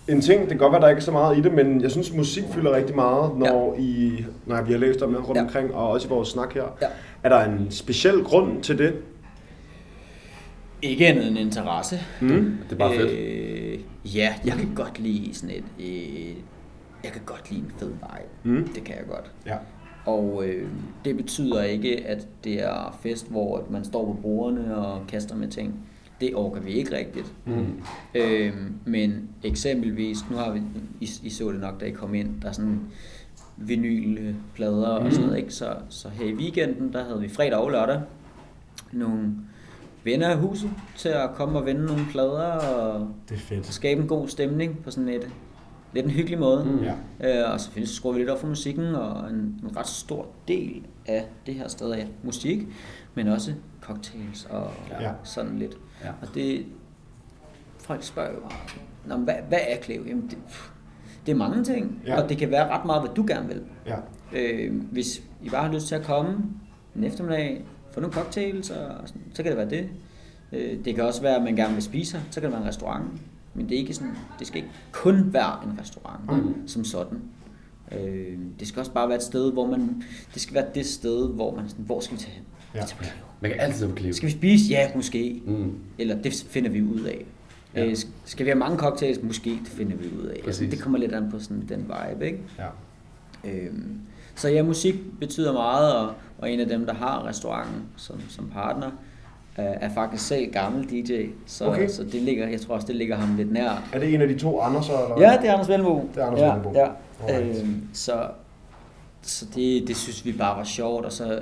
En 0.07 0.21
ting, 0.21 0.39
det 0.41 0.49
kan 0.49 0.57
godt 0.57 0.71
være, 0.71 0.81
der 0.81 0.89
ikke 0.89 0.99
er 0.99 1.03
så 1.03 1.11
meget 1.11 1.37
i 1.37 1.41
det, 1.41 1.53
men 1.53 1.81
jeg 1.81 1.91
synes, 1.91 2.13
musik 2.13 2.43
fylder 2.51 2.75
rigtig 2.75 2.95
meget, 2.95 3.37
når, 3.37 3.75
ja. 3.77 3.81
I, 3.81 4.25
når 4.45 4.61
vi 4.61 4.71
har 4.71 4.79
læst 4.79 5.01
om 5.01 5.13
det 5.13 5.27
rundt 5.27 5.37
Ja. 5.37 5.43
omkring, 5.43 5.73
og 5.73 5.89
også 5.89 6.07
i 6.07 6.09
vores 6.09 6.29
snak 6.29 6.53
her. 6.53 6.63
Ja. 6.81 6.87
Er 7.23 7.29
der 7.29 7.39
en 7.43 7.67
speciel 7.71 8.23
grund 8.23 8.61
til 8.63 8.77
det? 8.77 8.93
Ikke 10.81 11.07
andet 11.07 11.27
end 11.27 11.37
interesse. 11.37 11.99
Mm. 12.21 12.57
Det 12.69 12.71
er 12.71 12.75
bare 12.79 12.95
fedt. 12.95 13.11
Øh, 13.11 13.79
ja, 14.15 14.33
jeg 14.45 14.53
kan 14.53 14.71
godt 14.75 14.99
lide 14.99 15.33
sådan 15.33 15.55
et... 15.55 15.85
Øh, 15.85 16.35
jeg 17.03 17.11
kan 17.11 17.21
godt 17.25 17.51
lide 17.51 17.61
en 17.61 17.71
fed 17.77 17.87
vibe. 17.89 18.55
Mm. 18.57 18.67
Det 18.75 18.83
kan 18.83 18.95
jeg 18.95 19.03
godt. 19.09 19.31
Ja. 19.45 19.55
Og 20.05 20.43
øh, 20.45 20.67
det 21.05 21.17
betyder 21.17 21.63
ikke, 21.63 22.03
at 22.07 22.27
det 22.43 22.63
er 22.63 22.97
fest, 23.03 23.31
hvor 23.31 23.57
at 23.57 23.71
man 23.71 23.83
står 23.85 24.05
på 24.05 24.17
bordene 24.21 24.77
og 24.77 25.01
kaster 25.07 25.35
med 25.35 25.47
ting. 25.47 25.79
Det 26.23 26.35
orker 26.35 26.61
vi 26.61 26.69
ikke 26.71 26.97
rigtigt. 26.97 27.33
Mm. 27.45 27.81
Øh, 28.15 28.53
men 28.85 29.29
eksempelvis, 29.43 30.17
nu 30.31 30.37
har 30.37 30.51
vi, 30.51 30.61
I, 31.01 31.09
I 31.23 31.29
så 31.29 31.51
det 31.51 31.59
nok, 31.61 31.79
da 31.81 31.85
I 31.85 31.91
kom 31.91 32.13
ind, 32.13 32.41
der 32.41 32.47
er 32.47 32.51
sådan 32.51 32.79
vinylplader 33.57 34.87
og 34.87 35.11
sådan 35.11 35.25
noget, 35.27 35.39
ikke? 35.39 35.53
Så, 35.53 35.75
så 35.89 36.09
her 36.09 36.25
i 36.25 36.33
weekenden, 36.33 36.93
der 36.93 37.03
havde 37.05 37.21
vi 37.21 37.29
fredag 37.29 37.57
og 37.59 37.71
lørdag 37.71 38.01
nogle 38.91 39.29
venner 40.03 40.27
af 40.29 40.37
huset 40.37 40.69
til 40.97 41.09
at 41.09 41.29
komme 41.35 41.59
og 41.59 41.65
vende 41.65 41.85
nogle 41.85 42.01
plader 42.11 42.51
og 42.51 43.07
Det 43.29 43.35
er 43.35 43.39
fedt. 43.39 43.65
skabe 43.73 44.01
en 44.01 44.07
god 44.07 44.27
stemning 44.27 44.83
på 44.83 44.91
sådan 44.91 45.09
et 45.09 45.29
lidt 45.93 46.05
en 46.05 46.11
hyggelig 46.11 46.39
måde. 46.39 46.65
Mm. 46.65 46.79
Ja. 47.21 47.43
Øh, 47.45 47.53
og 47.53 47.59
så 47.59 47.71
findes 47.71 47.89
skruer 47.89 48.13
vi 48.13 48.19
lidt 48.19 48.29
op 48.29 48.39
for 48.39 48.47
musikken, 48.47 48.95
og 48.95 49.29
en, 49.29 49.35
en 49.35 49.77
ret 49.77 49.87
stor 49.87 50.27
del 50.47 50.83
af 51.05 51.25
det 51.45 51.53
her 51.55 51.67
sted 51.67 51.91
er 51.91 52.05
musik, 52.23 52.59
men 53.15 53.27
også 53.27 53.53
cocktails 53.81 54.45
og 54.49 54.71
Ja. 55.01 55.11
sådan 55.23 55.59
lidt. 55.59 55.77
Ja. 56.03 56.09
Og 56.21 56.27
det, 56.35 56.65
folk 57.79 58.03
spørger 58.03 58.31
jo 58.31 58.39
Nå, 59.05 59.15
hvad, 59.15 59.33
hvad 59.47 59.59
er 59.67 59.81
Cleo? 59.81 60.03
Jamen, 60.03 60.27
det, 60.29 60.37
det 61.25 61.31
er 61.31 61.35
mange 61.35 61.63
ting, 61.63 62.01
Ja. 62.07 62.21
og 62.21 62.29
det 62.29 62.37
kan 62.37 62.51
være 62.51 62.69
ret 62.69 62.85
meget, 62.85 63.01
hvad 63.01 63.11
du 63.15 63.25
gerne 63.27 63.47
vil. 63.47 63.61
Ja. 63.85 63.95
Øh, 64.33 64.81
hvis 64.91 65.23
I 65.43 65.49
bare 65.49 65.65
har 65.67 65.73
lyst 65.73 65.87
til 65.87 65.95
at 65.95 66.03
komme 66.03 66.37
en 66.95 67.03
eftermiddag, 67.03 67.65
få 67.91 67.99
nogle 67.99 68.13
cocktails, 68.13 68.69
og 68.69 69.07
sådan, 69.07 69.21
så 69.33 69.43
kan 69.43 69.49
det 69.51 69.57
være 69.57 69.69
det. 69.69 69.89
Øh, 70.51 70.85
det 70.85 70.95
kan 70.95 71.03
også 71.03 71.21
være, 71.21 71.35
at 71.35 71.43
man 71.43 71.55
gerne 71.55 71.73
vil 71.73 71.83
spise 71.83 72.17
her, 72.17 72.23
så 72.31 72.41
kan 72.41 72.43
det 72.43 72.51
være 72.51 72.61
en 72.61 72.67
restaurant. 72.67 73.05
Men 73.53 73.69
det, 73.69 73.75
er 73.75 73.79
ikke 73.79 73.93
sådan, 73.93 74.13
det 74.39 74.47
skal 74.47 74.57
ikke 74.57 74.73
kun 74.91 75.33
være 75.33 75.59
en 75.71 75.79
restaurant 75.81 76.45
Mm. 76.45 76.67
som 76.67 76.83
sådan. 76.85 77.21
Øh, 77.91 78.37
det 78.59 78.67
skal 78.67 78.79
også 78.79 78.91
bare 78.91 79.07
være 79.07 79.17
et 79.17 79.23
sted, 79.23 79.51
hvor 79.51 79.67
man... 79.67 80.03
Det 80.33 80.41
skal 80.41 80.55
være 80.55 80.65
det 80.75 80.85
sted, 80.85 81.27
hvor 81.33 81.55
man 81.55 81.69
sådan, 81.69 81.85
hvor 81.85 81.99
skal 81.99 82.17
vi 82.17 82.21
tage 82.21 82.33
hen? 82.33 82.43
Ja. 82.75 82.79
Vi 82.81 82.85
tager 82.87 83.11
på. 83.21 83.27
Man 83.43 83.51
kan 83.51 83.59
altid 83.59 83.89
Cleo. 83.97 84.13
Skal 84.13 84.27
vi 84.27 84.31
spise? 84.31 84.65
Ja, 84.69 84.87
måske. 84.95 85.41
Mm. 85.45 85.73
Eller 85.97 86.15
det 86.21 86.45
finder 86.49 86.69
vi 86.69 86.81
ud 86.81 87.01
af. 87.01 87.25
Ja. 87.75 87.85
Øh, 87.85 87.95
skal 88.25 88.45
vi 88.45 88.49
have 88.49 88.59
mange 88.59 88.77
cocktails? 88.77 89.19
Måske, 89.23 89.49
det 89.49 89.67
finder 89.67 89.95
vi 89.95 90.05
ud 90.21 90.25
af. 90.25 90.39
Altså, 90.45 90.65
det 90.71 90.79
kommer 90.81 90.99
lidt 90.99 91.13
an 91.13 91.31
på 91.31 91.39
sådan 91.39 91.63
den 91.69 91.79
vibe, 92.09 92.25
ikke? 92.25 92.39
Ja. 92.59 92.67
Øhm, 93.51 93.99
så 94.35 94.49
ja, 94.49 94.63
musik 94.63 94.95
betyder 95.19 95.53
meget, 95.53 95.95
og, 95.95 96.13
og 96.37 96.51
en 96.51 96.59
af 96.59 96.67
dem, 96.67 96.85
der 96.85 96.93
har 96.93 97.25
restauranten 97.25 97.81
som, 97.97 98.21
som 98.29 98.49
partner, 98.53 98.91
er, 99.55 99.63
er 99.63 99.93
faktisk 99.93 100.27
selv 100.27 100.51
gammel 100.51 100.83
DJ. 100.89 101.25
Så, 101.45 101.65
Okay. 101.65 101.87
så 101.89 102.03
det 102.03 102.21
ligger, 102.21 102.47
jeg 102.47 102.61
tror 102.61 102.75
også, 102.75 102.87
det 102.87 102.95
ligger 102.95 103.15
ham 103.15 103.35
lidt 103.37 103.51
nær. 103.51 103.89
Er 103.93 103.99
det 103.99 104.13
en 104.13 104.21
af 104.21 104.27
de 104.27 104.37
to 104.39 104.59
andre 104.61 104.83
så? 104.83 104.91
Eller? 104.91 105.31
Ja, 105.31 105.37
det 105.41 105.49
er 105.49 105.53
Anders 105.53 105.69
Velmo. 105.69 106.01
Det 106.15 106.21
er 106.21 106.25
Anders 106.25 106.39
ja, 106.41 106.53
Velmo. 106.53 106.73
Ja. 106.73 106.87
Alright. 107.27 107.61
Øhm, 107.61 107.81
så 107.93 108.27
så 109.21 109.45
det, 109.55 109.87
det 109.87 109.95
synes 109.95 110.25
vi 110.25 110.31
bare 110.31 110.57
var 110.57 110.63
sjovt, 110.63 111.05
og 111.05 111.11
så 111.11 111.41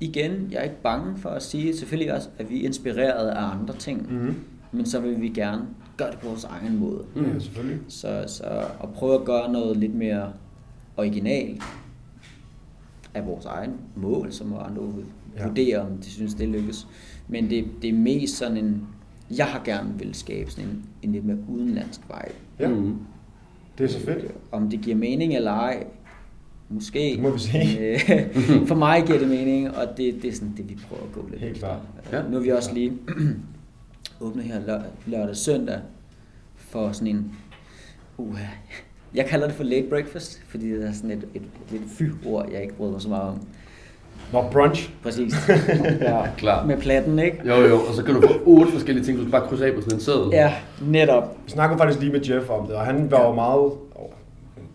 igen, 0.00 0.48
jeg 0.50 0.58
er 0.58 0.62
ikke 0.62 0.82
bange 0.82 1.16
for 1.18 1.28
at 1.28 1.42
sige 1.42 1.76
selvfølgelig 1.76 2.14
også, 2.14 2.28
at 2.38 2.50
vi 2.50 2.60
er 2.62 2.66
inspireret 2.66 3.28
af 3.28 3.42
andre 3.42 3.74
ting, 3.76 4.12
Mhm. 4.12 4.34
men 4.72 4.86
så 4.86 5.00
vil 5.00 5.20
vi 5.20 5.28
gerne 5.28 5.62
gøre 5.96 6.10
det 6.10 6.18
på 6.18 6.28
vores 6.28 6.44
egen 6.44 6.78
måde. 6.78 7.04
Ja, 7.16 7.38
selvfølgelig. 7.38 7.78
Så, 7.88 8.24
så 8.26 8.44
at 8.82 8.88
prøve 8.94 9.14
at 9.14 9.24
gøre 9.24 9.52
noget 9.52 9.76
lidt 9.76 9.94
mere 9.94 10.32
originalt 10.96 11.62
af 13.14 13.26
vores 13.26 13.44
egen 13.44 13.72
mål, 13.96 14.32
som 14.32 14.54
andre 14.54 14.82
vil 14.94 15.04
Ja. 15.36 15.46
vurdere, 15.46 15.78
om 15.78 15.96
de 15.98 16.10
synes, 16.10 16.34
det 16.34 16.48
lykkes. 16.48 16.86
Men 17.28 17.50
det, 17.50 17.64
det 17.82 17.90
er 17.90 17.94
mest 17.94 18.36
sådan 18.36 18.56
en, 18.56 18.86
jeg 19.36 19.46
har 19.46 19.62
gerne 19.64 19.98
vil 19.98 20.14
skabe 20.14 20.50
sådan 20.50 20.70
en, 20.70 20.84
en 21.02 21.12
lidt 21.12 21.24
mere 21.24 21.36
udenlandsk 21.48 22.00
vibe. 22.00 22.34
Ja, 22.60 22.68
Mm. 22.68 22.96
det 23.78 23.84
er 23.84 23.88
så 23.88 24.00
fedt. 24.00 24.32
Om 24.52 24.70
det 24.70 24.80
giver 24.80 24.96
mening 24.96 25.34
eller 25.34 25.50
ej, 25.52 25.86
måske. 26.68 26.98
Det 27.14 27.22
må 27.22 27.30
vi 27.30 27.38
se. 27.38 27.58
Øh, 27.80 28.66
For 28.66 28.74
mig 28.74 29.02
giver 29.06 29.18
det 29.18 29.28
mening, 29.28 29.68
og 29.76 29.84
det, 29.96 30.14
det 30.22 30.28
er 30.28 30.32
sådan 30.34 30.54
det, 30.56 30.68
vi 30.68 30.78
prøver 30.88 31.02
at 31.02 31.12
gå 31.12 31.28
lidt 31.30 31.40
Helt 31.40 31.52
efter. 31.52 31.66
klart. 31.68 32.24
Ja. 32.24 32.28
Nu 32.30 32.36
har 32.36 32.42
vi 32.44 32.48
også 32.50 32.74
lige 32.74 32.92
åbnet 34.20 34.44
her 34.44 34.60
lør- 34.60 34.82
lørdag 35.06 35.36
søndag 35.36 35.78
for 36.56 36.92
sådan 36.92 37.08
en, 37.08 37.32
uh, 38.18 38.38
jeg 39.14 39.26
kalder 39.26 39.46
det 39.46 39.56
for 39.56 39.64
late 39.64 39.86
breakfast, 39.88 40.42
fordi 40.48 40.70
det 40.70 40.84
er 40.88 40.92
sådan 40.92 41.10
et, 41.10 41.24
et, 41.34 41.42
et 41.42 41.70
lidt 41.70 41.82
fy-ord, 41.98 42.48
jeg 42.52 42.62
ikke 42.62 42.74
bryder 42.74 42.92
mig 42.92 43.00
så 43.00 43.08
meget 43.08 43.22
om. 43.28 43.40
Nå, 44.32 44.44
brunch. 44.52 44.90
Præcis. 45.02 45.34
ja, 46.00 46.22
Klart. 46.36 46.66
Med 46.66 46.76
platten, 46.76 47.18
ikke? 47.18 47.38
Jo, 47.46 47.54
jo, 47.54 47.80
og 47.80 47.94
så 47.94 48.02
kan 48.02 48.14
du 48.14 48.20
få 48.20 48.34
otte 48.46 48.72
forskellige 48.72 49.04
ting, 49.04 49.18
du 49.18 49.22
skal 49.22 49.32
bare 49.32 49.46
krydse 49.48 49.66
af 49.66 49.74
på 49.74 49.80
sådan 49.80 49.96
en 49.96 50.00
sædel. 50.00 50.28
Ja, 50.32 50.54
netop. 50.86 51.36
Vi 51.44 51.50
snakkede 51.50 51.78
faktisk 51.78 52.00
lige 52.00 52.12
med 52.12 52.20
Jeff 52.30 52.50
om 52.50 52.66
det, 52.66 52.74
og 52.76 52.86
han 52.86 53.10
var 53.10 53.26
jo 53.26 53.34
meget, 53.34 53.60
oh, 53.94 54.10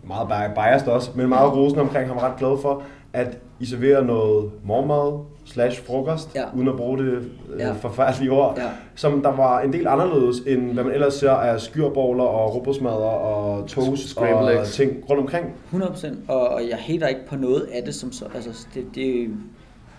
meget 0.06 0.28
bi- 0.28 0.54
biased 0.60 0.88
også, 0.88 1.10
men 1.14 1.28
meget 1.28 1.52
rosende 1.52 1.80
omkring, 1.82 2.10
var 2.10 2.24
ret 2.30 2.36
glad 2.38 2.58
for, 2.62 2.82
at 3.12 3.38
I 3.60 3.66
serverer 3.66 4.04
noget 4.04 4.50
morgenmad 4.64 5.24
slash 5.44 5.84
frokost, 5.86 6.34
Ja. 6.34 6.42
uden 6.56 6.68
at 6.68 6.76
bruge 6.76 6.98
det 6.98 7.04
øh, 7.52 7.60
Ja. 7.60 7.72
forfærdelige 7.72 8.30
ord, 8.32 8.54
Ja. 8.58 8.62
som 8.94 9.22
der 9.22 9.32
var 9.36 9.60
en 9.60 9.72
del 9.72 9.86
anderledes, 9.86 10.36
end 10.46 10.72
hvad 10.72 10.84
man 10.84 10.92
ellers 10.92 11.14
ser 11.14 11.30
af 11.30 11.60
skyrbowler 11.60 12.24
og 12.24 12.54
robotsmadder 12.54 12.96
og 12.96 13.66
toast 13.68 14.08
Scrambled 14.08 14.36
og 14.48 14.54
eggs. 14.54 14.74
ting 14.74 14.92
rundt 15.10 15.20
omkring. 15.20 15.46
100%. 15.72 16.06
Og, 16.28 16.48
og 16.48 16.60
jeg 16.70 16.78
hater 16.78 17.06
ikke 17.06 17.26
på 17.28 17.36
noget 17.36 17.60
af 17.72 17.82
det, 17.82 17.94
som 17.94 18.12
så, 18.12 18.24
altså, 18.34 18.66
det, 18.74 18.86
det, 18.94 19.28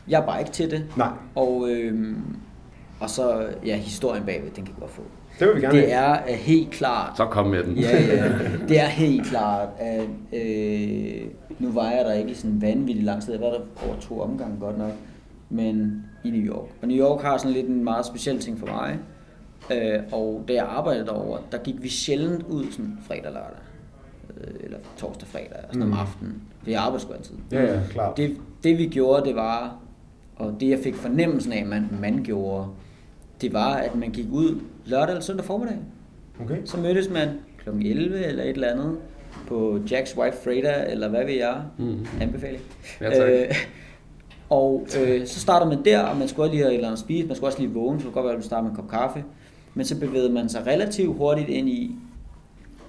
jeg 0.07 0.21
er 0.21 0.25
bare 0.25 0.39
ikke 0.39 0.51
til 0.51 0.71
det. 0.71 0.85
Nej, 0.95 1.09
Og, 1.35 1.67
øhm, 1.69 2.17
og 2.99 3.09
så, 3.09 3.45
ja, 3.65 3.75
historien 3.75 4.23
bagved, 4.23 4.51
den 4.55 4.65
kan 4.65 4.73
vi 4.75 4.79
godt 4.79 4.91
få. 4.91 5.01
Det 5.39 5.47
vil 5.47 5.55
vi 5.55 5.61
gerne 5.61 5.77
Det 5.81 5.91
have. 5.91 6.05
er 6.17 6.21
øh, 6.29 6.33
helt 6.35 6.71
klart, 6.71 7.17
Så 7.17 7.25
kom 7.25 7.47
med 7.47 7.63
den. 7.63 7.77
ja, 7.77 8.01
ja, 8.15 8.33
det 8.69 8.79
er 8.79 8.85
helt 8.87 9.25
klart, 9.27 9.67
at 9.79 10.07
øh, 10.33 11.21
nu 11.59 11.71
var 11.71 11.89
jeg 11.91 12.05
der 12.05 12.13
ikke 12.13 12.31
i 12.31 12.33
sådan 12.33 12.51
en 12.51 12.61
vanvittig 12.61 13.03
lang 13.03 13.21
tid. 13.23 13.33
Jeg 13.33 13.41
var 13.41 13.47
der 13.49 13.59
over 13.87 13.99
to 14.01 14.19
omgange 14.19 14.59
godt 14.59 14.77
nok, 14.77 14.91
men 15.49 16.03
i 16.23 16.29
New 16.29 16.41
York. 16.41 16.67
Og 16.81 16.87
New 16.87 16.97
York 16.97 17.21
har 17.21 17.37
sådan 17.37 17.51
lidt 17.51 17.67
en 17.67 17.83
meget 17.83 18.05
speciel 18.05 18.39
ting 18.39 18.59
for 18.59 18.65
mig. 18.67 18.99
Øh, 19.71 19.99
og 20.11 20.43
da 20.47 20.53
jeg 20.53 20.65
arbejdede 20.65 21.05
derovre, 21.05 21.39
der 21.51 21.57
gik 21.57 21.75
vi 21.83 21.89
sjældent 21.89 22.43
ud 22.49 22.65
sådan 22.71 22.97
fredag 23.07 23.23
lørdag. 23.31 23.57
Øh, 24.37 24.53
eller 24.63 24.77
torsdag 24.97 25.27
fredag, 25.27 25.57
sådan 25.67 25.81
om 25.81 25.93
aftenen. 25.93 26.41
For 26.63 26.69
jeg 26.69 26.81
arbejdede 26.81 27.01
sgu 27.01 27.13
altid. 27.13 27.35
Ja, 27.51 27.63
ja, 27.73 27.79
klart. 27.89 28.17
Det, 28.17 28.37
det 28.63 28.77
vi 28.77 28.85
gjorde, 28.87 29.25
det 29.25 29.35
var, 29.35 29.75
og 30.35 30.55
det 30.59 30.69
jeg 30.69 30.79
fik 30.83 30.95
fornemmelsen 30.95 31.51
af, 31.53 31.61
at 31.61 31.67
man, 31.67 31.87
man 32.01 32.21
gjorde, 32.23 32.67
det 33.41 33.53
var, 33.53 33.73
at 33.73 33.95
man 33.95 34.09
gik 34.11 34.25
ud 34.31 34.59
lørdag 34.85 35.09
eller 35.09 35.21
søndag 35.21 35.45
formiddag. 35.45 35.77
Okay. 36.41 36.57
Så 36.65 36.77
mødtes 36.77 37.09
man 37.09 37.27
kl. 37.63 37.69
11 37.69 38.25
eller 38.25 38.43
et 38.43 38.49
eller 38.49 38.67
andet 38.71 38.97
på 39.47 39.79
Jack's 39.85 40.17
White 40.19 40.37
Freighter, 40.43 40.73
eller 40.83 41.09
hvad 41.09 41.25
ved 41.25 41.33
jeg, 41.33 41.61
Mhm. 41.77 42.07
anbefaling. 42.21 42.63
Ja, 43.01 43.09
tak. 43.09 43.29
Øh, 43.29 43.55
og 44.49 44.87
øh, 44.99 45.27
så 45.27 45.39
starter 45.39 45.65
man 45.67 45.85
der, 45.85 45.99
og 45.99 46.17
man 46.17 46.27
skulle 46.27 46.51
lige 46.51 46.61
have 46.61 46.71
et 46.71 46.75
eller 46.75 46.87
andet 46.87 46.99
spise, 46.99 47.27
man 47.27 47.35
skulle 47.35 47.47
også 47.49 47.59
lige 47.59 47.71
vågne, 47.73 47.99
så 47.99 48.05
det 48.05 48.13
kunne 48.13 48.13
godt 48.13 48.23
være, 48.23 48.33
at 48.33 48.37
man 48.39 48.43
starter 48.43 48.63
med 48.63 48.71
en 48.71 48.75
kop 48.75 48.89
kaffe. 48.89 49.23
Men 49.73 49.85
så 49.85 49.99
bevægede 49.99 50.29
man 50.33 50.49
sig 50.49 50.67
relativt 50.67 51.17
hurtigt 51.17 51.49
ind 51.49 51.69
i 51.69 51.95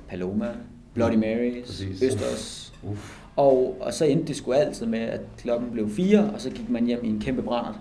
Paloma, 0.09 0.47
Bloody 0.95 1.15
Marys. 1.15 1.83
Østers. 2.03 2.73
Uff. 2.83 3.19
Og, 3.37 3.77
og 3.81 3.93
så 3.95 4.05
endte 4.05 4.27
det 4.27 4.37
sgu 4.37 4.53
altid 4.53 4.87
med, 4.87 4.99
at 4.99 5.21
klokken 5.39 5.71
blev 5.71 5.91
fire, 5.91 6.31
og 6.35 6.41
så 6.41 6.51
gik 6.51 6.71
man 6.71 6.87
hjem 6.87 7.01
i 7.05 7.09
en 7.09 7.21
kæmpe 7.21 7.43
brændert. 7.43 7.75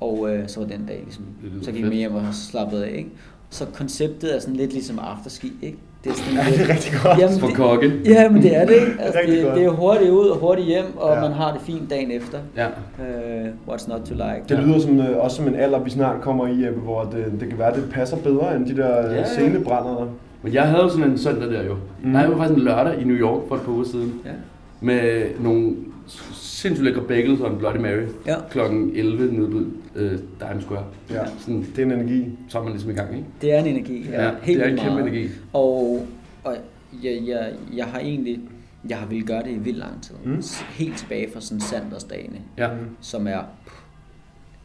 Og 0.00 0.34
øh, 0.36 0.48
så 0.48 0.60
var 0.60 0.66
den 0.66 0.86
dag 0.86 1.00
ligesom, 1.04 1.24
så 1.62 1.72
gik 1.72 1.82
man 1.82 1.92
hjem 1.92 2.14
og 2.14 2.34
slappede 2.34 2.86
af, 2.86 2.96
ikke? 2.96 3.10
Så 3.52 3.64
konceptet 3.78 4.36
er 4.36 4.40
sådan 4.40 4.56
lidt 4.56 4.72
ligesom 4.72 4.98
afterski, 5.02 5.52
ikke? 5.62 5.78
Det 6.04 6.10
er 6.10 6.14
sådan 6.14 6.34
Ja, 6.34 6.52
det 6.52 6.60
er 6.70 6.74
rigtig 6.74 6.92
godt. 7.02 7.18
Jamen, 7.18 7.38
For 7.40 7.46
det- 7.46 7.56
kokke. 7.56 7.92
Ja, 8.04 8.28
men 8.28 8.42
det 8.42 8.56
er 8.56 8.66
det, 8.66 8.74
ikke? 8.74 8.92
Altså, 9.00 9.20
det, 9.26 9.44
godt. 9.44 9.54
det 9.56 9.64
er 9.64 9.68
hurtigt 9.70 10.10
ud 10.10 10.26
og 10.26 10.36
hurtigt 10.38 10.66
hjem, 10.68 10.84
og 10.96 11.14
Ja. 11.14 11.20
man 11.20 11.32
har 11.32 11.52
det 11.52 11.60
fint 11.60 11.90
dagen 11.90 12.10
efter. 12.10 12.38
Ja. 12.56 12.66
Uh, 12.66 13.46
what's 13.68 13.88
not 13.90 14.00
to 14.00 14.14
like? 14.14 14.42
Det 14.48 14.58
lyder 14.66 14.78
som, 14.78 15.00
øh, 15.00 15.16
også 15.18 15.36
som 15.36 15.48
en 15.48 15.54
alder, 15.54 15.78
vi 15.78 15.90
snart 15.90 16.20
kommer 16.20 16.46
i, 16.46 16.64
Jeppe, 16.64 16.80
hvor 16.80 17.02
det, 17.02 17.40
det 17.40 17.48
kan 17.48 17.58
være, 17.58 17.74
det 17.74 17.84
passer 17.92 18.16
bedre 18.16 18.56
end 18.56 18.66
de 18.66 18.76
der 18.76 19.10
Ja. 19.12 19.16
der. 19.16 20.08
Men 20.42 20.52
jeg 20.54 20.62
havde 20.62 20.82
jo 20.82 20.88
sådan 20.88 21.10
en 21.10 21.18
søndag 21.18 21.50
der 21.50 21.62
jo. 21.64 21.74
Mm. 22.02 22.10
Nej, 22.10 22.22
det 22.22 22.30
var 22.30 22.36
faktisk 22.36 22.56
en 22.58 22.64
lørdag 22.64 23.00
i 23.00 23.04
New 23.04 23.16
York 23.16 23.40
for 23.48 23.54
et 23.54 23.60
par 23.60 23.72
uger 23.72 23.84
siden. 23.84 24.12
Ja. 24.24 24.30
Med 24.82 25.30
nogle 25.40 25.76
sindssygt 26.32 26.84
lækre 26.84 27.02
bagels 27.02 27.40
og 27.40 27.52
en 27.52 27.58
Bloody 27.58 27.76
Mary. 27.76 28.02
Ja. 28.26 28.36
Klokken 28.50 28.90
11 28.94 29.32
nede 29.32 29.50
på 29.50 29.60
øh, 29.94 30.18
Times 30.48 30.64
Square. 30.64 30.84
Ja. 31.10 31.24
Sådan, 31.38 31.60
Det 31.76 31.78
er 31.78 31.82
en 31.82 31.92
energi. 31.92 32.30
så 32.48 32.58
er 32.58 32.62
man 32.62 32.72
ligesom 32.72 32.90
i 32.90 32.94
gang, 32.94 33.16
ikke? 33.16 33.26
Det 33.40 33.52
er 33.54 33.58
en 33.58 33.66
energi. 33.66 34.06
Ja, 34.10 34.30
helt 34.42 34.58
det 34.60 34.66
er 34.66 34.70
en 34.70 34.76
kæmpe 34.78 34.90
meget. 35.00 35.12
energi. 35.12 35.28
Og, 35.52 36.06
og 36.44 36.56
jeg, 37.02 37.22
jeg, 37.26 37.52
jeg 37.76 37.84
har 37.86 37.98
egentlig, 37.98 38.40
jeg 38.88 38.96
har 38.98 39.06
ville 39.06 39.26
gøre 39.26 39.42
det 39.42 39.50
i 39.50 39.58
vildt 39.58 39.78
lang 39.78 40.02
tid. 40.02 40.14
Mm. 40.24 40.42
Helt 40.70 40.96
tilbage 40.96 41.30
fra 41.32 41.40
sådan 41.40 41.60
Sandersdagene, 41.60 42.38
Ja. 42.58 42.68
som 43.00 43.26
er, 43.26 43.40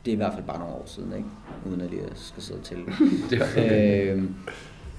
det 0.05 0.11
er 0.11 0.15
i 0.15 0.17
hvert 0.17 0.33
fald 0.33 0.45
bare 0.45 0.59
nogle 0.59 0.73
år 0.73 0.83
siden, 0.85 1.11
ikke? 1.17 1.27
Uden 1.69 1.81
at 1.81 1.91
jeg 1.91 1.99
skal 2.15 2.43
sidde 2.43 2.61
til. 2.63 2.77
Det 3.29 3.41
er, 3.57 4.13
øh, 4.15 4.23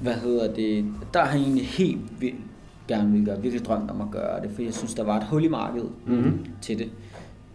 hvad 0.01 0.15
hedder 0.15 0.55
det? 0.55 0.85
Der 1.15 1.21
har 1.25 1.33
jeg 1.33 1.43
egentlig 1.43 1.67
helt 1.67 2.21
vildt 2.21 2.37
gerne 2.89 3.13
vil 3.13 3.25
gøre, 3.25 3.41
virkelig 3.43 3.65
drømt 3.67 3.91
om 3.91 4.01
at 4.01 4.11
gøre 4.11 4.43
det, 4.43 4.51
for 4.51 4.63
jeg 4.63 4.75
synes, 4.75 4.95
der 4.95 5.03
var 5.05 5.17
et 5.17 5.25
hul 5.25 5.45
i 5.45 5.49
markedet 5.49 5.91
Mm-hmm. 6.07 6.47
til 6.63 6.79
det. 6.79 6.91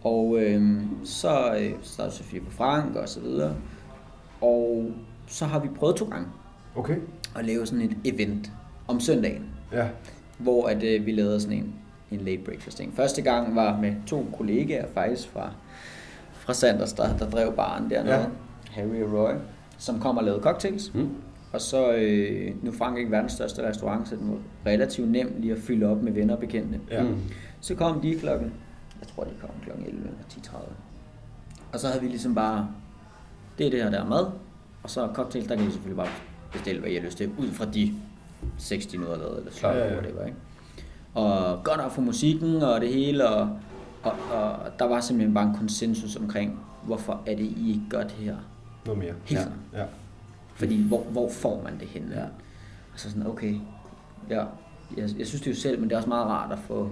Og 0.04 0.36
øh, 0.38 0.80
så 1.04 1.54
øh, 1.60 1.70
startede 1.82 2.14
Sofie 2.16 2.40
på 2.40 2.50
Frank 2.50 2.96
og 2.96 3.08
så 3.08 3.20
videre. 3.20 3.54
Og 4.40 4.90
så 5.26 5.44
har 5.46 5.58
vi 5.58 5.68
prøvet 5.68 5.96
to 5.96 6.04
gange 6.04 6.26
Okay. 6.76 6.96
at 7.36 7.44
lave 7.46 7.66
sådan 7.66 7.84
et 7.84 7.96
event 8.14 8.52
om 8.88 9.00
søndagen, 9.00 9.44
Ja. 9.72 9.86
hvor 10.38 10.66
at, 10.66 10.82
øh, 10.82 11.06
vi 11.06 11.12
lavede 11.12 11.40
sådan 11.40 11.56
en, 11.58 11.74
en 12.10 12.20
late 12.20 12.42
breakfast 12.44 12.76
ting. 12.76 12.94
Første 12.96 13.22
gang 13.22 13.56
var 13.56 13.80
med 13.80 13.94
to 14.06 14.26
kollegaer 14.38 14.86
faktisk 14.94 15.28
fra, 15.28 15.50
fra 16.32 16.54
Sanders, 16.54 16.92
der, 16.92 17.16
der 17.16 17.30
drev 17.30 17.52
baren 17.52 17.90
dernede. 17.90 18.14
Ja. 18.14 18.24
Harry 18.70 19.02
og 19.02 19.12
Roy, 19.12 19.32
som 19.78 20.00
kom 20.00 20.16
og 20.16 20.24
lavede 20.24 20.42
cocktails. 20.42 20.94
Mm. 20.94 21.08
Og 21.54 21.60
så, 21.60 21.92
øh, 21.92 22.64
nu 22.64 22.70
er 22.70 22.74
Frank 22.74 22.98
ikke 22.98 23.10
verdens 23.10 23.32
største 23.32 23.68
restaurant, 23.68 24.08
så 24.08 24.16
den 24.16 24.30
var 24.30 24.70
relativt 24.72 25.10
nem 25.10 25.34
lige 25.38 25.52
at 25.52 25.58
fylde 25.58 25.86
op 25.86 26.02
med 26.02 26.12
venner 26.12 26.34
og 26.34 26.40
bekendte. 26.40 26.80
Ja. 26.90 27.02
Mm. 27.02 27.16
Så 27.60 27.74
kom 27.74 28.00
de 28.00 28.14
klokken, 28.14 28.52
jeg 29.00 29.08
tror 29.08 29.24
de 29.24 29.30
kom 29.40 29.50
klokken 29.64 29.86
11 29.86 30.00
eller 30.00 30.18
10.30. 30.30 30.56
Og 31.72 31.80
så 31.80 31.86
havde 31.88 32.00
vi 32.02 32.08
ligesom 32.08 32.34
bare 32.34 32.68
det 33.58 33.66
er 33.66 33.70
det 33.70 33.82
her, 33.82 33.90
der 33.90 34.00
er 34.04 34.08
mad. 34.08 34.26
Og 34.82 34.90
så 34.90 35.08
cocktails, 35.14 35.46
der 35.46 35.56
kan 35.56 35.66
I 35.66 35.70
selvfølgelig 35.70 35.96
bare 35.96 36.08
bestille, 36.52 36.80
hvad 36.80 36.90
I 36.90 36.94
har 36.94 37.02
lyst 37.02 37.16
til, 37.18 37.30
ud 37.38 37.48
fra 37.48 37.64
de 37.64 37.94
60 38.58 38.94
nu 38.94 39.00
har 39.06 39.16
lavet, 39.16 39.38
eller 39.38 39.52
så 39.52 39.68
Ja, 39.68 39.78
ja, 39.78 39.84
ja. 39.86 39.92
whatever, 39.94 40.24
ikke? 40.26 40.38
Og 41.14 41.64
godt 41.64 41.78
nok 41.78 41.90
for 41.92 42.02
musikken 42.02 42.62
og 42.62 42.80
det 42.80 42.88
hele, 42.88 43.28
og, 43.28 43.48
og, 44.02 44.12
og 44.32 44.56
der 44.78 44.84
var 44.84 45.00
simpelthen 45.00 45.34
bare 45.34 45.48
en 45.48 45.54
konsensus 45.56 46.16
omkring, 46.16 46.60
hvorfor 46.84 47.22
er 47.26 47.36
det, 47.36 47.44
I 47.44 47.68
ikke 47.68 47.82
gør 47.90 48.02
det 48.02 48.10
her 48.12 48.36
Noget 48.86 48.98
mere. 49.00 49.12
hele 49.24 49.40
Ja. 49.72 49.78
Ja. 49.80 49.84
Fordi 50.54 50.82
hvor, 50.88 51.02
hvor 51.02 51.30
får 51.30 51.62
man 51.64 51.78
det 51.80 51.88
henne? 51.88 52.14
Ja. 52.14 52.24
Og 52.92 53.00
så 53.00 53.10
sådan, 53.10 53.26
okay, 53.26 53.54
ja, 54.30 54.44
jeg, 54.96 55.08
jeg 55.18 55.26
synes 55.26 55.40
det 55.40 55.50
jo 55.50 55.54
selv, 55.56 55.80
men 55.80 55.88
det 55.88 55.92
er 55.94 55.96
også 55.96 56.08
meget 56.08 56.26
rart 56.26 56.52
at 56.52 56.58
få, 56.58 56.90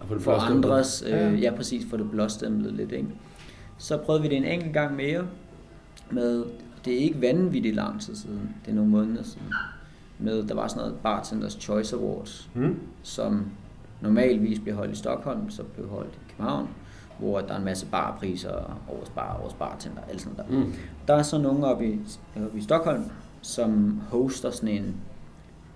Og 0.00 0.06
for 0.06 0.14
det 0.14 0.22
for 0.24 0.32
andres, 0.32 1.04
Ja. 1.06 1.28
øh, 1.30 1.42
ja 1.42 1.52
præcis, 1.56 1.86
for 1.90 1.96
det 1.96 2.10
blåstemplet 2.10 2.72
lidt, 2.72 2.92
ikke? 2.92 3.08
Så 3.78 3.96
prøvede 3.98 4.22
vi 4.22 4.28
det 4.28 4.36
en 4.36 4.44
enkelt 4.44 4.72
gang 4.72 4.96
mere, 4.96 5.26
med, 6.10 6.44
det 6.84 6.94
er 6.94 6.98
ikke 6.98 7.20
vanvittigt 7.20 7.74
lang 7.74 8.00
tid 8.00 8.16
siden, 8.16 8.54
det 8.64 8.70
er 8.70 8.74
nogle 8.74 8.90
måneder 8.90 9.22
siden, 9.22 9.52
med, 10.18 10.42
der 10.48 10.54
var 10.54 10.68
sådan 10.68 10.80
noget 10.82 10.96
Bartenders 11.02 11.52
Choice 11.60 11.96
Awards, 11.96 12.50
Mm. 12.54 12.78
som 13.02 13.46
normalvis 14.00 14.58
bliver 14.60 14.76
holdt 14.76 14.92
i 14.92 14.96
Stockholm, 14.96 15.50
så 15.50 15.62
blev 15.62 15.88
holdt 15.88 16.14
i 16.14 16.18
København, 16.30 16.68
hvor 17.18 17.40
der 17.40 17.54
er 17.54 17.58
en 17.58 17.64
masse 17.64 17.86
barpriser, 17.86 18.80
årets 18.88 19.10
bar, 19.10 19.40
årets 19.42 19.54
bartender, 19.54 20.00
alt 20.10 20.20
sådan 20.20 20.36
der. 20.36 20.44
Mm. 20.48 20.72
Der 21.08 21.14
er 21.14 21.22
så 21.22 21.38
nogen 21.38 21.64
oppe 21.64 21.86
i, 21.86 21.98
oppe 22.46 22.58
i 22.58 22.62
Stockholm, 22.62 23.04
som 23.42 24.00
hoster 24.10 24.50
sådan 24.50 24.68
en 24.68 24.94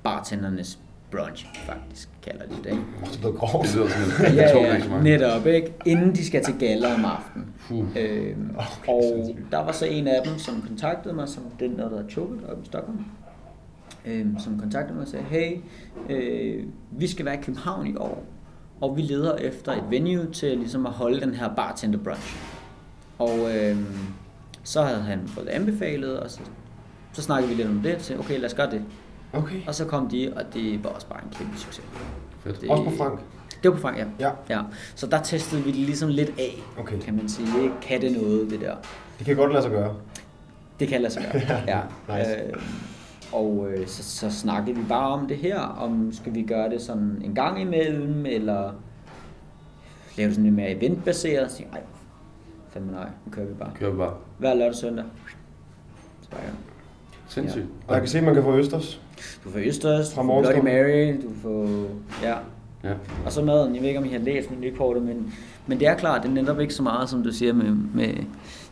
bartendernes 0.03 0.79
brunch, 1.11 1.47
faktisk, 1.67 2.09
kalder 2.23 2.45
de 2.47 2.55
det, 2.65 2.67
ikke? 2.71 2.83
Det 3.13 3.25
er 3.25 3.33
grovt. 3.33 3.67
Det 3.67 3.75
lyder 3.75 4.29
en 4.31 4.35
Ja, 4.35 4.59
ja, 4.59 5.03
netop, 5.03 5.47
ikke? 5.47 5.75
Inden 5.87 6.15
de 6.15 6.27
skal 6.27 6.45
til 6.45 6.55
gala 6.59 6.95
om 6.95 7.05
aftenen. 7.05 7.47
Puh. 7.69 7.87
Øhm, 7.97 8.51
Okay, 8.57 8.93
og 8.93 9.27
der 9.51 9.59
var 9.59 9.73
så 9.73 9.87
en 9.87 10.07
af 10.07 10.23
dem, 10.25 10.39
som 10.39 10.63
kontaktede 10.69 11.15
mig, 11.15 11.29
som 11.29 11.43
den 11.61 11.79
der 11.79 11.89
hedder 11.89 12.09
Choket 12.09 12.41
oppe 12.51 12.63
i 12.63 12.67
Stockholm, 12.67 13.05
øhm, 14.07 14.39
som 14.39 14.61
kontaktede 14.61 14.95
mig 14.95 15.03
og 15.03 15.09
sagde, 15.09 15.25
hey, 15.25 15.57
øh, 16.11 16.65
vi 16.91 17.07
skal 17.07 17.25
være 17.25 17.35
i 17.35 17.43
København 17.43 17.87
i 17.87 17.97
år, 17.97 18.25
og 18.81 18.97
vi 18.97 19.03
leder 19.03 19.35
efter 19.37 19.73
et 19.73 19.85
venue 19.91 20.33
til 20.33 20.59
ligesom 20.59 20.87
at 20.87 20.93
holde 20.93 21.21
den 21.21 21.35
her 21.35 21.55
bartender 21.55 21.99
brunch. 21.99 22.37
Og 23.19 23.39
øhm, 23.57 23.87
så 24.65 24.83
havde 24.83 25.01
han 25.03 25.29
fået 25.29 25.47
det 25.47 25.53
anbefalet, 25.53 26.21
og 26.21 26.31
så, 26.31 26.41
så 27.13 27.23
snakkede 27.23 27.49
vi 27.51 27.55
lidt 27.57 27.69
om 27.69 27.81
det, 27.83 27.95
og 27.95 28.01
sagde, 28.01 28.21
okay, 28.21 28.37
lad 28.41 28.45
os 28.45 28.55
gøre 28.55 28.71
det. 28.71 28.83
Okay. 29.33 29.61
Og 29.67 29.75
så 29.75 29.85
kom 29.85 30.09
de, 30.09 30.33
og 30.37 30.43
det 30.55 30.85
var 30.85 30.91
også 30.91 31.07
bare 31.07 31.21
en 31.25 31.31
kæmpe 31.39 31.59
succes. 31.59 31.85
Fedt. 32.41 32.61
Det- 32.61 32.71
Også 32.71 32.85
på 32.85 32.91
Frank. 32.97 33.21
Det 33.63 33.71
var 33.71 33.75
på 33.77 33.81
Frank, 33.81 33.99
ja. 33.99 34.05
Ja. 34.21 34.31
ja. 34.49 34.61
Så 34.95 35.07
der 35.07 35.23
testede 35.23 35.63
vi 35.63 35.71
det 35.71 35.81
ligesom 35.81 36.09
lidt 36.09 36.29
af, 36.39 36.63
Okay. 36.79 36.99
kan 37.01 37.15
man 37.17 37.29
sige. 37.29 37.49
Kan 37.83 38.01
det 38.01 38.13
noget, 38.13 38.51
det 38.51 38.61
der? 38.61 38.75
Det 39.19 39.27
kan 39.27 39.37
godt 39.37 39.53
lade 39.53 39.63
sig 39.63 39.71
gøre. 39.73 39.95
Det 40.81 40.89
kan 40.89 41.01
lade 41.03 41.13
sig 41.13 41.29
gøre. 41.33 41.43
ja. 41.77 41.81
Nice. 42.19 42.31
Øh, 42.43 42.53
og 43.33 43.67
øh, 43.71 43.87
så, 43.87 44.03
så 44.03 44.31
snakkede 44.31 44.77
vi 44.77 44.83
bare 44.89 45.09
om 45.09 45.27
det 45.27 45.37
her, 45.37 45.59
om 45.61 46.13
skal 46.13 46.35
vi 46.35 46.43
gøre 46.43 46.71
det 46.71 46.83
sådan 46.83 47.23
en 47.25 47.35
gang 47.35 47.61
imellem, 47.61 48.27
eller 48.27 48.73
lave 50.17 50.27
det 50.27 50.35
sådan 50.35 50.45
lidt 50.45 50.55
mere 50.55 50.71
eventbaseret. 50.71 51.51
Så 51.51 51.57
tænkte 51.57 51.75
jeg, 51.77 51.83
ej, 51.83 51.89
fandme 52.71 52.93
nej, 52.93 53.09
nu 53.27 53.33
kører 53.33 53.47
vi 53.47 53.55
bare. 53.55 53.71
Kører 53.75 53.91
vi 53.91 53.97
bare. 53.97 54.15
Hver 54.39 54.55
lørdag 54.55 54.69
og 54.69 54.75
søndag. 54.75 55.05
Så 56.23 56.31
bare, 56.31 56.41
ja. 56.43 56.51
Sindssygt. 57.29 57.67
Og 57.89 57.95
jeg 57.95 58.03
kan 58.03 58.09
se, 58.09 58.19
at 58.19 58.25
man 58.25 58.35
kan 58.35 58.43
få 58.43 58.57
østers. 58.57 59.01
Du 59.45 59.51
får 59.51 59.59
Østers, 59.59 60.09
du 60.09 60.15
Fra 60.15 60.23
får 60.23 60.41
Bloody. 60.43 60.65
Mary, 60.65 61.17
du 61.23 61.31
får... 61.43 61.67
Ja, 62.23 62.35
Ja. 62.85 62.93
Og 63.25 63.33
så 63.33 63.45
maden, 63.45 63.75
jeg 63.75 63.83
ved 63.83 63.89
ikke 63.89 64.01
om 64.01 64.07
I 64.07 64.09
har 64.09 64.19
læst 64.19 64.51
menukortet, 64.51 65.03
men, 65.03 65.35
men 65.67 65.81
det 65.81 65.89
er 65.89 65.95
klart, 65.95 66.23
det 66.23 66.29
er 66.29 66.33
netop 66.33 66.61
ikke 66.61 66.75
så 66.75 66.83
meget, 66.83 67.09
som 67.09 67.23
du 67.23 67.33
siger 67.33 67.53
med, 67.53 67.71
med 67.95 68.15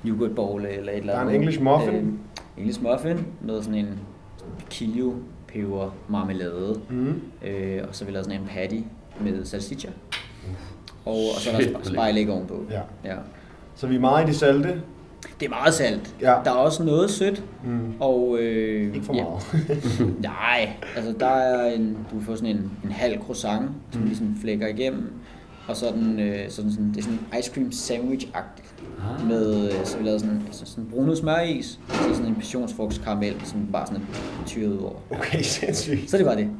yoghurtbowl 0.07 0.65
eller 0.67 0.93
et 0.93 0.99
eller 0.99 1.13
Der 1.13 1.19
er 1.19 1.23
en 1.23 1.29
andet. 1.29 1.41
English 1.41 1.63
muffin. 1.63 1.95
Øh, 1.95 2.05
English 2.57 2.83
muffin 2.83 3.27
med 3.43 3.63
sådan 3.63 3.75
en 3.75 3.99
kilo 4.71 5.13
peber 5.49 5.91
marmelade. 6.09 6.81
Mm. 6.91 7.21
Øh, 7.45 7.83
og 7.89 7.95
så 7.95 8.05
vil 8.05 8.13
jeg 8.13 8.15
lave 8.15 8.25
sådan 8.25 8.41
en 8.41 8.49
patty 8.49 8.77
med 9.21 9.45
salsiccia. 9.45 9.91
Og, 11.05 11.13
og 11.15 11.41
så 11.41 11.51
er 11.51 11.57
der 11.61 11.79
spejlæg 11.83 12.31
ovenpå. 12.31 12.65
Ja. 12.71 12.81
ja. 13.05 13.17
Så 13.75 13.87
vi 13.87 13.95
er 13.97 14.01
meget 14.01 14.29
i 14.29 14.31
de 14.31 14.35
salte. 14.37 14.83
Det 15.41 15.47
er 15.47 15.51
meget 15.51 15.75
salt. 15.75 16.15
Ja. 16.21 16.35
Der 16.45 16.51
er 16.51 16.55
også 16.55 16.83
noget 16.85 17.11
sødt. 17.11 17.43
Mm. 17.65 17.93
Og, 18.01 18.37
øh, 18.41 18.95
Ikke 18.95 19.07
for 19.07 19.15
ja. 19.15 19.23
meget. 19.25 19.43
Nej, 20.23 20.71
altså 20.97 21.15
der 21.21 21.27
er 21.27 21.73
en, 21.75 21.99
du 22.13 22.21
får 22.21 22.35
sådan 22.35 22.57
en, 22.57 22.71
en 22.85 22.91
halv 22.93 23.21
croissant, 23.21 23.71
som 23.91 24.01
Mm. 24.01 24.07
ligesom 24.07 24.37
flækker 24.43 24.67
igennem, 24.67 25.13
og 25.69 25.77
så 25.77 25.87
den, 25.95 26.21
øh, 26.21 26.51
sådan, 26.51 26.71
sådan, 26.73 26.89
det 26.89 26.97
er 26.99 27.03
sådan 27.03 27.19
en 27.33 27.39
ice 27.41 27.51
cream 27.55 27.69
sandwich-agtigt, 27.73 28.73
Ah. 29.21 29.27
med, 29.29 29.65
øh, 29.73 29.85
så 29.85 29.99
vi 29.99 30.05
lavede 30.05 30.21
sådan, 30.21 30.43
altså 30.47 30.67
sådan 30.67 30.91
brunet 30.91 31.19
smøris, 31.19 31.81
og 31.89 31.95
så 31.95 32.15
sådan 32.15 32.27
en 32.27 32.35
passionsfrugtskaramel, 32.35 33.35
som 33.45 33.69
bare 33.73 33.87
sådan 33.87 34.03
tyret 34.47 34.79
over. 34.81 34.95
Okay, 35.11 35.43
sindssygt. 35.59 36.11
Så 36.11 36.19
det 36.19 36.27
var 36.27 36.35
det. 36.35 36.51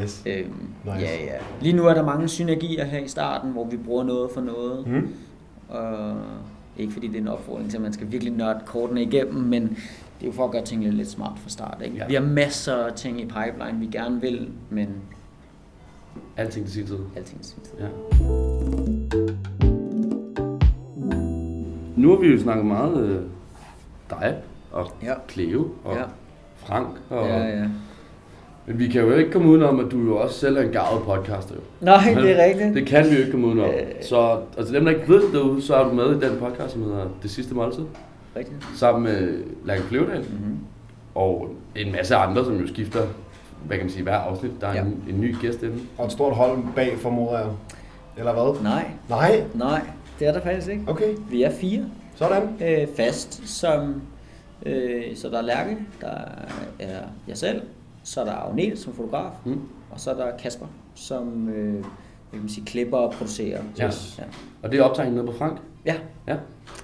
Nice. 0.00 0.22
Øhm, 0.30 0.52
Nice. 0.84 0.96
Ja, 1.00 1.24
ja. 1.24 1.32
Lige 1.60 1.72
nu 1.76 1.86
er 1.86 1.94
der 1.94 2.04
mange 2.04 2.28
synergier 2.28 2.84
her 2.84 2.98
i 2.98 3.08
starten, 3.08 3.50
hvor 3.52 3.64
vi 3.64 3.76
bruger 3.76 4.04
noget 4.04 4.30
for 4.34 4.40
noget. 4.40 4.86
Mm. 4.86 5.08
Og 5.68 6.16
ikke 6.78 6.92
fordi 6.92 7.06
det 7.06 7.16
er 7.16 7.20
en 7.20 7.28
opfordring 7.28 7.70
til, 7.70 7.76
at 7.76 7.82
man 7.82 7.92
skal 7.92 8.12
virkelig 8.12 8.32
nørde 8.32 8.60
kortene 8.66 9.02
igennem, 9.02 9.42
men 9.42 9.62
det 9.62 10.22
er 10.22 10.26
jo 10.26 10.32
for 10.32 10.44
at 10.44 10.50
gøre 10.50 10.64
tingene 10.64 10.90
lidt 10.92 11.10
smart 11.10 11.38
fra 11.38 11.48
start. 11.50 11.82
Ikke? 11.84 11.96
Ja. 11.96 12.06
Vi 12.06 12.14
har 12.14 12.20
masser 12.22 12.74
af 12.76 12.92
ting 12.94 13.20
i 13.20 13.24
pipeline, 13.24 13.78
vi 13.80 13.86
gerne 13.86 14.20
vil, 14.20 14.48
men 14.70 14.88
Alting 16.36 16.66
til 16.66 16.74
sin 16.74 16.86
tid. 16.86 16.98
alting 17.16 17.40
er 17.40 17.44
sin 17.44 17.58
tid. 17.62 17.72
Ja. 17.80 17.86
Nu 21.96 22.10
har 22.10 22.16
vi 22.20 22.26
jo 22.26 22.40
snakket 22.40 22.66
meget 22.66 23.00
øh, 23.04 23.20
dig 24.10 24.34
og 24.72 24.90
Ja. 25.02 25.12
Cleo 25.28 25.68
og 25.84 25.94
Ja. 25.96 26.02
Frank. 26.56 26.86
Og, 27.10 27.26
Ja, 27.26 27.44
ja. 27.44 27.64
Men 28.68 28.78
vi 28.78 28.88
kan 28.88 29.00
jo 29.02 29.12
ikke 29.12 29.30
komme 29.30 29.48
udenom, 29.50 29.80
at 29.80 29.92
du 29.92 29.98
jo 30.02 30.16
også 30.16 30.38
selv 30.38 30.56
er 30.56 30.60
en 30.62 30.68
gavet 30.72 31.02
podcaster. 31.04 31.54
Jo. 31.54 31.60
Nej, 31.80 32.14
Men 32.14 32.24
det 32.24 32.40
er 32.40 32.44
rigtigt. 32.44 32.74
Det 32.74 32.86
kan 32.86 33.04
vi 33.04 33.10
jo 33.10 33.18
ikke 33.18 33.30
komme 33.30 33.46
udenom. 33.46 33.64
Øh. 33.68 33.80
Så 34.02 34.38
altså 34.58 34.74
dem, 34.74 34.84
der 34.84 34.92
ikke 34.92 35.08
ved 35.08 35.22
det 35.22 35.32
derude, 35.32 35.62
så 35.62 35.74
er 35.76 35.88
du 35.88 35.94
med 35.94 36.10
i 36.16 36.20
den 36.28 36.38
podcast, 36.38 36.72
som 36.72 36.82
hedder 36.82 37.06
Det 37.22 37.30
Sidste 37.30 37.54
Måltid. 37.54 37.84
rigtigt. 38.36 38.66
Sammen 38.74 39.02
med 39.04 39.38
Lærke 39.64 39.82
Kløvedal 39.82 40.20
Mm-hmm. 40.20 40.56
og 41.14 41.48
en 41.76 41.92
masse 41.92 42.14
andre, 42.16 42.44
som 42.44 42.56
jo 42.56 42.66
skifter, 42.66 43.00
hvad 43.66 43.76
kan 43.76 43.86
man 43.86 43.92
sige, 43.92 44.02
hver 44.02 44.16
afsnit. 44.16 44.50
Der 44.60 44.66
er 44.66 44.74
Ja. 44.74 44.80
en, 44.82 45.04
en 45.08 45.20
ny 45.20 45.36
gæst 45.40 45.62
inde. 45.62 45.78
Og 45.98 46.06
et 46.06 46.12
stort 46.12 46.34
hold 46.36 46.58
bag, 46.74 46.98
formoder 46.98 47.38
jeg. 47.38 47.48
Eller 48.18 48.32
hvad? 48.32 48.62
Nej, 48.62 48.90
Nej? 49.08 49.44
nej, 49.54 49.80
det 50.18 50.28
er 50.28 50.32
der 50.32 50.40
faktisk 50.40 50.68
ikke. 50.68 50.82
Okay, 50.86 51.14
Vi 51.30 51.42
er 51.42 51.50
fire 51.50 51.84
sådan. 52.14 52.48
øh, 52.60 52.88
fast, 52.96 53.48
som, 53.48 54.02
øh, 54.66 55.16
så 55.16 55.28
der 55.30 55.38
er 55.38 55.42
Lærke, 55.42 55.76
der 56.00 56.10
er 56.78 57.02
jeg 57.28 57.36
selv, 57.36 57.62
så 58.02 58.20
er 58.20 58.24
der 58.24 58.32
Agnete 58.32 58.76
som 58.76 58.92
fotograf, 58.94 59.30
Mm. 59.44 59.60
og 59.90 60.00
så 60.00 60.10
er 60.10 60.14
der 60.14 60.36
Kasper, 60.38 60.66
som 60.94 61.48
øh, 61.48 61.72
hvad 61.72 61.82
kan 62.32 62.40
man 62.40 62.48
sige, 62.48 62.64
klipper 62.66 62.96
og 62.98 63.12
producerer. 63.12 63.60
Yes. 63.84 64.14
Ja. 64.18 64.24
Og 64.62 64.72
det 64.72 64.80
er 64.80 64.84
optaget 64.84 65.12
nede 65.12 65.26
på 65.26 65.32
Frank. 65.32 65.58
ja, 65.86 65.94
Ja. 66.28 66.36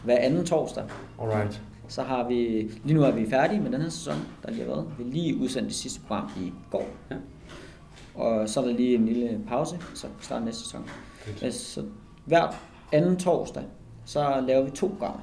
hver 0.05 0.16
anden 0.18 0.45
torsdag. 0.47 0.85
Alright. 1.23 1.61
Så 1.93 2.03
har 2.03 2.29
vi, 2.29 2.35
lige 2.85 2.95
nu 2.95 3.03
er 3.03 3.11
vi 3.11 3.31
færdige 3.31 3.61
med 3.61 3.71
den 3.71 3.81
her 3.83 3.89
sæson, 3.89 4.15
der 4.43 4.51
lige 4.51 4.61
har 4.65 4.69
været. 4.71 4.87
Vi 4.99 5.05
lige 5.05 5.37
udsendt 5.37 5.69
det 5.69 5.77
sidste 5.77 6.01
program 6.01 6.31
i 6.41 6.53
går. 6.71 6.87
Ja. 7.11 7.17
Og 8.15 8.49
så 8.49 8.61
er 8.61 8.65
der 8.65 8.73
lige 8.73 8.95
en 8.95 9.07
lille 9.07 9.41
pause, 9.49 9.79
så 9.95 10.07
starter 10.21 10.45
næste 10.45 10.63
sæson. 10.63 10.85
Øh, 11.43 11.53
Så 11.53 11.85
hver 12.25 12.49
anden 12.93 13.17
torsdag, 13.17 13.63
så 14.05 14.45
laver 14.47 14.65
vi 14.65 14.71
to 14.71 14.87
programmer. 14.87 15.21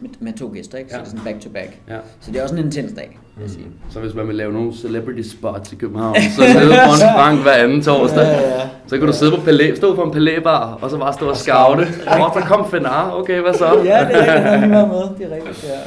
Med, 0.00 0.10
med 0.20 0.32
to 0.32 0.50
gæster, 0.54 0.78
ikke? 0.78 0.90
Så 0.90 0.96
Ja. 0.96 1.00
det 1.00 1.06
er 1.06 1.10
sådan 1.10 1.24
back 1.24 1.40
to 1.40 1.48
back. 1.50 1.78
Ja. 1.88 1.96
Så 2.20 2.30
det 2.32 2.38
er 2.38 2.42
også 2.42 2.54
en 2.56 2.64
intens 2.64 2.92
dag, 2.92 3.18
vil 3.36 3.42
jeg 3.42 3.50
sige. 3.50 3.66
Så 3.90 4.00
hvis 4.00 4.14
man 4.14 4.28
vil 4.28 4.34
lave 4.36 4.52
nogle 4.52 4.74
celebrity 4.76 5.28
spots 5.28 5.72
i 5.72 5.76
København, 5.76 6.16
så 6.36 6.40
nede 6.40 6.68
foran 6.74 7.14
Frank 7.16 7.42
hver 7.42 7.52
anden 7.52 7.82
torsdag. 7.82 8.22
Ja, 8.22 8.48
ja. 8.60 8.68
Så 8.86 8.98
kan 8.98 9.06
du 9.06 9.12
sidde 9.12 9.36
på 9.36 9.40
palæ, 9.42 9.74
stå 9.74 9.94
på 9.94 10.02
en 10.02 10.10
palæbar, 10.10 10.78
og 10.82 10.90
så 10.90 10.98
bare 10.98 11.12
stå 11.12 11.28
og 11.28 11.36
scoute. 11.36 11.82
Åh, 11.82 12.34
der 12.34 12.40
kom 12.46 12.70
Fenar, 12.70 13.12
okay, 13.14 13.40
hvad 13.40 13.54
så? 13.54 13.64
Ja, 13.66 13.80
det 13.80 13.88
er 14.28 14.52
rigtigt, 14.54 14.72
var 14.72 14.86
med. 14.86 14.96
Det 15.18 15.32
er 15.32 15.36
rigtigt, 15.36 15.64
ja. 15.64 15.78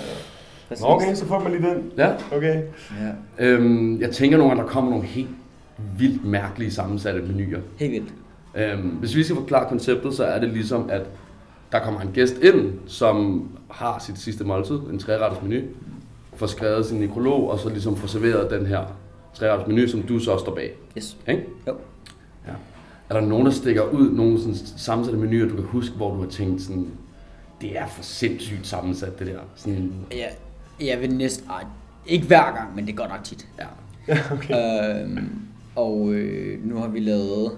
Præcis. 0.70 0.84
Okay, 0.88 1.16
så 1.16 1.26
får 1.26 1.40
man 1.40 1.52
lige 1.52 1.64
den. 1.70 1.84
Ja. 1.98 2.10
Okay. 2.38 2.56
Ja, 3.38 3.46
Øhm, 3.46 4.02
jeg 4.02 4.12
tænker 4.12 4.38
nogle 4.38 4.50
gange, 4.52 4.64
der 4.64 4.70
kommer 4.70 4.92
nogle 4.92 5.06
helt 5.06 5.30
vildt 5.98 6.26
mærkelige 6.26 6.72
sammensatte 6.72 7.22
menuer. 7.22 7.60
helt 7.80 7.92
vildt. 7.92 8.10
Øhm, 8.56 8.82
hvis 8.90 9.16
vi 9.16 9.24
skal 9.24 9.36
forklare 9.36 9.66
konceptet, 9.70 10.14
så 10.14 10.24
er 10.24 10.40
det 10.40 10.50
ligesom, 10.50 10.90
at 10.90 11.02
der 11.74 11.80
kommer 11.80 12.02
en 12.02 12.12
gæst 12.14 12.34
ind, 12.38 12.74
som 12.88 13.48
har 13.72 14.00
sit 14.00 14.18
sidste 14.20 14.44
måltid, 14.44 14.76
en 14.76 15.00
træretters 15.00 15.42
menu, 15.42 15.62
får 16.36 16.46
skrevet 16.48 16.86
sin 16.86 17.00
nekrolog, 17.00 17.50
og 17.52 17.60
så 17.60 17.70
ligesom 17.70 17.96
får 17.98 18.08
serveret 18.08 18.52
den 18.52 18.66
her 18.66 18.82
træretters 19.34 19.68
menu, 19.68 19.88
som 19.88 20.02
du 20.04 20.20
så 20.20 20.38
står 20.38 20.56
bag. 20.56 20.74
Yes. 20.98 21.18
Ikke? 21.28 21.44
Jo. 21.68 21.76
Ja. 22.48 22.52
Er 23.10 23.20
der 23.20 23.28
nogen, 23.28 23.46
der 23.46 23.52
stikker 23.52 23.82
ud, 23.84 24.12
nogle 24.12 24.40
sådan 24.40 24.56
sammensatte 24.78 25.20
menuer, 25.20 25.50
du 25.50 25.56
kan 25.56 25.64
huske, 25.66 25.96
hvor 25.96 26.14
du 26.14 26.20
har 26.22 26.30
tænkt 26.30 26.62
sådan, 26.62 26.88
det 27.62 27.78
er 27.78 27.88
for 27.88 28.04
sindssygt 28.04 28.68
sammensat, 28.68 29.20
det 29.20 29.28
der. 29.28 29.40
Sådan, 29.56 29.94
Ja, 30.12 30.28
jeg 30.86 31.02
vil 31.02 31.16
næsten... 31.16 31.50
Ej, 31.50 31.64
ikke 32.06 32.28
hver 32.28 32.56
gang, 32.56 32.76
men 32.76 32.86
det 32.86 32.92
er 32.92 32.98
godt 32.98 33.10
nok 33.10 33.24
tit. 33.24 33.48
ja. 33.60 33.66
Ja, 34.08 34.18
okay. 34.34 35.04
Øhm, 35.04 35.30
og 35.76 36.12
øh, 36.14 36.66
nu 36.66 36.76
har 36.78 36.88
vi 36.88 37.00
lavet 37.00 37.52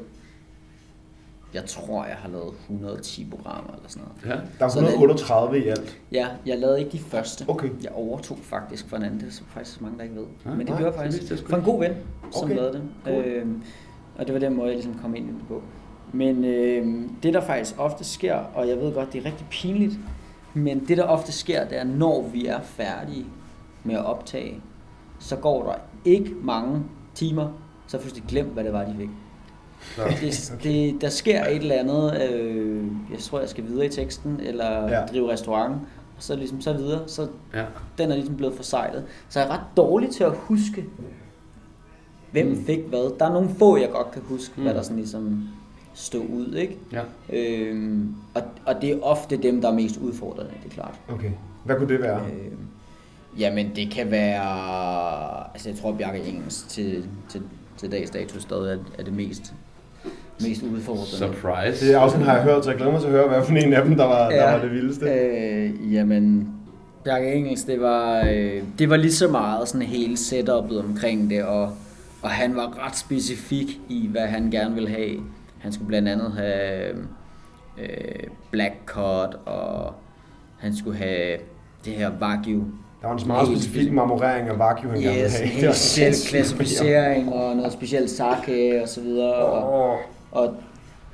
jeg 1.55 1.65
tror, 1.65 2.05
jeg 2.05 2.15
har 2.15 2.29
lavet 2.29 2.53
110 2.69 3.27
programmer 3.29 3.73
eller 3.73 3.89
sådan 3.89 4.07
noget. 4.23 4.35
Ja. 4.35 4.41
Der 4.59 4.65
er 4.65 4.69
Så 4.69 4.79
det- 4.79 4.87
138 4.89 5.59
i 5.65 5.67
alt. 5.67 5.99
Ja, 6.11 6.27
jeg 6.45 6.59
lavede 6.59 6.79
ikke 6.79 6.91
de 6.91 6.99
første. 6.99 7.45
Okay. 7.47 7.69
Jeg 7.83 7.91
overtog 7.91 8.37
faktisk 8.41 8.89
for 8.89 8.97
en 8.97 9.03
anden, 9.03 9.19
det 9.19 9.27
er 9.27 9.31
så 9.31 9.41
faktisk 9.47 9.81
mange, 9.81 9.97
der 9.97 10.03
ikke 10.03 10.15
ved. 10.15 10.25
Nej, 10.45 10.55
Men 10.55 10.59
det 10.59 10.69
nej, 10.69 10.81
gjorde 10.81 10.95
jeg 10.99 11.05
det 11.11 11.13
faktisk 11.19 11.37
sgu 11.37 11.49
for 11.49 11.57
en 11.57 11.63
god 11.63 11.79
ven, 11.79 11.93
som 12.31 12.43
Okay, 12.43 12.55
lavede 12.55 12.73
det. 12.73 12.81
cool. 13.05 13.23
Øhm, 13.25 13.63
og 14.17 14.25
det 14.25 14.33
var 14.33 14.39
den 14.39 14.53
måde, 14.55 14.67
jeg 14.67 14.75
ligesom 14.75 14.99
kom 15.01 15.15
ind 15.15 15.25
i 15.29 15.31
det 15.33 15.41
på. 15.47 15.61
Men 16.13 16.45
øhm, 16.45 17.15
det, 17.23 17.33
der 17.33 17.41
faktisk 17.41 17.75
ofte 17.79 18.03
sker, 18.03 18.35
og 18.35 18.67
jeg 18.67 18.77
ved 18.77 18.93
godt, 18.93 19.13
det 19.13 19.21
er 19.21 19.25
rigtig 19.25 19.47
pinligt, 19.51 19.93
men 20.53 20.85
det, 20.87 20.97
der 20.97 21.03
ofte 21.03 21.31
sker, 21.31 21.67
det 21.67 21.77
er, 21.79 21.83
når 21.83 22.21
vi 22.33 22.45
er 22.45 22.61
færdige 22.61 23.25
med 23.83 23.95
at 23.95 24.05
optage, 24.05 24.61
så 25.19 25.35
går 25.35 25.63
der 25.63 25.73
ikke 26.11 26.31
mange 26.43 26.83
timer, 27.15 27.43
så 27.87 27.97
har 27.97 27.99
jeg 27.99 28.01
fuldstændig 28.01 28.29
glemt, 28.29 28.49
hvad 28.49 28.63
det 28.63 28.73
var, 28.73 28.83
de 28.85 28.95
fik. 28.97 29.09
Det, 30.21 30.53
det, 30.63 31.01
der 31.01 31.09
sker 31.09 31.45
et 31.45 31.55
eller 31.55 31.75
andet, 31.75 32.21
øh, 32.31 32.83
jeg 33.11 33.19
tror, 33.19 33.39
jeg 33.39 33.49
skal 33.49 33.63
videre 33.67 33.85
i 33.85 33.89
teksten, 33.89 34.39
eller 34.43 34.87
Ja. 34.89 35.05
drive 35.05 35.31
restaurant, 35.31 35.73
og 36.17 36.23
så, 36.23 36.35
ligesom, 36.35 36.61
så 36.61 36.73
videre, 36.73 36.99
så 37.07 37.27
Ja. 37.53 37.63
den 37.97 38.11
er 38.11 38.15
ligesom 38.15 38.35
blevet 38.35 38.55
forsejlet. 38.55 39.05
Så 39.29 39.39
jeg 39.39 39.47
er 39.49 39.53
ret 39.53 39.61
dårlig 39.77 40.09
til 40.09 40.23
at 40.23 40.31
huske, 40.35 40.85
hvem 42.31 42.47
Mm. 42.47 42.65
fik 42.65 42.79
hvad. 42.89 43.19
Der 43.19 43.25
er 43.25 43.33
nogle 43.33 43.49
få, 43.59 43.77
jeg 43.77 43.89
godt 43.91 44.11
kan 44.11 44.21
huske, 44.25 44.53
mm. 44.57 44.63
hvad 44.63 44.73
der 44.73 44.81
sådan 44.81 44.97
ligesom 44.97 45.43
stod 45.93 46.21
ud, 46.29 46.53
ikke? 46.55 46.77
Ja. 46.91 47.01
Øhm, 47.29 48.15
og, 48.33 48.41
og 48.65 48.81
det 48.81 48.89
er 48.91 48.99
ofte 49.01 49.37
dem, 49.37 49.61
der 49.61 49.69
er 49.69 49.73
mest 49.73 49.97
udfordrende, 49.97 50.51
det 50.63 50.69
er 50.71 50.73
klart. 50.73 50.99
Okay. 51.09 51.31
Hvad 51.63 51.75
kunne 51.75 51.89
det 51.89 52.01
være? 52.01 52.19
Øhm, 52.25 52.57
jamen, 53.39 53.71
det 53.75 53.91
kan 53.91 54.11
være... 54.11 55.53
Altså, 55.53 55.69
jeg 55.69 55.77
tror, 55.77 55.91
Bjarke 55.91 56.19
Engels 56.23 56.63
til, 56.69 57.05
til, 57.29 57.41
til 57.77 57.91
dags 57.91 58.09
dato 58.09 58.39
stadig 58.39 58.73
er, 58.73 58.77
er 58.99 59.03
det 59.03 59.13
mest, 59.13 59.53
mest 60.41 60.63
udfordrende. 60.63 61.09
Surprise. 61.17 61.87
Det 61.87 61.93
afsnit 61.93 62.25
har 62.25 62.35
jeg 62.35 62.43
hørt, 62.43 62.63
så 62.63 62.69
jeg 62.71 62.77
glæder 62.77 62.91
mig 62.91 63.01
til 63.01 63.07
at 63.07 63.13
høre, 63.13 63.27
hvad 63.27 63.43
for 63.43 63.51
en 63.55 63.73
af 63.73 63.83
dem, 63.83 63.95
der 63.95 64.05
var, 64.05 64.29
der 64.29 64.35
Ja. 64.35 64.51
var 64.53 64.61
det 64.61 64.71
vildeste. 64.71 65.05
Øh, 65.09 65.93
jamen, 65.93 66.49
Bjarke 67.05 67.33
Engels, 67.33 67.63
det 67.63 67.81
var, 67.81 68.25
øh, 68.33 68.61
det 68.79 68.89
var 68.89 68.97
lige 68.97 69.13
så 69.13 69.27
meget 69.27 69.67
sådan 69.67 69.87
hele 69.87 70.17
setupet 70.17 70.79
omkring 70.79 71.29
det, 71.29 71.43
og, 71.43 71.69
og 72.21 72.29
han 72.29 72.55
var 72.55 72.85
ret 72.85 72.97
specifik 72.97 73.79
i, 73.89 74.07
hvad 74.11 74.21
han 74.27 74.51
gerne 74.51 74.73
ville 74.75 74.89
have. 74.89 75.15
Han 75.59 75.71
skulle 75.73 75.87
blandt 75.87 76.09
andet 76.09 76.31
have 76.37 76.89
øh, 77.79 78.27
black 78.51 78.73
cut, 78.85 79.37
og 79.45 79.93
han 80.59 80.75
skulle 80.75 80.97
have 80.97 81.37
det 81.85 81.93
her 81.93 82.11
Wagyu. 82.21 82.63
Der 83.01 83.07
var 83.07 83.17
en 83.17 83.27
meget 83.27 83.47
specifik 83.47 83.91
marmorering 83.91 84.47
af 84.49 84.53
Wagyu, 84.57 84.89
han 84.89 85.01
gerne 85.01 85.23
Yes, 85.23 85.39
ville 85.39 85.53
en 85.53 85.59
have. 85.59 85.67
Var 85.67 85.73
speciel 85.73 86.13
klassificering, 86.29 87.33
og 87.33 87.55
noget 87.55 87.73
specielt 87.73 88.09
sake 88.09 88.81
og 88.83 88.89
så 88.89 89.01
videre. 89.01 89.33
Og, 89.35 89.89
Åh. 89.91 89.97
Og, 90.35 90.55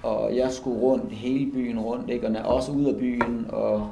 og 0.04 0.36
jeg 0.36 0.52
skulle 0.52 0.80
rundt 0.80 1.12
hele 1.12 1.52
byen 1.52 1.80
rundt, 1.80 2.10
ikke? 2.10 2.28
og 2.44 2.56
også 2.56 2.72
ud 2.72 2.86
af 2.86 2.96
byen, 2.96 3.46
og, 3.50 3.88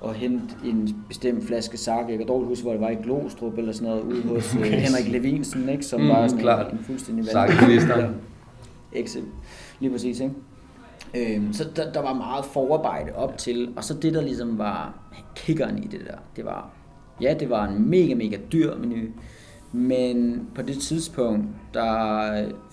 og 0.00 0.14
hente 0.14 0.54
en 0.64 0.96
bestemt 1.08 1.44
flaske 1.46 1.76
sake. 1.76 2.06
Jeg 2.08 2.18
kan 2.18 2.26
dårligt 2.26 2.48
huske, 2.48 2.62
hvor 2.62 2.72
det 2.72 2.80
var 2.80 2.90
i 2.90 2.94
Glostrup 3.02 3.58
eller 3.58 3.72
sådan 3.72 3.88
noget, 3.88 4.02
ude 4.02 4.22
hos 4.22 4.54
okay. 4.54 4.70
Henrik 4.80 5.08
Levinsen, 5.12 5.68
ikke? 5.68 5.82
som 5.82 6.00
Mm, 6.00 6.08
var 6.08 6.26
sådan 6.28 6.42
klart. 6.42 6.72
en, 6.72 6.78
en 6.78 6.84
fuldstændig. 6.84 7.24
Exit. 8.92 9.24
Lige 9.80 9.90
præcis, 9.90 10.20
ikke? 10.20 10.34
Øhm, 11.36 11.52
så 11.52 11.64
der, 11.76 11.92
der 11.92 12.00
var 12.02 12.14
meget 12.14 12.44
forarbejde 12.44 13.12
op 13.14 13.38
til, 13.38 13.72
og 13.76 13.84
så 13.84 13.94
det, 13.94 14.14
der 14.14 14.22
ligesom 14.22 14.58
var 14.58 14.94
kickeren 15.36 15.78
i 15.78 15.86
det 15.86 16.00
der, 16.06 16.16
det 16.36 16.44
var, 16.44 16.70
ja, 17.20 17.34
det 17.40 17.50
var 17.50 17.64
en 17.68 17.90
mega, 17.90 18.14
mega 18.14 18.36
dyr 18.52 18.76
menu, 18.76 18.96
men 19.72 20.46
på 20.54 20.62
det 20.62 20.78
tidspunkt, 20.78 21.44
der 21.74 22.30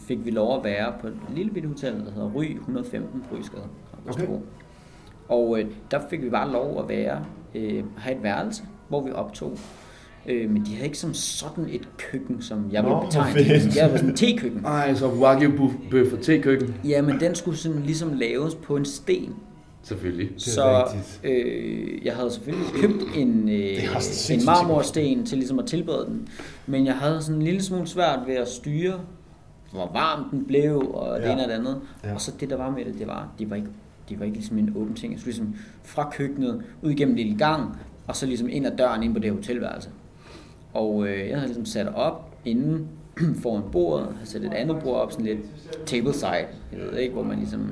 fik 0.10 0.26
vi 0.26 0.32
lov 0.32 0.58
at 0.58 0.64
være 0.64 0.94
på 1.02 1.08
et 1.08 1.18
lille 1.36 1.52
bitte 1.52 1.68
hotel, 1.70 1.94
der 1.94 2.12
hedder 2.12 2.32
Ry 2.36 2.44
115 2.44 3.22
på 3.30 3.36
Rysgade. 3.38 3.64
Okay. 4.10 4.28
Og 5.30 5.60
øh, 5.60 5.66
der 5.92 6.00
fik 6.10 6.22
vi 6.24 6.30
bare 6.30 6.52
lov 6.52 6.80
at 6.84 6.90
være, 6.90 7.26
øh, 7.56 7.84
have 7.98 8.18
et 8.18 8.24
værelse, 8.24 8.64
hvor 8.88 9.02
vi 9.06 9.12
optog. 9.12 9.58
Øh, 10.28 10.50
men 10.50 10.66
de 10.66 10.72
havde 10.74 10.86
ikke 10.86 10.98
som 10.98 11.14
sådan 11.14 11.66
et 11.72 11.90
køkken, 11.98 12.42
som 12.42 12.70
jeg 12.72 12.82
Nå, 12.82 12.88
vil 12.90 12.96
hvor 12.96 13.06
betegne. 13.06 13.40
det. 13.40 13.76
Jeg 13.76 13.92
var 13.92 13.98
sådan 13.98 14.10
et 14.10 14.18
tekøkken. 14.18 14.66
Ej, 14.80 14.94
så 14.94 15.08
Wagyu 15.08 15.50
buff- 15.50 15.90
bøf 15.92 16.14
og 16.14 16.22
tekøkken. 16.22 16.76
Ja, 16.86 17.02
men 17.02 17.20
den 17.20 17.36
skulle 17.36 17.58
sådan 17.58 17.82
ligesom 17.82 18.14
laves 18.14 18.56
på 18.56 18.76
en 18.76 18.86
sten. 18.86 19.36
Selvfølgelig. 19.84 20.28
er 20.28 20.40
så 20.40 20.86
øh, 21.24 22.06
jeg 22.06 22.16
havde 22.16 22.32
selvfølgelig 22.32 22.68
købt 22.82 23.04
en, 23.18 23.50
øh, 23.50 23.84
en 24.32 24.46
marmorsten 24.46 25.26
til 25.26 25.38
ligesom 25.38 25.60
at 25.60 25.66
tilberede 25.66 26.06
den. 26.06 26.28
Men 26.68 26.86
jeg 26.86 26.96
havde 26.96 27.22
sådan 27.22 27.36
en 27.36 27.42
lille 27.42 27.64
smule 27.64 27.88
svært 27.88 28.20
ved 28.28 28.36
at 28.36 28.48
styre, 28.48 29.00
hvor 29.72 29.90
varm 29.94 30.30
den 30.32 30.46
blev, 30.46 30.78
og 30.94 31.20
det 31.20 31.26
Ja. 31.26 31.32
ene 31.34 31.42
og 31.44 31.48
det 31.48 31.54
andet. 31.56 31.82
Ja. 32.04 32.14
Og 32.14 32.22
så 32.22 32.32
det, 32.40 32.50
der 32.50 32.58
var 32.58 32.70
med 32.70 32.86
det, 32.86 32.96
det 33.00 33.08
var, 33.08 33.28
det 33.40 33.50
var 33.50 33.56
ikke, 33.56 33.68
det 34.10 34.20
var 34.20 34.26
ikke 34.26 34.38
ligesom 34.38 34.58
en 34.58 34.74
åben 34.76 34.94
ting. 34.94 35.14
Jeg 35.14 35.20
skulle 35.20 35.32
ligesom 35.34 35.56
fra 35.84 36.10
køkkenet, 36.12 36.64
ud 36.82 36.92
igennem 36.92 37.18
en 37.18 37.24
lille 37.24 37.38
gang, 37.38 37.78
og 38.08 38.16
så 38.16 38.26
ligesom 38.26 38.50
ind 38.50 38.66
ad 38.68 38.78
døren 38.78 39.04
ind 39.04 39.14
på 39.14 39.20
det 39.20 39.32
hotelværelse. 39.32 39.90
Og 40.74 41.08
øh, 41.08 41.28
jeg 41.30 41.36
havde 41.36 41.48
ligesom 41.48 41.66
sat 41.66 41.88
op 41.96 42.36
inden 42.46 42.88
foran 43.44 43.64
bordet, 43.72 44.08
havde 44.16 44.30
sat 44.30 44.44
et 44.44 44.54
andet 44.54 44.80
bord 44.84 44.96
op, 45.02 45.12
sådan 45.12 45.26
lidt 45.26 45.40
tableside, 45.86 46.30
jeg 46.32 46.48
ved 46.92 46.98
ikke, 46.98 47.14
hvor 47.14 47.24
man 47.24 47.38
ligesom 47.38 47.70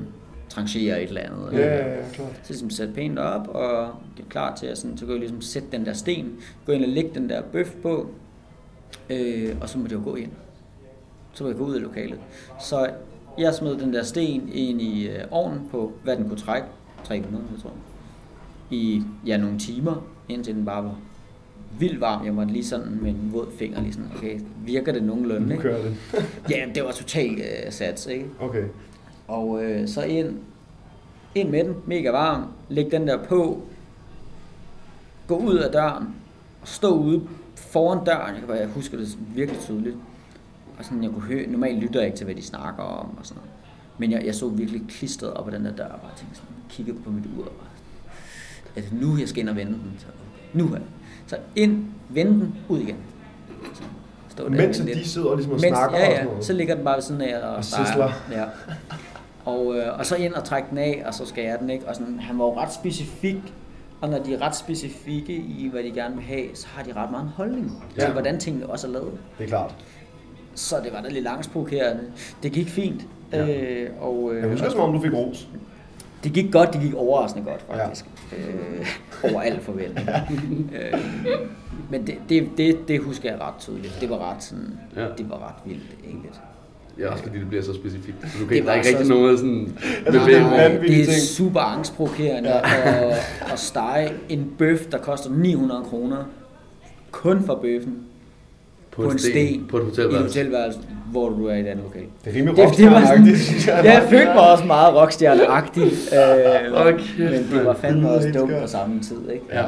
trancherer 0.48 0.96
et 0.96 1.08
eller 1.08 1.20
andet. 1.20 1.52
Ja, 1.52 1.76
ja, 1.76 1.88
ja, 1.96 2.02
klart. 2.12 2.28
Så 2.42 2.48
ligesom 2.48 2.70
sætte 2.70 2.94
pænt 2.94 3.18
op, 3.18 3.48
og 3.48 3.72
er 3.82 4.28
klar 4.28 4.54
til 4.56 4.66
at 4.66 4.78
sådan, 4.78 4.96
så 4.98 5.06
jeg 5.06 5.18
ligesom 5.18 5.40
sætte 5.40 5.68
den 5.72 5.86
der 5.86 5.92
sten, 5.92 6.32
gå 6.66 6.72
ind 6.72 6.82
og 6.82 6.88
lægge 6.88 7.10
den 7.14 7.28
der 7.28 7.42
bøf 7.42 7.74
på, 7.82 8.06
øh, 9.10 9.56
og 9.60 9.68
så 9.68 9.78
må 9.78 9.84
det 9.84 9.92
jo 9.92 10.00
gå 10.04 10.14
ind. 10.14 10.30
Så 11.38 11.44
må 11.44 11.50
jeg 11.50 11.58
gå 11.58 11.64
ud 11.64 11.74
af 11.74 11.82
lokalet. 11.82 12.18
Så 12.60 12.90
jeg 13.38 13.54
smed 13.54 13.76
den 13.76 13.92
der 13.92 14.02
sten 14.02 14.48
ind 14.52 14.82
i 14.82 15.08
øh, 15.08 15.24
ovnen 15.30 15.60
på, 15.70 15.92
hvad 16.04 16.16
den 16.16 16.28
kunne 16.28 16.38
trække, 16.38 16.68
300, 17.04 17.44
jeg 17.52 17.62
tror 17.62 17.72
i 18.70 19.02
ja, 19.26 19.36
nogle 19.36 19.58
timer, 19.58 20.06
indtil 20.28 20.54
den 20.54 20.64
bare 20.64 20.84
var 20.84 20.98
vildt 21.78 22.00
varm. 22.00 22.24
Jeg 22.24 22.34
måtte 22.34 22.52
lige 22.52 22.64
sådan 22.64 22.98
med 23.02 23.10
en 23.10 23.30
våd 23.32 23.46
finger 23.58 23.80
lige 23.80 23.92
sådan, 23.92 24.10
okay, 24.16 24.40
virker 24.64 24.92
det 24.92 25.02
nogenlunde, 25.02 25.54
Nu 25.54 25.60
kører 25.60 25.82
det. 25.82 25.96
Ja, 26.50 26.66
det 26.74 26.84
var 26.84 26.92
totalt 26.92 27.38
øh, 27.38 27.72
sats, 27.72 28.06
ikke? 28.06 28.26
Okay. 28.40 28.64
Og 29.28 29.64
øh, 29.64 29.88
så 29.88 30.02
ind, 30.02 30.36
ind 31.34 31.48
med 31.48 31.64
den, 31.64 31.74
mega 31.86 32.10
varm, 32.10 32.44
læg 32.68 32.90
den 32.90 33.08
der 33.08 33.24
på, 33.24 33.62
gå 35.26 35.36
ud 35.36 35.56
af 35.56 35.72
døren, 35.72 36.06
og 36.62 36.68
stå 36.68 36.98
ude 36.98 37.22
foran 37.56 38.04
døren, 38.04 38.30
jeg 38.30 38.38
kan 38.38 38.48
bare 38.48 38.58
jeg 38.58 38.68
husker 38.68 38.98
det 38.98 39.18
virkelig 39.34 39.60
tydeligt. 39.60 39.96
Og 40.78 40.84
sådan, 40.84 41.02
jeg 41.02 41.10
kunne 41.10 41.22
høre, 41.22 41.46
normalt 41.46 41.78
lytter 41.78 42.00
jeg 42.00 42.06
ikke 42.06 42.16
til, 42.18 42.24
hvad 42.24 42.34
de 42.34 42.42
snakker 42.42 42.82
om 42.82 43.18
og 43.18 43.26
sådan 43.26 43.36
noget. 43.36 43.50
Men 43.98 44.10
jeg, 44.12 44.26
jeg 44.26 44.34
så 44.34 44.48
virkelig 44.48 44.82
klistret 44.88 45.32
op 45.34 45.48
ad 45.48 45.52
den 45.52 45.64
der 45.64 45.72
dør, 45.72 45.84
og 45.84 46.00
bare 46.00 46.10
tænkte 46.16 46.36
sådan, 46.36 46.54
kiggede 46.68 46.98
på 47.04 47.10
mit 47.10 47.24
ur, 47.38 47.44
og 47.44 47.52
bare, 47.52 47.68
er 48.76 48.80
det 48.80 48.92
nu, 48.92 49.18
jeg 49.18 49.28
skal 49.28 49.40
ind 49.40 49.48
og 49.48 49.56
vende 49.56 49.72
den? 49.72 49.92
Så, 49.98 50.06
nu 50.52 50.68
her. 50.68 50.78
Så 51.26 51.36
ind, 51.56 51.84
vende 52.08 52.32
den, 52.32 52.54
ud 52.68 52.78
igen. 52.78 52.96
Så, 53.74 53.82
stå 54.28 54.44
der 54.44 54.50
Mens 54.50 54.80
og 54.80 54.86
de 54.86 55.08
sidder 55.08 55.28
og 55.28 55.36
ligesom 55.36 55.52
og 55.52 55.60
Mens, 55.60 55.68
snakker 55.76 55.98
ja, 55.98 56.04
og 56.04 56.10
ja, 56.10 56.16
sådan 56.16 56.28
noget. 56.28 56.44
så 56.44 56.52
ligger 56.52 56.74
den 56.74 56.84
bare 56.84 56.94
ved 56.94 57.02
siden 57.02 57.20
af 57.20 57.38
og, 57.42 57.56
Og 57.56 57.64
sisler. 57.64 58.10
Ja. 58.32 58.44
Og, 59.44 59.76
øh, 59.76 59.98
og 59.98 60.06
så 60.06 60.16
ind 60.16 60.34
og 60.34 60.44
trække 60.44 60.68
den 60.70 60.78
af, 60.78 61.02
og 61.06 61.14
så 61.14 61.26
skal 61.26 61.44
jeg 61.44 61.58
den 61.60 61.70
ikke. 61.70 61.88
Og 61.88 61.96
sådan, 61.96 62.20
han 62.20 62.38
var 62.38 62.44
jo 62.44 62.60
ret 62.60 62.72
specifik, 62.72 63.54
og 64.00 64.08
når 64.08 64.18
de 64.18 64.34
er 64.34 64.42
ret 64.42 64.56
specifikke 64.56 65.32
i, 65.32 65.68
hvad 65.72 65.82
de 65.82 65.90
gerne 65.90 66.14
vil 66.14 66.24
have, 66.24 66.44
så 66.54 66.66
har 66.66 66.82
de 66.82 66.92
ret 66.92 67.10
meget 67.10 67.22
en 67.22 67.28
holdning. 67.28 67.84
Ja. 67.96 68.04
til, 68.04 68.12
hvordan 68.12 68.40
tingene 68.40 68.66
også 68.66 68.86
er 68.86 68.90
lavet. 68.90 69.12
Det 69.38 69.44
er 69.44 69.48
klart. 69.48 69.74
Så 70.58 70.76
det 70.84 70.92
var 70.92 71.00
da 71.02 71.08
lidt 71.08 71.24
langsprovokerende. 71.24 72.02
Det 72.42 72.52
gik 72.52 72.68
fint. 72.68 73.02
Ja. 73.32 73.46
Øh, 73.48 73.90
og, 74.00 74.30
øh, 74.34 74.42
Jeg 74.42 74.50
husker 74.50 74.70
som 74.70 74.80
om, 74.80 74.92
du 74.92 75.00
fik 75.00 75.12
ros. 75.12 75.48
det 76.24 76.32
gik 76.32 76.52
godt, 76.52 76.72
det 76.72 76.80
gik 76.80 76.94
overraskende 76.94 77.44
godt 77.50 77.64
faktisk. 77.70 78.04
Ja. 78.32 78.36
Øh, 78.38 79.32
over 79.32 79.40
al 79.42 79.60
forventning. 79.60 80.08
øh, 80.92 81.00
men 81.90 82.06
det, 82.06 82.14
det, 82.28 82.48
det, 82.56 82.88
det 82.88 83.00
husker 83.00 83.30
jeg 83.30 83.40
ret 83.40 83.54
tydeligt. 83.58 83.98
Det 84.00 84.10
var 84.10 84.32
ret 84.34 84.42
sådan, 84.42 84.78
Ja. 84.96 85.06
det 85.18 85.30
var 85.30 85.36
ret 85.48 85.70
vildt 85.70 85.82
egentlig. 86.06 86.30
Ja, 86.98 87.08
også 87.12 87.22
fordi 87.24 87.38
det 87.38 87.48
bliver 87.48 87.62
så 87.62 87.74
specifikt. 87.74 88.16
Så 88.22 88.38
du 88.40 88.46
kan 88.46 88.56
Det 88.56 88.64
der 88.66 88.70
er 88.72 88.74
ikke 88.76 88.88
rigtig 88.88 89.06
så- 89.06 89.12
noget 89.14 89.38
sådan 89.38 89.76
Altså, 90.06 90.26
det 90.26 90.36
er 90.36 90.42
på. 90.42 90.48
vanvittige 90.50 90.92
det 90.98 91.08
er 91.08 91.12
ting. 91.12 91.22
super 91.22 91.60
angstprovokerende 91.60 92.48
ja. 92.50 93.10
at, 93.10 93.16
at 93.52 93.58
stege 93.58 94.10
en 94.28 94.52
bøf, 94.58 94.86
der 94.92 94.98
koster 94.98 95.30
900 95.30 95.82
kroner, 95.90 96.24
kun 97.10 97.42
for 97.42 97.54
bøffen, 97.54 97.98
På 99.04 99.10
en 99.10 99.18
sten. 99.18 99.66
På 99.70 99.76
et 99.76 99.80
i 99.80 99.84
et 99.84 99.88
hotelværelse. 99.88 100.22
hotelværelse, 100.40 100.78
hvor 101.10 101.28
du 101.28 101.46
er 101.46 101.54
i 101.54 101.60
et 101.60 101.66
andet 101.66 101.84
lokal. 101.84 102.02
Det 102.24 102.30
er 102.32 102.36
rimelig 102.36 102.56
Det, 102.56 102.76
det 102.78 102.86
var 102.86 102.90
sådan, 102.90 102.92
rockstjerneagtigt, 102.94 103.38
synes 103.40 103.66
jeg. 103.66 103.80
jeg 103.84 104.02
følte 104.10 104.24
mig 104.34 104.52
også 104.52 104.64
meget 104.64 104.94
rockstjerneagtigt, 104.94 105.94
øh, 106.14 106.80
Okay, 106.86 106.98
men 107.18 107.48
det 107.52 107.64
var 107.66 107.74
fandme 107.74 108.10
også 108.10 108.28
dumt 108.34 108.52
på 108.62 108.66
samme 108.66 109.00
tid, 109.00 109.30
ikke? 109.32 109.44
Ja. 109.52 109.64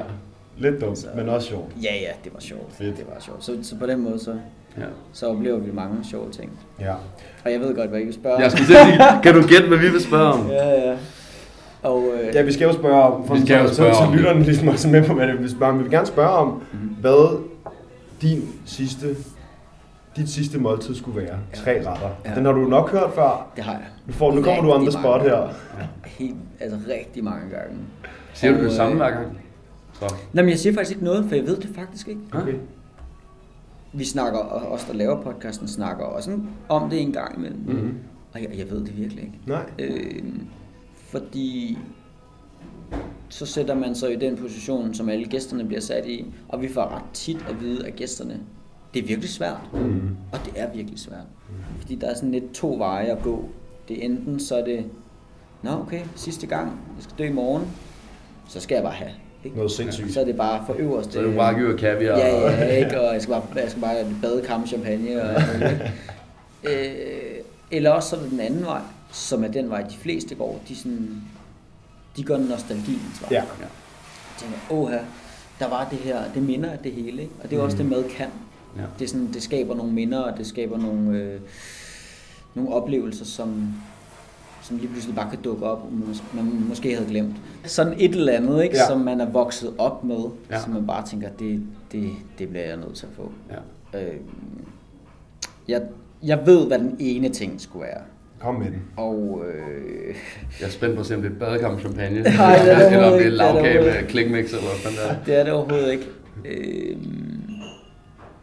Lidt 0.59 0.81
dumt, 0.81 1.07
men 1.17 1.29
også 1.29 1.49
sjovt. 1.49 1.65
Ja, 1.83 1.95
ja, 1.95 2.11
det 2.25 2.33
var 2.35 2.41
sjovt. 2.41 2.73
Fedt. 2.79 2.97
Det 2.97 3.05
var 3.15 3.21
sjovt. 3.21 3.45
Så, 3.45 3.53
så 3.63 3.77
på 3.79 3.87
den 3.87 4.01
måde, 4.01 4.19
så, 4.19 4.31
ja. 4.79 4.83
så 5.13 5.27
oplever 5.27 5.59
vi 5.59 5.71
mange 5.73 5.97
sjove 6.11 6.31
ting. 6.33 6.51
Ja. 6.81 6.93
Og 7.45 7.53
jeg 7.53 7.61
ved 7.61 7.75
godt, 7.77 7.91
hvad 7.91 8.01
I 8.01 8.05
vil 8.05 8.15
spørge 8.15 8.35
om. 8.37 8.41
Jeg 8.43 8.47
at 8.53 8.59
sige, 8.59 8.77
kan 9.23 9.35
du 9.35 9.43
gætte, 9.49 9.69
hvad 9.69 9.79
vi 9.79 9.89
vil 9.89 10.01
spørge 10.01 10.33
om? 10.33 10.51
Ja, 10.51 10.69
ja. 10.91 10.97
Og, 11.83 12.05
øh, 12.23 12.35
Ja, 12.35 12.43
vi 12.43 12.53
skal 12.53 12.65
jo 12.67 12.73
spørge 12.73 13.03
om, 13.03 13.27
for 13.27 13.35
Vi 13.35 13.41
skal 13.41 13.61
jo 13.63 13.69
så, 13.69 13.75
spørge 13.75 13.95
så, 13.95 14.01
om 14.01 14.07
så 14.07 14.11
det. 14.11 14.19
lytterne 14.21 14.43
ligesom 14.43 14.69
også 14.69 14.89
med 14.89 15.05
på, 15.05 15.15
hvad 15.15 15.27
det 15.27 15.39
vil 15.39 15.51
spørge 15.51 15.73
om. 15.73 15.79
Vi 15.79 15.83
vil 15.83 15.93
gerne 15.93 16.07
spørge 16.07 16.31
om, 16.31 16.63
Mhm. 16.73 16.81
hvad 17.01 17.41
din 18.23 18.49
sidste 18.65 19.17
dit 20.17 20.31
sidste 20.31 20.59
måltid 20.59 20.95
skulle 20.95 21.21
være. 21.21 21.39
Ja. 21.55 21.57
Tre 21.57 21.79
retter. 21.79 22.09
Ja. 22.25 22.35
Den 22.35 22.45
har 22.45 22.53
du 22.53 22.61
nok 22.61 22.91
hørt 22.91 23.11
før. 23.15 23.51
Det 23.57 23.65
har 23.65 23.73
jeg. 23.73 23.87
Nu, 24.07 24.13
får, 24.13 24.35
nu 24.35 24.43
kommer 24.43 24.63
du 24.63 24.73
on 24.73 24.81
the 24.81 24.93
spot 24.93 25.23
her. 25.23 25.37
gange. 25.37 25.55
Helt, 26.05 26.37
altså 26.61 26.79
rigtig 26.89 27.25
mange 27.25 27.51
gange. 27.51 27.77
Siger 28.35 28.59
du 28.59 28.65
det 28.65 28.73
samme 28.73 28.93
øh, 28.93 28.97
hver 28.97 29.11
gang? 29.11 29.41
Så. 29.93 30.15
Nå, 30.33 30.43
men 30.43 30.49
jeg 30.49 30.59
siger 30.59 30.75
faktisk 30.75 30.91
ikke 30.91 31.05
noget, 31.05 31.25
for 31.29 31.35
jeg 31.35 31.47
ved 31.47 31.57
det 31.57 31.71
faktisk 31.75 32.09
ikke. 32.09 32.21
Okay. 32.33 32.55
Vi 33.93 34.05
snakker, 34.05 34.39
og 34.39 34.73
os 34.73 34.85
der 34.85 34.95
laver 34.95 35.23
podcasten, 35.23 35.69
snakker 35.69 36.05
også 36.05 36.39
om 36.69 36.91
det 36.91 37.01
en 37.01 37.13
gang 37.13 37.37
imellem. 37.39 37.61
Mm-hmm. 37.67 37.99
Og 38.33 38.43
jeg, 38.43 38.49
jeg 38.59 38.71
ved 38.71 38.85
det 38.85 38.97
virkelig 38.99 39.25
ikke. 39.25 39.39
Nej. 39.47 39.65
Øh, 39.79 40.23
fordi 41.11 41.79
så 43.31 43.47
sætter 43.47 43.75
man 43.75 43.95
sig 43.95 44.13
i 44.13 44.17
den 44.17 44.37
position, 44.37 44.95
som 44.95 45.09
alle 45.09 45.25
gæsterne 45.25 45.65
bliver 45.65 45.81
sat 45.81 46.07
i, 46.07 46.27
og 46.49 46.63
vi 46.63 46.69
får 46.69 46.83
ret 46.95 47.03
tit 47.13 47.45
at 47.49 47.61
vide 47.61 47.87
af 47.87 47.93
gæsterne, 47.97 48.41
det 48.95 49.03
er 49.03 49.07
virkelig 49.07 49.31
svært, 49.31 49.57
Mm-hmm. 49.73 50.17
og 50.33 50.39
det 50.45 50.53
er 50.57 50.71
virkelig 50.75 50.99
svært. 50.99 51.25
Fordi 51.81 51.95
der 51.95 52.07
er 52.11 52.15
sådan 52.15 52.31
lidt 52.33 52.53
to 52.55 52.75
veje 52.79 53.07
at 53.07 53.23
gå. 53.23 53.45
Det 53.89 53.99
er 53.99 54.05
enten 54.05 54.41
så 54.41 54.57
er 54.57 54.65
det, 54.65 54.85
nå 55.63 55.71
okay, 55.71 56.01
sidste 56.17 56.47
gang, 56.47 56.67
jeg 56.69 57.03
skal 57.03 57.15
dø 57.19 57.25
i 57.25 57.33
morgen, 57.33 57.65
så 58.49 58.61
skal 58.61 58.75
jeg 58.75 58.83
bare 58.85 58.93
have. 58.93 59.11
Ikke? 59.45 59.57
Noget 59.57 59.73
sindssygt. 59.73 60.13
Så 60.13 60.21
er 60.21 60.25
det 60.25 60.37
bare 60.37 60.67
for 60.67 60.75
øverste. 60.79 61.13
Så 61.13 61.21
er 61.21 61.25
det 61.25 61.37
wagyu 61.37 61.73
og 61.73 61.79
kaviar. 61.79 62.19
Ja, 62.19 62.51
ja, 62.51 62.77
ikke? 62.77 63.01
Og 63.01 63.13
jeg 63.15 63.23
skal 63.23 63.33
bare, 63.33 63.43
jeg 63.57 63.71
skal 63.71 63.83
bare 63.83 64.07
bade 64.23 64.43
kam 64.43 64.67
champagne. 64.67 65.23
Og 65.23 65.43
øh, 66.71 67.37
eller 67.71 67.91
også 67.91 68.09
så 68.09 68.17
er 68.17 68.21
det 68.21 68.31
den 68.31 68.41
anden 68.41 68.65
vej, 68.65 68.81
som 69.13 69.45
er 69.45 69.49
den 69.49 69.71
vej, 69.71 69.83
de 69.83 69.97
fleste 69.97 70.35
går. 70.35 70.61
De, 70.69 70.77
sådan, 70.77 71.23
de 72.17 72.25
går 72.25 72.37
nostalgiens 72.37 73.23
vej. 73.23 73.29
Ja. 73.31 73.37
Ja. 73.37 73.43
Jeg 73.61 74.39
tænker, 74.39 74.59
åh 74.71 74.93
der 75.61 75.69
var 75.69 75.89
det 75.91 75.99
her, 75.99 76.33
det 76.35 76.43
minder 76.43 76.71
af 76.71 76.79
det 76.79 76.93
hele. 76.93 77.23
Ikke? 77.23 77.35
Og 77.43 77.51
det 77.51 77.59
er 77.59 77.63
også 77.63 77.77
det, 77.77 77.87
mad 77.87 78.05
kan. 78.05 78.29
Ja. 78.77 78.83
Det, 78.99 79.05
er 79.05 79.09
sådan, 79.09 79.33
det 79.33 79.43
skaber 79.43 79.75
nogle 79.75 79.93
minder, 79.93 80.19
og 80.19 80.39
det 80.39 80.47
skaber 80.47 80.79
nogle, 80.79 81.19
øh, 81.19 81.41
nogle 82.55 82.73
oplevelser, 82.73 83.25
som, 83.25 83.75
som 84.63 84.77
lige 84.77 84.89
pludselig 84.89 85.17
bare 85.17 85.31
kan 85.31 85.39
dukke 85.43 85.67
op, 85.67 85.93
man, 86.35 86.65
måske 86.69 86.95
havde 86.95 87.09
glemt. 87.09 87.37
Sådan 87.65 87.95
et 87.99 88.11
eller 88.11 88.33
andet, 88.33 88.63
ikke? 88.63 88.77
Ja. 88.77 88.87
Som 88.87 89.01
man 89.01 89.21
er 89.21 89.31
vokset 89.31 89.75
op 89.79 90.05
med, 90.05 90.25
ja. 90.51 90.61
som 90.61 90.73
man 90.73 90.87
bare 90.87 91.07
tænker, 91.07 91.29
det, 91.29 91.63
det, 91.93 92.11
det 92.39 92.49
bliver 92.49 92.65
jeg 92.65 92.77
nødt 92.77 92.95
til 92.95 93.07
at 93.07 93.13
få. 93.17 93.33
Ja. 93.93 94.01
Øh, 94.03 94.21
jeg, 95.69 95.83
jeg 96.23 96.47
ved, 96.47 96.67
hvad 96.67 96.79
den 96.79 96.97
ene 96.99 97.29
ting 97.29 97.61
skulle 97.61 97.87
være. 97.87 98.03
Kom 98.41 98.55
med 98.55 98.67
den. 98.67 98.83
Og 98.97 99.43
øh, 99.47 100.15
Jeg 100.61 100.67
er 100.67 100.71
spændt 100.71 100.95
på 100.95 101.01
at 101.01 101.07
se, 101.07 101.15
om 101.15 101.23
det 101.23 101.33
er 101.33 101.39
badekam 101.39 101.81
champagne. 101.81 102.21
Nej, 102.23 102.59
det 102.59 102.73
er 102.73 102.79
det 102.79 102.93
eller 102.93 103.07
om 103.13 103.19
det 103.19 103.27
er 103.27 103.31
lavkage 103.31 103.81
med 103.85 104.09
klikmix 104.09 104.45
eller 104.45 104.61
hvad 104.61 104.77
fanden 104.83 104.99
det 104.99 105.11
er. 105.11 105.25
det 105.25 105.41
er 105.41 105.45
det 105.45 105.53
overhovedet 105.53 105.93
ikke. 105.93 106.07
Øh, 106.45 106.97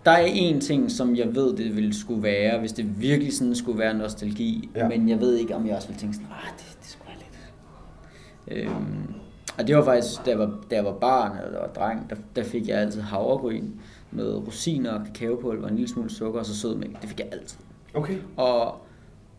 der 0.06 0.12
er 0.12 0.26
en 0.26 0.62
ting, 0.62 0.91
som 0.91 1.16
jeg 1.16 1.36
ved, 1.36 1.58
det 1.58 1.76
ville 1.76 1.93
skulle 2.00 2.24
være, 2.24 2.60
hvis 2.60 2.72
det 2.72 3.02
virkelig 3.02 3.34
sådan 3.34 3.56
skulle 3.56 3.80
være 3.80 3.93
nostalgi. 3.93 4.70
Ja. 4.76 4.80
Ja. 4.82 4.88
Men 4.88 5.10
jeg 5.10 5.20
ved 5.20 5.36
ikke, 5.38 5.56
om 5.56 5.68
jeg 5.68 5.76
også 5.76 5.88
ville 5.88 6.00
tænke 6.00 6.16
sådan, 6.16 6.30
ah, 6.32 6.52
det, 6.58 6.78
det 6.82 6.89
skulle 6.89 7.08
være 7.08 8.62
lidt. 8.64 8.68
Øhm, 8.72 9.14
og 9.58 9.68
det 9.68 9.76
var 9.78 9.84
faktisk, 9.84 10.26
da 10.26 10.30
jeg 10.30 10.39
var, 10.39 10.60
da 10.72 10.76
jeg 10.76 10.86
var 10.86 10.93
barn 10.93 11.32
eller 11.45 11.60
var 11.60 11.68
dreng, 11.68 12.10
der, 12.10 12.16
der 12.36 12.43
fik 12.43 12.68
jeg 12.68 12.78
altid 12.78 13.02
havregryn 13.02 13.66
med 14.12 14.34
rosiner 14.48 14.91
og 14.91 15.02
kakaopulver 15.16 15.64
og 15.64 15.70
en 15.70 15.76
lille 15.76 15.89
smule 15.89 16.10
sukker 16.10 16.39
og 16.39 16.45
så 16.45 16.56
sødmælk. 16.56 17.02
Det 17.02 17.10
fik 17.10 17.20
jeg 17.20 17.28
altid. 17.32 17.58
Okay. 17.93 18.16
Og, 18.38 18.76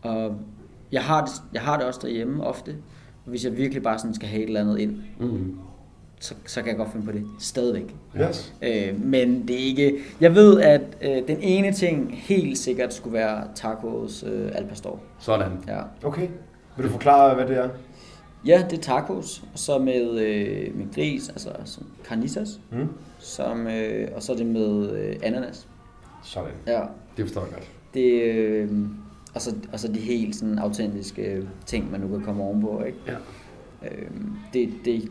og 0.01 0.35
jeg, 0.91 1.03
har 1.03 1.25
det, 1.25 1.31
jeg 1.53 1.61
har 1.61 1.77
det 1.77 1.85
også 1.85 1.99
derhjemme 2.03 2.43
ofte. 2.43 2.75
Hvis 3.25 3.45
jeg 3.45 3.57
virkelig 3.57 3.83
bare 3.83 3.99
sådan 3.99 4.13
skal 4.13 4.27
have 4.29 4.41
et 4.43 4.47
eller 4.47 4.61
andet 4.61 4.79
ind, 4.79 4.97
Mm. 5.19 5.57
så, 6.19 6.33
så 6.45 6.61
kan 6.61 6.69
jeg 6.69 6.77
godt 6.77 6.91
finde 6.91 7.05
på 7.05 7.11
det 7.11 7.23
stadigvæk. 7.39 7.95
Yes. 8.21 8.53
Øh, 8.61 9.01
men 9.03 9.47
det 9.47 9.55
er 9.55 9.65
ikke... 9.65 9.97
Jeg 10.21 10.35
ved, 10.35 10.61
at 10.61 10.81
øh, 11.01 11.27
den 11.27 11.37
ene 11.41 11.71
ting 11.73 12.11
helt 12.17 12.57
sikkert 12.57 12.93
skulle 12.93 13.13
være 13.13 13.43
tacos 13.55 14.23
øh, 14.27 14.51
al 14.55 14.67
pastor. 14.67 14.99
Sådan. 15.19 15.51
Ja. 15.67 15.79
Okay. 16.03 16.27
Vil 16.77 16.85
du 16.85 16.91
forklare, 16.91 17.35
hvad 17.35 17.45
det 17.47 17.57
er? 17.57 17.69
ja, 18.45 18.65
det 18.69 18.77
er 18.77 18.81
tacos, 18.81 19.43
og 19.53 19.59
så 19.59 19.77
med, 19.79 20.19
øh, 20.19 20.77
med 20.77 20.93
gris, 20.95 21.29
altså 21.29 21.49
som 21.65 21.85
carnitas, 22.03 22.59
Mm. 22.71 22.87
som, 23.19 23.67
øh, 23.67 24.07
og 24.15 24.23
så 24.23 24.31
er 24.33 24.37
det 24.37 24.45
med 24.45 24.91
øh, 24.91 25.15
ananas. 25.23 25.67
Sådan. 26.23 26.51
Ja, 26.67 26.81
Det 27.17 27.25
forstår 27.25 27.41
jeg 27.41 27.49
godt. 27.53 27.69
det, 27.93 28.21
øh, 28.23 28.69
og, 29.35 29.41
så, 29.41 29.55
og 29.73 29.79
så 29.79 29.87
de 29.87 29.99
helt 29.99 30.35
sådan 30.35 30.59
autentiske 30.59 31.47
ting, 31.65 31.91
man 31.91 31.99
nu 32.01 32.07
kan 32.07 32.21
komme 32.21 32.43
ovenpå, 32.43 32.83
ikke? 32.83 32.97
Ja. 33.07 33.13
Øh, 33.87 34.07
det, 34.53 34.69
det, 34.85 35.09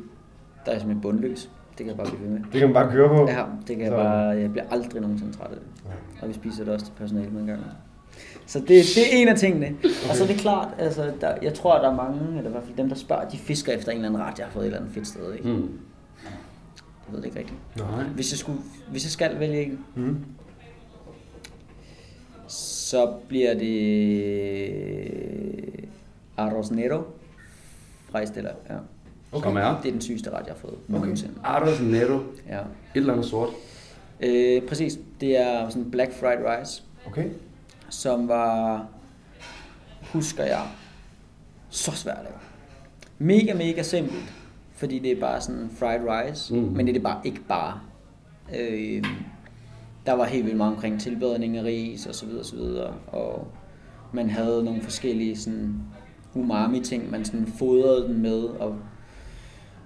der 0.67 0.73
er 0.73 0.79
simpelthen 0.79 1.01
bundløs. 1.01 1.51
Det 1.79 1.87
kan 1.87 1.87
jeg 1.87 1.97
bare 1.97 2.07
blive 2.07 2.23
ved 2.23 2.31
med. 2.31 2.41
Det 2.53 2.53
kan 2.61 2.63
man 2.69 2.75
bare 2.75 2.91
køre 2.93 3.09
på. 3.09 3.29
Ja, 3.29 3.45
det 3.69 3.77
kan 3.77 3.81
jeg 3.81 3.91
Så- 3.91 3.97
bare, 3.97 4.15
jeg 4.29 4.53
bliver 4.53 4.65
aldrig 4.71 5.03
nogensinde 5.03 5.33
træt 5.33 5.51
af 5.51 5.57
det. 5.57 5.93
Og 6.23 6.29
vi 6.29 6.33
spiser 6.35 6.65
det 6.65 6.75
også 6.75 6.87
til 6.87 6.93
personale 6.97 7.31
med 7.31 7.41
en 7.41 7.47
gang. 7.47 7.61
Så 8.47 8.59
det, 8.61 8.69
det 8.69 8.99
er 8.99 9.23
en 9.23 9.29
af 9.29 9.37
tingene. 9.39 9.67
Okay. 9.67 9.89
Og 10.11 10.17
så 10.17 10.23
er 10.25 10.27
det 10.29 10.37
klart, 10.37 10.69
altså, 10.79 11.13
der, 11.21 11.35
jeg 11.43 11.55
tror, 11.55 11.75
at 11.75 11.83
der 11.83 11.91
er 11.91 11.97
mange, 11.97 12.21
eller 12.39 12.51
i 12.51 12.53
hvert 12.53 12.65
fald 12.65 12.77
dem, 12.77 12.89
der 12.89 12.97
spørger, 12.97 13.29
de 13.29 13.39
fisker 13.39 13.73
efter 13.73 13.93
en 13.93 13.97
eller 13.99 14.09
anden 14.09 14.23
ret, 14.23 14.39
jeg 14.39 14.47
har 14.47 14.53
fået 14.53 14.63
et 14.63 14.67
eller 14.67 14.79
andet 14.79 14.93
fedt 14.95 15.07
sted. 15.07 15.33
Ikke? 15.35 15.49
Mm. 15.49 15.55
Jeg 15.55 17.13
ved 17.15 17.19
det 17.19 17.25
ikke 17.27 17.39
rigtigt. 17.39 17.59
Nej. 17.77 18.03
Hvis 18.05 18.33
jeg, 18.33 18.39
skulle, 18.39 18.59
hvis 18.91 19.05
jeg 19.05 19.11
skal 19.11 19.41
vælge 19.41 19.63
en, 19.65 19.79
Mm. 19.95 20.17
Så 22.91 23.15
bliver 23.29 23.55
det 23.55 23.69
Arroz 26.37 26.71
Nero 26.71 27.03
fra 28.11 28.23
Estella. 28.23 28.51
Ja. 28.71 28.75
Okay. 29.33 29.49
Som 29.49 29.57
er 29.57 29.81
Det 29.83 29.89
er 29.89 29.93
den 29.93 30.01
sygeste 30.01 30.31
ret, 30.31 30.47
jeg 30.47 30.55
har 30.55 30.61
fået 30.61 30.75
Okay. 30.89 31.01
nogensinde. 31.01 31.35
Ardos 31.45 31.81
Netto. 31.81 32.21
Ja. 32.49 32.59
Et 32.61 32.65
eller 32.95 33.13
andet 33.13 33.27
sort. 33.27 33.49
Øh, 34.21 34.63
præcis. 34.63 34.99
Det 35.21 35.37
er 35.41 35.69
sådan 35.69 35.91
black 35.91 36.13
fried 36.13 36.39
rice. 36.47 36.83
Okay. 37.07 37.29
som 37.91 38.29
var, 38.29 38.87
husker 40.13 40.45
jeg, 40.45 40.63
så 41.71 41.93
svært 41.93 42.17
at 42.19 42.25
lave. 42.25 42.35
Mega, 43.19 43.55
mega 43.55 43.83
simpelt, 43.83 44.35
fordi 44.75 44.99
det 44.99 45.13
er 45.13 45.21
bare 45.21 45.41
sådan 45.41 45.71
fried 45.79 46.01
rice, 46.09 46.55
Mm. 46.55 46.61
mm. 46.61 46.67
men 46.73 46.87
det 46.87 46.89
er 46.89 46.93
det 46.95 47.03
bare 47.03 47.21
ikke 47.25 47.41
bare. 47.49 47.81
Øh, 48.59 49.05
der 50.09 50.15
var 50.15 50.25
helt 50.25 50.45
vildt 50.45 50.57
meget 50.57 50.73
omkring 50.75 51.01
tilbedning 51.01 51.57
af 51.57 51.63
ris 51.65 52.07
og 52.07 52.15
så 52.15 52.27
videre, 52.27 52.41
og 52.41 52.47
så 52.47 52.57
videre, 52.57 52.93
og 53.07 53.47
man 54.13 54.31
havde 54.31 54.65
nogle 54.65 54.83
forskellige 54.83 55.37
sådan 55.37 55.75
umami 56.35 56.81
ting, 56.81 57.11
man 57.11 57.25
sådan 57.25 57.47
fodrede 57.47 58.09
den 58.09 58.23
med, 58.23 58.43
og, 58.43 58.77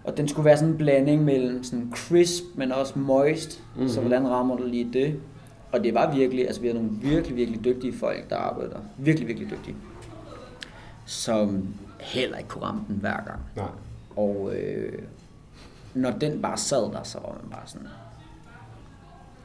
og 0.05 0.17
den 0.17 0.29
skulle 0.29 0.45
være 0.45 0.57
sådan 0.57 0.73
en 0.73 0.79
blanding 0.79 1.25
mellem 1.25 1.65
sådan 1.65 1.93
crisp, 1.95 2.45
men 2.55 2.73
også 2.73 2.99
moist, 2.99 3.63
mm-hmm. 3.75 3.89
så 3.89 4.01
Mhm. 4.01 4.09
hvordan 4.09 4.29
rammer 4.31 4.57
du 4.57 4.67
lige 4.67 4.91
det? 4.93 5.21
Og 5.73 5.85
det 5.85 5.95
var 5.95 6.15
virkelig, 6.15 6.47
altså 6.47 6.61
vi 6.61 6.67
har 6.67 6.75
nogle 6.75 6.91
virkelig, 7.03 7.37
virkelig 7.37 7.65
dygtige 7.65 7.93
folk, 7.93 8.31
der 8.31 8.37
arbejder. 8.37 8.77
Virkelig, 8.99 9.29
virkelig 9.29 9.51
dygtige. 9.51 9.77
Som 11.07 11.67
heller 12.01 12.37
ikke 12.39 12.49
kunne 12.49 12.65
ramme 12.65 12.83
den 12.89 12.97
hver 12.97 13.17
gang. 13.27 13.41
Nej. 13.57 13.67
Og 14.17 14.53
øh, 14.57 14.93
når 15.95 16.11
den 16.11 16.43
bare 16.43 16.57
sad 16.57 16.83
der, 16.93 17.03
så 17.03 17.19
var 17.19 17.39
man 17.43 17.51
bare 17.51 17.63
sådan, 17.67 17.87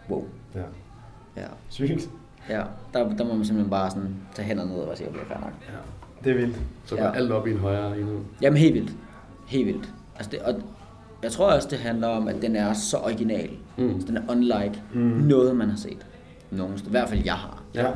wow. 0.09 0.25
Ja. 0.55 0.61
Ja, 1.37 1.47
Sygt. 1.69 2.09
ja. 2.49 2.63
Der, 2.93 3.09
der 3.15 3.23
må 3.25 3.33
man 3.35 3.45
simpelthen 3.45 3.69
bare 3.69 3.89
sådan 3.91 4.15
tage 4.35 4.45
hænderne 4.45 4.71
ned 4.71 4.79
og 4.79 4.87
bare 4.87 4.97
sige, 4.97 5.09
okay, 5.09 5.19
fair 5.27 5.39
nok. 5.39 5.51
Ja. 5.69 5.73
Det 6.23 6.31
er 6.31 6.35
vildt. 6.45 6.57
Så 6.85 6.95
går 6.95 7.03
Ja. 7.03 7.11
alt 7.15 7.31
op 7.31 7.47
i 7.47 7.51
en 7.51 7.57
højere 7.57 7.99
enhed. 7.99 8.19
Jamen 8.41 8.57
helt 8.57 8.73
vildt. 8.73 8.91
Helt 9.47 9.67
vildt. 9.67 9.93
Altså 10.15 10.31
det, 10.31 10.39
og 10.39 10.53
jeg 11.23 11.31
tror 11.31 11.51
også, 11.51 11.67
det 11.71 11.79
handler 11.79 12.07
om, 12.07 12.27
at 12.27 12.41
den 12.41 12.55
er 12.55 12.73
så 12.73 12.97
original. 12.97 13.49
Mm. 13.77 13.89
Altså, 13.89 14.07
den 14.07 14.17
er 14.17 14.21
unlike 14.29 14.81
Mm. 14.93 14.99
noget, 15.01 15.55
man 15.55 15.69
har 15.69 15.77
set. 15.77 16.05
Nogen. 16.51 16.77
I 16.87 16.89
hvert 16.89 17.09
fald 17.09 17.21
jeg 17.25 17.33
har. 17.33 17.63
Ja. 17.75 17.91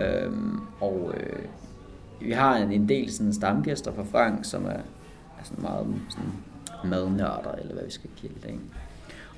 Øhm, 0.00 0.60
og 0.80 1.14
øh, 1.16 1.42
vi 2.20 2.30
har 2.32 2.56
en, 2.56 2.72
en 2.72 2.88
del 2.88 3.12
sådan 3.12 3.32
stamgæster 3.32 3.92
fra 3.92 4.02
Frank, 4.02 4.44
som 4.44 4.64
er, 4.66 4.68
er 4.70 5.44
sådan 5.44 5.62
meget 5.62 5.86
sådan 6.08 6.30
madnørder, 6.90 7.52
eller 7.60 7.74
hvad 7.74 7.84
vi 7.84 7.90
skal 7.90 8.10
kalde 8.20 8.34
det. 8.42 8.48
ikke? 8.48 8.60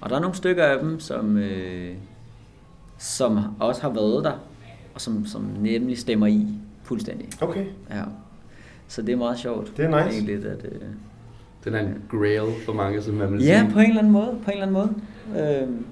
Og 0.01 0.11
der 0.11 0.17
er 0.17 0.21
nogle 0.21 0.37
stykker 0.37 0.65
af 0.65 0.79
dem, 0.83 1.01
som, 1.01 1.37
øh, 1.37 1.91
som 2.99 3.39
også 3.61 3.83
har 3.83 3.89
været 3.91 4.25
der, 4.25 4.33
og 4.95 5.01
som, 5.01 5.27
som 5.27 5.47
nemlig 5.61 5.99
stemmer 5.99 6.27
i 6.27 6.47
fuldstændig. 6.85 7.29
Okay. 7.41 7.65
Ja. 7.91 8.03
Så 8.89 9.03
det 9.03 9.13
er 9.13 9.17
meget 9.17 9.39
sjovt. 9.39 9.73
Det 9.77 9.85
er 9.85 10.05
nice. 10.05 10.17
Egentlig, 10.17 10.35
at, 10.51 10.65
øh, 10.65 10.81
Den 11.65 11.75
er 11.75 11.81
en 11.81 11.95
grail 12.11 12.41
for 12.67 12.73
mange, 12.73 13.03
som 13.03 13.15
man 13.15 13.33
vil 13.33 13.45
ja, 13.45 13.59
sige. 13.61 13.73
på 13.73 13.79
en 13.79 13.85
eller 13.87 13.99
anden 13.99 14.13
måde. 14.13 14.35
På 14.45 14.51
en 14.51 14.63
eller 14.63 14.67
anden 14.67 14.93
måde. 15.35 15.61
Øhm, 15.63 15.85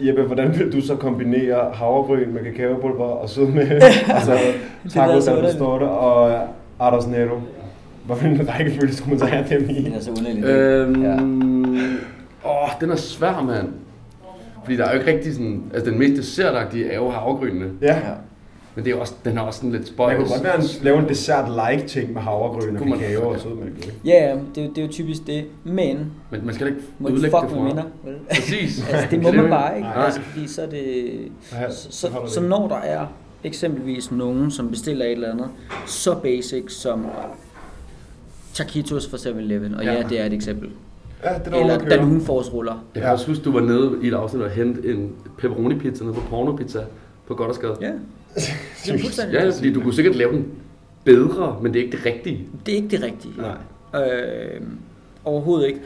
Jeppe, 0.00 0.22
hvordan 0.22 0.58
vil 0.58 0.72
du 0.72 0.80
så 0.80 0.96
kombinere 0.96 1.70
havregryn 1.74 2.32
med 2.32 2.42
kakaopulver 2.44 3.04
og 3.04 3.28
sødme, 3.30 3.60
altså 4.16 4.38
lyder 4.84 4.90
tacos 4.90 5.24
så 5.24 5.30
al 5.30 5.36
underligt. 5.36 5.42
pastor 5.42 5.86
og 5.86 6.48
Ardos 6.78 7.06
Netto? 7.06 7.40
Hvorfor 8.06 8.26
rækkefølge 8.58 8.92
skulle 8.94 9.10
man 9.10 9.18
så 9.18 9.26
have 9.26 9.58
dem 9.58 9.70
i? 9.70 9.74
det 9.74 9.94
er 9.94 10.00
så 10.00 10.10
underligt. 10.10 10.46
Øhm, 10.46 11.02
Ja. 11.02 11.16
Åh, 12.46 12.68
den 12.80 12.90
er 12.90 12.96
svær, 12.96 13.42
mand. 13.42 13.68
Fordi 14.64 14.76
der 14.76 14.84
er 14.84 14.92
jo 14.94 14.98
ikke 15.00 15.12
rigtig 15.12 15.32
sådan... 15.34 15.62
Altså, 15.74 15.90
den 15.90 15.98
mest 15.98 16.16
dessertagtige 16.16 16.90
er 16.90 16.96
jo 16.96 17.10
havregrynene. 17.10 17.70
Ja. 17.82 17.98
Men 18.76 18.84
det 18.84 18.92
er 18.92 18.96
også, 18.96 19.14
den 19.24 19.38
er 19.38 19.42
også 19.42 19.56
sådan 19.58 19.70
lidt 19.70 19.82
Man 19.82 19.86
spøjs. 19.86 20.16
kunne 20.16 20.28
godt 20.28 20.44
være 20.44 20.56
en, 20.56 20.62
lave 20.82 20.98
en 20.98 21.08
dessert-like 21.08 21.86
ting 21.88 22.12
med 22.12 22.22
havregryn 22.22 22.76
og 22.76 22.88
man- 22.88 22.98
kakao 22.98 23.28
og 23.28 23.40
sødmælk. 23.40 23.94
Ja, 24.04 24.28
ja, 24.28 24.36
det, 24.54 24.58
er 24.58 24.64
jo- 24.64 24.70
det 24.70 24.78
er 24.78 24.82
jo 24.86 24.92
typisk 24.92 25.26
det. 25.26 25.44
Men 25.64 26.10
Men 26.30 26.46
man 26.46 26.54
skal 26.54 26.66
ikke 26.66 26.78
må 26.98 27.08
ødelægge 27.08 27.36
fuck 27.40 27.48
det 27.50 27.56
for 27.56 27.64
minder. 27.64 27.82
vel? 28.04 28.14
Præcis. 28.34 28.88
altså, 28.90 29.06
det 29.10 29.22
må 29.22 29.32
man 29.32 29.50
bare 29.50 29.76
ikke. 29.76 29.88
Nej. 29.88 30.04
Altså, 30.04 30.20
fordi 30.20 30.46
så 30.48 30.62
er 30.62 30.66
det... 30.66 31.04
Ja, 31.52 31.70
Så, 31.70 31.86
så 31.90 32.08
så, 32.26 32.40
når 32.40 32.68
der 32.68 32.76
er 32.76 33.06
eksempelvis 33.44 34.10
nogen, 34.12 34.50
som 34.50 34.70
bestiller 34.70 35.04
et 35.06 35.12
eller 35.12 35.32
andet 35.32 35.48
så 35.86 36.14
basic 36.14 36.64
som 36.72 37.06
taquitos 38.54 39.08
fra 39.10 39.16
7-Eleven, 39.16 39.74
og. 39.74 39.84
Ja. 39.84 39.92
ja, 39.92 40.02
det 40.08 40.20
er 40.20 40.24
et 40.26 40.32
eksempel. 40.32 40.70
Ja, 41.24 41.28
det 41.38 41.46
er 41.46 41.50
der 41.50 41.60
Eller. 41.60 41.78
Danone-forårsruller. 41.88 42.72
Jeg 42.72 43.02
kan 43.02 43.02
Ja. 43.02 43.12
også 43.12 43.26
huske, 43.26 43.44
du 43.44 43.52
var 43.52 43.60
nede 43.60 43.92
i 44.02 44.06
et 44.08 44.14
afsnit 44.14 44.42
og 44.42 44.50
hente 44.50 44.90
en 44.92 45.12
pepperoni 45.38 45.74
pizza 45.74 46.04
nede 46.04 46.14
på 46.14 46.20
Porno 46.30 46.56
Pizza 46.56 46.80
på 47.26 47.34
Goddersgade. 47.34 47.76
Ja, 47.80 47.86
det 48.84 48.94
er 48.94 48.98
fuldstændig. 48.98 49.34
Ja, 49.34 49.50
fordi 49.50 49.72
du 49.72 49.80
kunne 49.80 49.94
sikkert 49.94 50.16
lave 50.16 50.32
den 50.32 50.46
bedre, 51.04 51.58
men 51.62 51.74
det 51.74 51.80
er 51.80 51.84
ikke 51.84 51.96
det 51.96 52.06
rigtige. 52.06 52.46
Det 52.66 52.72
er 52.72 52.76
ikke 52.76 52.88
det 52.88 53.02
rigtige. 53.02 53.34
Nej. 53.38 54.02
Øh, 54.02 54.60
overhovedet 55.24 55.66
ikke. 55.66 55.80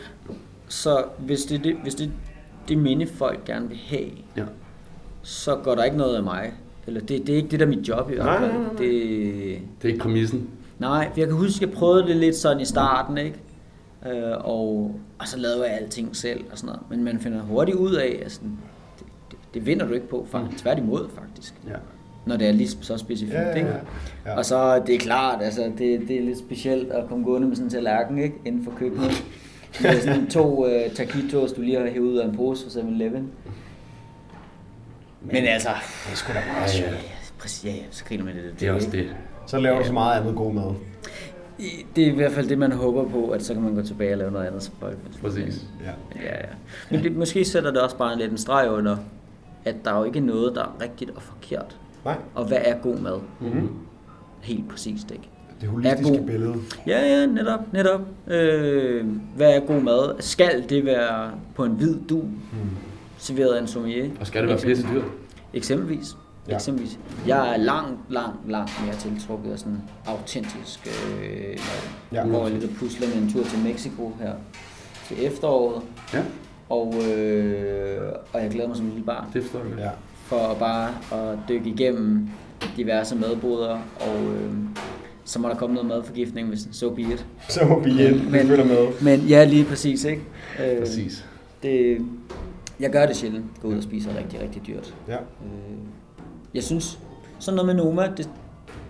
Så 0.69 1.05
hvis 1.19 1.43
det, 1.45 1.65
det, 1.65 1.77
hvis 1.83 1.95
det 1.95 2.11
det 2.69 2.79
minde 2.79 3.07
folk 3.07 3.45
gerne 3.45 3.69
vil 3.69 3.79
have, 3.87 4.05
Ja. 4.37 4.43
så 5.23 5.57
går 5.65 5.75
der 5.75 5.85
ikke 5.85 5.97
noget 5.97 6.17
af 6.17 6.23
mig. 6.23 6.53
Eller 6.87 7.01
det, 7.01 7.09
det 7.27 7.29
er 7.33 7.37
ikke 7.37 7.49
det, 7.49 7.61
der 7.61 7.67
er 7.67 7.71
mit 7.71 7.89
job 7.89 8.11
i 8.11 8.15
hvert 8.15 8.27
Nej, 8.27 8.39
fald. 8.39 8.51
nej, 8.53 8.59
nej, 8.63 8.73
nej. 8.73 8.83
Det, 8.83 9.59
Det 9.83 9.89
er 9.89 9.93
ikke 9.93 9.99
præmissen. 10.03 10.49
nej, 10.79 11.09
for 11.13 11.21
jeg 11.21 11.29
kan 11.29 11.37
huske, 11.37 11.57
at 11.65 11.71
jeg 11.71 11.79
prøvede 11.79 12.03
det 12.07 12.17
lidt 12.17 12.37
sådan 12.37 12.61
i 12.61 12.65
starten, 12.65 13.19
ikke? 13.19 13.37
Øh, 14.07 14.33
og, 14.45 14.95
og 15.19 15.29
så 15.29 15.39
lavede 15.39 15.65
jeg 15.65 15.79
alting 15.81 16.17
selv 16.17 16.45
og 16.53 16.59
sådan 16.59 16.67
noget. 16.67 16.91
Men 16.91 17.05
man 17.05 17.21
finder 17.21 17.43
hurtigt 17.43 17.77
ud 17.77 17.95
af, 17.95 18.23
at 18.25 18.33
sådan, 18.33 18.59
det, 18.99 19.07
det, 19.31 19.39
det 19.55 19.67
vinder 19.67 19.87
du 19.87 19.93
ikke 19.93 20.09
på. 20.09 20.27
Faktisk. 20.31 20.63
Tværtimod, 20.63 21.09
faktisk. 21.15 21.55
Ja. 21.69 21.75
Når 22.27 22.37
det 22.37 22.49
er 22.49 22.53
lige 22.53 22.69
så 22.81 22.97
specifikt, 22.99 23.35
Ja, 23.39 23.49
ja, 23.49 23.55
ikke? 23.55 23.69
ja. 23.69 23.77
Ja. 24.27 24.37
Og 24.37 24.45
så, 24.45 24.83
det 24.87 24.95
er 24.95 24.99
klart, 24.99 25.43
altså, 25.43 25.63
det, 25.79 26.01
det 26.09 26.17
er 26.17 26.23
lidt 26.23 26.39
specielt 26.39 26.91
at 26.93 27.09
komme 27.09 27.25
gående 27.25 27.49
med 27.49 27.57
sådan 27.57 27.67
en 27.67 27.71
tallerken, 27.71 28.19
ikke? 28.19 28.35
Inden 28.45 28.65
for 28.65 28.71
køkkenet. 28.79 29.11
Det 29.79 29.87
er 29.91 30.01
sådan 30.01 30.27
to 30.31 30.65
uh, 30.67 30.93
taquitos, 30.95 31.53
du 31.53 31.61
lige 31.61 31.79
har 31.81 31.87
hævet 31.91 32.07
ud 32.07 32.17
af 32.17 32.25
en 32.29 32.37
pose 32.37 32.65
fra 32.71 32.81
7-Eleven. 32.81 33.31
Men 35.23 35.37
altså... 35.45 35.69
Det 36.07 36.13
er 36.13 36.17
sgu 36.17 36.33
da 36.33 36.39
meget 36.53 36.63
Ja, 36.63 36.69
sjovt. 36.69 36.91
ja. 36.91 36.97
Ja, 36.97 37.03
præcis, 37.39 37.65
ja, 37.65 37.71
ja, 37.71 37.83
så 37.91 38.05
griner 38.05 38.25
man 38.25 38.35
af 38.37 38.43
Det 38.61 38.69
er 38.69 38.73
også 38.73 38.87
ikke? 38.97 39.09
det. 39.09 39.17
Så 39.47 39.59
laver 39.59 39.79
du 39.79 39.85
så 39.87 39.93
meget 39.93 40.21
andet 40.21 40.37
god 40.37 40.53
mad. 40.53 40.75
Det 41.97 42.05
er 42.07 42.13
i 42.13 42.15
hvert 42.15 42.33
fald 42.33 42.49
det, 42.49 42.59
man 42.59 42.73
håber 42.73 43.09
på, 43.09 43.29
at 43.31 43.43
så 43.45 43.55
kan 43.55 43.63
man 43.63 43.75
gå 43.75 43.83
tilbage 43.83 44.13
og 44.13 44.19
lave 44.19 44.31
noget 44.31 44.47
andet 44.47 44.63
som. 44.63 44.75
Præcis. 45.21 45.65
Ja. 45.85 46.21
Ja, 46.23 46.37
ja. 46.37 46.45
Men 46.91 47.03
det, 47.03 47.17
måske 47.17 47.45
sætter 47.45 47.71
det 47.71 47.81
også 47.81 47.97
bare 47.97 48.19
lidt 48.19 48.31
en 48.31 48.39
streg 48.39 48.71
under, 48.71 48.97
at 49.65 49.75
der 49.85 49.91
er 49.93 49.99
jo 49.99 50.05
ikke 50.05 50.21
noget, 50.21 50.55
der 50.55 50.61
er 50.63 50.77
rigtigt 50.83 51.11
og 51.17 51.23
forkert. 51.23 51.77
Nej, 52.05 52.17
Og 52.35 52.45
hvad 52.45 52.59
er 52.65 52.79
god 52.79 52.97
mad? 52.97 53.19
Mm-hmm. 53.41 53.69
Helt 54.41 54.69
præcist, 54.69 55.11
ikke? 55.11 55.29
det 55.61 55.69
holistiske 55.69 56.19
god. 56.19 56.27
billede. 56.27 56.55
Ja, 56.87 57.07
ja, 57.21 57.27
netop, 57.27 57.61
netop. 57.73 58.01
Øh, 58.27 59.07
hvad 59.37 59.55
er 59.55 59.61
god 59.61 59.81
mad? 59.81 60.15
Skal 60.23 60.65
det 60.69 60.85
være 60.85 61.31
på 61.55 61.65
en 61.65 61.73
hvid 61.73 61.95
du, 62.09 62.21
Hmm. 62.21 62.71
serveret 63.19 63.49
af 63.55 63.61
en 63.61 63.67
sommelier? 63.67 64.11
Og 64.21 64.27
skal 64.27 64.41
det 64.43 64.49
være 64.49 64.59
pisse 64.59 64.87
dyrt? 64.95 65.05
Eksempelvis. 65.55 66.17
Ja. 66.49 66.55
Eksempelvis. 66.55 66.99
Jeg 67.27 67.53
er 67.55 67.57
langt, 67.57 67.99
langt, 68.11 68.51
langt 68.51 68.71
mere 68.85 68.95
tiltrukket 68.95 69.53
af 69.53 69.59
sådan 69.59 69.83
autentisk 70.07 70.87
øh, 70.87 71.49
mad. 71.49 71.57
Ja. 72.13 72.19
Ja. 72.21 72.25
Hvor 72.27 72.43
jeg 72.43 72.53
lidt 72.53 72.65
og 72.65 72.71
pusler 72.79 73.07
med 73.09 73.17
en 73.23 73.33
tur 73.33 73.45
til 73.45 73.59
Mexico 73.59 74.13
her 74.21 74.33
til 75.09 75.27
efteråret. 75.27 75.83
Ja, 76.15 76.23
Og, 76.69 76.95
øh, 77.09 78.13
og 78.33 78.43
jeg 78.43 78.51
glæder 78.51 78.69
mig 78.69 78.77
som 78.77 78.87
en 78.87 78.93
lille 78.93 79.07
barn 79.07 79.27
det 79.33 79.43
forstår 79.43 79.59
jeg. 79.69 79.79
Ja. 79.79 79.91
for 80.27 80.57
bare 80.59 80.89
at 81.13 81.39
dykke 81.49 81.71
igennem 81.71 82.29
diverse 82.77 83.17
madboder. 83.17 83.79
Og 84.01 84.23
øh, 84.35 84.53
så 85.25 85.39
må 85.39 85.49
der 85.49 85.55
komme 85.55 85.75
noget 85.75 85.89
madforgiftning, 85.89 86.49
hvis 86.49 86.69
so 86.73 86.91
be 86.95 87.03
it. 87.03 87.27
Så 87.49 87.65
må 87.65 87.81
vi 87.81 87.91
hjælpe, 87.91 88.21
vi 88.21 88.31
Men- 88.31 88.47
følger 88.47 88.65
med. 88.65 88.87
Men 89.03 89.21
ja, 89.21 89.45
lige 89.45 89.65
præcis, 89.65 90.05
ikke? 90.05 90.23
Øh, 90.65 90.79
Præcis. 90.81 91.25
Det, 91.63 91.99
jeg 92.81 92.91
gør 92.91 93.07
det 93.07 93.17
sjældent. 93.17 93.45
Gå 93.63 93.69
ud 93.69 93.77
og 93.77 93.83
spiser 93.83 94.11
rigtig, 94.19 94.41
rigtig 94.41 94.63
dyrt. 94.67 94.95
Ja. 95.09 95.15
Øh, 95.17 95.21
jeg 96.59 96.65
synes, 96.65 96.99
sådan 97.39 97.57
noget 97.57 97.77
med 97.77 97.85
Noma, 97.85 98.11
det, 98.17 98.31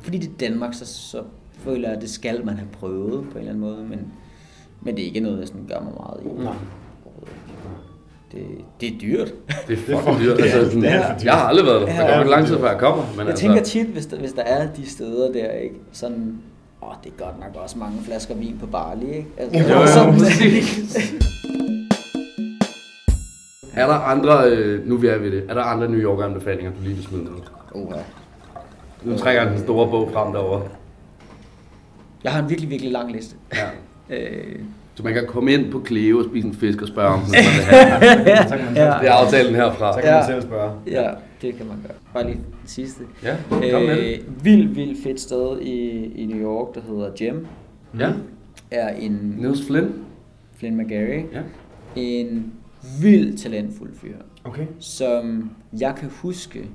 fordi 0.02 0.18
det 0.18 0.28
er 0.28 0.48
Danmark, 0.48 0.74
så, 0.74 0.86
så 0.86 1.22
føler 1.52 1.88
jeg, 1.88 1.96
at 1.96 2.02
det 2.02 2.10
skal 2.10 2.44
man 2.46 2.56
have 2.56 2.68
prøvet 2.80 3.24
på 3.24 3.30
en 3.30 3.38
eller 3.38 3.48
anden 3.50 3.60
måde, 3.60 3.76
men, 3.88 4.00
men 4.82 4.96
det 4.96 5.02
er 5.02 5.06
ikke 5.06 5.20
noget, 5.20 5.38
jeg 5.40 5.48
sådan 5.48 5.66
gør 5.68 5.80
mig 5.80 5.92
meget 6.00 6.20
i. 6.40 6.42
Nej. 6.44 6.52
Det, 8.32 8.40
det 8.80 8.88
er 8.94 8.98
dyrt. 9.00 9.34
Det 9.68 9.72
er 9.78 9.96
fucking 9.98 10.20
dyrt. 10.20 10.36
det 10.36 10.42
Altså, 10.44 10.64
sådan, 10.64 10.82
det 10.82 10.90
er 10.92 11.06
for 11.06 11.12
dyrt. 11.14 11.24
jeg 11.24 11.32
har 11.34 11.48
aldrig 11.48 11.66
været 11.66 11.80
der. 11.80 11.86
Der 11.86 12.02
Ja. 12.04 12.12
går 12.14 12.18
ikke 12.20 12.30
lang 12.30 12.46
tid, 12.46 12.58
før 12.58 12.70
jeg 12.70 12.78
kommer. 12.80 13.04
Men 13.10 13.18
jeg 13.20 13.28
altså, 13.28 13.42
tænker 13.46 13.62
tit, 13.62 13.86
hvis 13.86 14.06
der, 14.06 14.16
hvis 14.18 14.32
der 14.32 14.42
er 14.42 14.68
de 14.72 14.90
steder 14.90 15.32
der, 15.32 15.50
ikke? 15.52 15.74
Sådan, 15.92 16.38
åh, 16.82 16.88
det 17.04 17.12
er 17.18 17.24
godt 17.24 17.38
nok 17.40 17.62
også 17.62 17.78
mange 17.78 17.98
flasker 18.02 18.34
vin 18.34 18.56
på 18.60 18.66
Bali, 18.66 19.06
ikke? 19.06 19.26
Altså, 19.38 19.58
Jo, 19.74 19.80
jo, 19.80 19.86
sådan- 19.86 20.14
præcis. 20.18 20.88
Er 23.78 23.86
der 23.86 23.94
andre, 23.94 24.50
øh, 24.50 24.88
nu 24.88 24.94
er 24.94 24.98
vi 24.98 25.06
ved 25.24 25.30
det, 25.30 25.44
er 25.48 25.54
der 25.54 25.62
andre 25.62 25.88
New 25.88 26.00
York 26.00 26.24
anbefalinger, 26.24 26.70
du 26.72 26.76
lige 26.82 26.94
vil 26.94 27.04
smide 27.04 27.24
ned? 27.24 27.32
Uha. 27.74 27.98
Nu 29.04 29.16
trækker 29.16 29.42
jeg 29.42 29.50
den 29.50 29.58
store 29.60 29.90
bog 29.90 30.10
frem 30.12 30.32
derovre. 30.32 30.62
Jeg 32.24 32.32
har 32.32 32.42
en 32.42 32.48
virkelig, 32.50 32.70
virkelig 32.70 32.92
lang 32.92 33.12
liste. 33.12 33.36
Ja. 33.54 34.16
Øh, 34.16 34.58
Så 34.94 35.02
man 35.04 35.14
kan 35.14 35.26
komme 35.26 35.52
ind 35.52 35.72
på 35.72 35.84
Cleo 35.86 36.18
og 36.18 36.24
spise 36.24 36.46
en 36.48 36.54
fisk 36.54 36.82
og 36.82 36.88
spørge 36.88 37.08
om, 37.08 37.20
hvad 37.20 37.28
man 37.44 38.24
vil 38.26 38.34
have. 38.34 38.48
Så 38.48 38.56
kan 38.56 38.64
man, 38.64 38.74
Ja. 38.74 38.84
Det 39.00 39.08
er 39.08 39.12
aftalen 39.12 39.54
herfra. 39.54 39.92
så 39.94 40.00
kan 40.00 40.10
man 40.12 40.20
Ja. 40.20 40.26
selv 40.26 40.42
spørge. 40.42 40.72
ja, 40.86 41.10
det 41.42 41.56
kan 41.56 41.66
man 41.66 41.76
gøre. 41.86 41.96
Bare 42.14 42.24
lige 42.26 42.40
det 42.62 42.70
sidste. 42.70 43.00
Ja, 43.22 43.36
kom 43.50 43.82
med. 43.82 43.98
Øh, 43.98 44.44
vildt, 44.44 44.76
vildt 44.76 45.02
fedt 45.02 45.20
sted 45.20 45.60
i, 45.60 45.72
i 46.22 46.26
New 46.26 46.38
York, 46.42 46.74
der 46.74 46.80
hedder 46.88 47.10
Gem, 47.18 47.46
Ja, 47.98 48.10
er 48.70 48.88
en 48.88 49.34
Niels 49.38 49.66
Flynn. 49.66 49.92
Flynn 50.58 50.76
McGarry, 50.76 51.22
Ja. 51.32 51.40
en 51.96 52.52
vild 53.00 53.38
talentfuld 53.38 53.94
fyr, 53.94 54.16
Okay. 54.44 54.66
som 54.80 55.50
jeg 55.80 55.94
kan 55.96 56.10
huske 56.22 56.68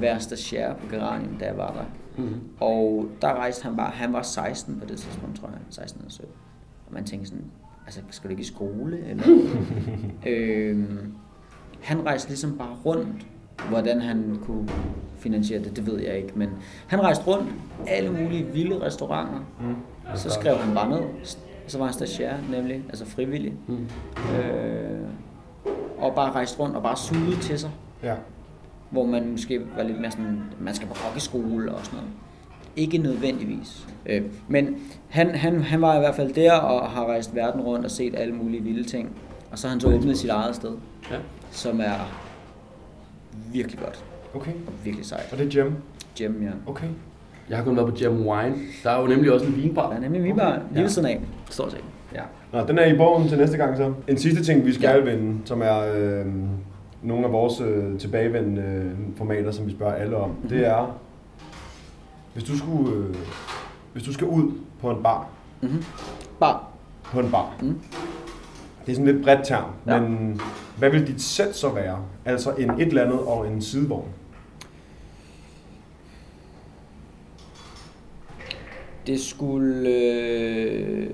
være 0.00 0.20
stagiaire 0.20 0.74
på 0.74 0.86
Geranium, 0.90 1.36
da 1.40 1.44
jeg 1.46 1.56
var 1.56 1.72
der. 1.72 1.84
Mm-hmm. 2.22 2.40
Og 2.60 3.08
der 3.22 3.28
rejste 3.34 3.64
han 3.64 3.76
bare, 3.76 3.90
han 3.90 4.12
var 4.12 4.22
16 4.22 4.80
på 4.80 4.86
det 4.86 4.98
tidspunkt, 4.98 5.40
tror 5.40 5.48
jeg, 5.48 5.58
16 5.70 6.00
eller 6.00 6.10
17. 6.10 6.30
Og 6.86 6.94
man 6.94 7.04
tænkte 7.04 7.28
sådan, 7.28 7.44
altså 7.86 8.00
skal 8.10 8.28
du 8.28 8.30
ikke 8.30 8.40
i 8.40 8.44
skole? 8.44 8.98
Eller? 9.06 9.24
øhm, 10.26 11.12
han 11.80 12.06
rejste 12.06 12.28
ligesom 12.28 12.58
bare 12.58 12.76
rundt, 12.84 13.26
hvordan 13.68 14.00
han 14.00 14.38
kunne 14.42 14.68
finansiere 15.18 15.64
det, 15.64 15.76
det 15.76 15.86
ved 15.86 15.98
jeg 16.00 16.16
ikke, 16.16 16.32
men 16.36 16.48
han 16.86 17.00
rejste 17.02 17.24
rundt, 17.26 17.48
alle 17.86 18.12
mulige 18.12 18.46
vilde 18.46 18.80
restauranter, 18.80 19.40
Mm. 19.60 19.74
så 20.16 20.30
skrev 20.30 20.56
han 20.56 20.74
bare 20.74 20.88
ned, 20.90 21.00
så 21.68 21.78
var 21.78 21.84
han 21.84 21.94
stagiaire 21.94 22.36
nemlig, 22.50 22.82
altså 22.88 23.06
frivillig, 23.06 23.52
Mm. 23.66 23.86
øh, 24.38 25.08
og 25.98 26.14
bare 26.14 26.32
rejste 26.32 26.58
rundt 26.60 26.76
og 26.76 26.82
bare 26.82 26.96
sugede 26.96 27.36
til 27.40 27.58
sig 27.58 27.70
Ja. 28.02 28.14
hvor 28.90 29.06
man 29.06 29.30
måske 29.30 29.60
var 29.76 29.82
lidt 29.82 30.00
mere 30.00 30.10
sådan, 30.10 30.40
man 30.60 30.74
skal 30.74 30.88
på 30.88 30.94
hockeyskole 30.94 31.72
og 31.74 31.84
sådan 31.84 31.96
noget. 31.98 32.12
Ikke 32.76 32.98
nødvendigvis. 32.98 33.86
Øh, 34.06 34.22
men 34.48 34.76
han, 35.08 35.34
han, 35.34 35.60
han 35.62 35.80
var 35.80 35.96
i 35.96 35.98
hvert 35.98 36.14
fald 36.14 36.34
der 36.34 36.52
og 36.52 36.90
har 36.90 37.04
rejst 37.04 37.34
verden 37.34 37.60
rundt 37.60 37.84
og 37.84 37.90
set 37.90 38.14
alle 38.16 38.34
mulige 38.34 38.62
vilde 38.62 38.84
ting. 38.84 39.16
Og 39.50 39.58
så 39.58 39.66
har 39.66 39.72
han 39.72 39.80
så 39.80 39.88
åbnet 39.88 40.18
sit 40.18 40.30
eget 40.30 40.56
sted, 40.56 40.72
Ja. 41.10 41.16
som 41.50 41.80
er 41.80 42.22
virkelig 43.52 43.78
godt 43.78 44.04
Okay. 44.34 44.52
og 44.66 44.72
virkelig 44.84 45.06
sejt. 45.06 45.32
Og 45.32 45.38
det 45.38 45.46
er 45.56 45.62
Gem. 45.62 45.74
Gem, 46.16 46.42
ja. 46.42 46.50
Okay. 46.70 46.88
Jeg 47.50 47.56
har 47.58 47.64
kun 47.64 47.76
været 47.76 47.88
på 47.88 47.94
Gem 47.98 48.26
Wine. 48.26 48.54
Der 48.84 48.90
er 48.90 49.00
jo 49.00 49.06
nemlig 49.06 49.32
også 49.32 49.46
en 49.46 49.56
vinbar. 49.56 49.88
Der 49.90 49.96
er 49.96 50.00
nemlig 50.00 50.24
vi 50.24 50.32
bare 50.32 50.58
lige 50.72 50.82
ved 50.82 50.90
siden 50.90 51.08
af, 51.08 51.20
stort 51.50 51.70
set. 51.70 51.80
Ja. 52.14 52.20
Nå, 52.52 52.66
den 52.66 52.78
er 52.78 52.86
i 52.86 52.96
bogen 52.96 53.28
til 53.28 53.38
næste 53.38 53.56
gang 53.56 53.76
så. 53.76 53.92
En 54.08 54.18
sidste 54.18 54.44
ting, 54.44 54.66
vi 54.66 54.72
skal 54.72 54.88
Ja. 54.88 54.98
vende, 55.12 55.38
som 55.44 55.62
er 55.62 55.78
øh, 55.96 56.26
nogle 57.02 57.26
af 57.26 57.32
vores 57.32 57.60
øh, 57.60 57.98
tilbagevendende 57.98 58.62
øh, 58.62 58.90
formater, 59.16 59.50
som 59.50 59.66
vi 59.66 59.72
spørger 59.72 59.92
alle 59.94 60.16
om, 60.16 60.30
Mhm. 60.30 60.48
det 60.48 60.66
er, 60.66 60.98
hvis 62.34 62.44
du 62.44 62.58
skulle, 62.58 62.96
øh, 62.96 63.14
hvis 63.92 64.02
du 64.02 64.12
skal 64.12 64.26
ud 64.26 64.52
på 64.80 64.90
en 64.90 65.02
bar, 65.02 65.26
Mm-hmm. 65.60 65.84
Bare. 66.40 66.58
på 67.04 67.20
en 67.20 67.30
bar. 67.30 67.54
Mm. 67.62 67.80
Det 68.86 68.92
er 68.92 68.96
sådan 68.96 69.12
lidt 69.14 69.24
bredt 69.24 69.40
term, 69.44 69.64
Ja. 69.86 70.00
men 70.00 70.40
hvad 70.78 70.90
vil 70.90 71.06
dit 71.06 71.22
sæt 71.22 71.56
så 71.56 71.68
være? 71.68 71.98
Altså 72.24 72.50
en 72.58 72.70
et 72.70 72.80
eller 72.88 73.02
andet 73.04 73.18
og 73.20 73.48
en 73.48 73.62
sidevogn. 73.62 74.08
Det 79.08 79.20
skulle... 79.20 79.88
Øh, 79.88 81.06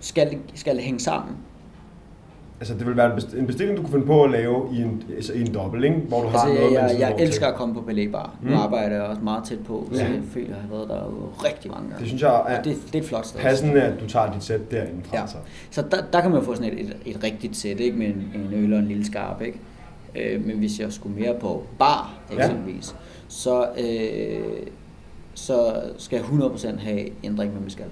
skal, 0.00 0.38
skal 0.54 0.78
hænge 0.80 1.00
sammen? 1.00 1.36
Altså 2.60 2.74
det 2.74 2.86
vil 2.86 2.96
være 2.96 3.06
en 3.06 3.18
best- 3.18 3.38
en 3.38 3.46
bestilling, 3.46 3.76
du 3.76 3.82
kunne 3.82 3.92
finde 3.92 4.06
på 4.06 4.24
at 4.24 4.30
lave 4.30 4.68
i 4.72 4.82
en, 4.82 5.02
altså 5.16 5.32
i 5.32 5.40
en 5.40 5.54
dobbelt, 5.54 5.84
ikke? 5.84 5.96
hvor 5.96 6.22
du 6.22 6.28
har 6.28 6.38
Altså, 6.38 6.54
noget 6.60 6.72
jeg, 6.72 6.82
med 6.82 6.94
en 6.94 7.00
jeg, 7.00 7.14
jeg 7.18 7.24
elsker 7.26 7.46
til. 7.46 7.52
at 7.52 7.54
komme 7.56 7.74
på 7.74 7.80
balletbar. 7.80 8.34
Nu 8.42 8.50
Mm. 8.50 8.56
arbejder 8.56 8.94
jeg 8.96 9.04
også 9.04 9.22
meget 9.22 9.44
tæt 9.44 9.58
på, 9.66 9.88
så 9.92 10.02
Ja. 10.02 10.08
jeg 10.10 10.20
føler, 10.30 10.46
at 10.46 10.50
jeg 10.52 10.60
har 10.60 10.76
været 10.76 10.88
der 10.88 10.96
jo 11.04 11.28
rigtig 11.44 11.70
mange 11.70 11.84
gange. 11.88 11.98
Det 12.00 12.06
synes 12.08 12.22
jeg 12.22 12.28
er 12.34 12.58
Og 12.58 12.64
det, 12.64 12.76
det 12.86 12.94
er 12.94 12.98
et 13.02 13.08
flot 13.08 13.26
sted. 13.26 13.40
passende, 13.40 13.82
at 13.82 14.00
du 14.00 14.06
tager 14.08 14.32
dit 14.32 14.44
sæt 14.44 14.70
derinde 14.70 15.00
fra. 15.04 15.16
Ja. 15.20 15.26
Så. 15.26 15.36
Så 15.70 15.82
der, 15.82 15.96
der 16.12 16.20
kan 16.20 16.30
man 16.30 16.38
jo 16.40 16.44
få 16.44 16.54
sådan 16.54 16.72
et, 16.72 16.80
et, 16.80 16.96
et 17.06 17.24
rigtigt 17.24 17.56
sæt, 17.56 17.80
ikke? 17.80 17.98
med 17.98 18.06
en, 18.06 18.32
en 18.34 18.64
øl 18.64 18.72
og 18.72 18.78
en 18.78 18.86
lille 18.88 19.04
skarp. 19.06 19.42
Ikke? 19.42 19.58
Øh, 20.34 20.46
men 20.46 20.58
hvis 20.58 20.80
jeg 20.80 20.92
skulle 20.92 21.20
mere 21.20 21.34
på 21.40 21.62
bar, 21.78 22.14
Ja. 22.32 22.36
eksempelvis, 22.38 22.94
så, 23.28 23.66
øh, 23.78 24.40
så 25.34 25.82
skal 25.98 26.16
jeg 26.16 26.24
100% 26.26 26.76
have 26.78 27.08
en 27.22 27.36
drink 27.36 27.52
med 27.52 27.60
mescal. 27.60 27.86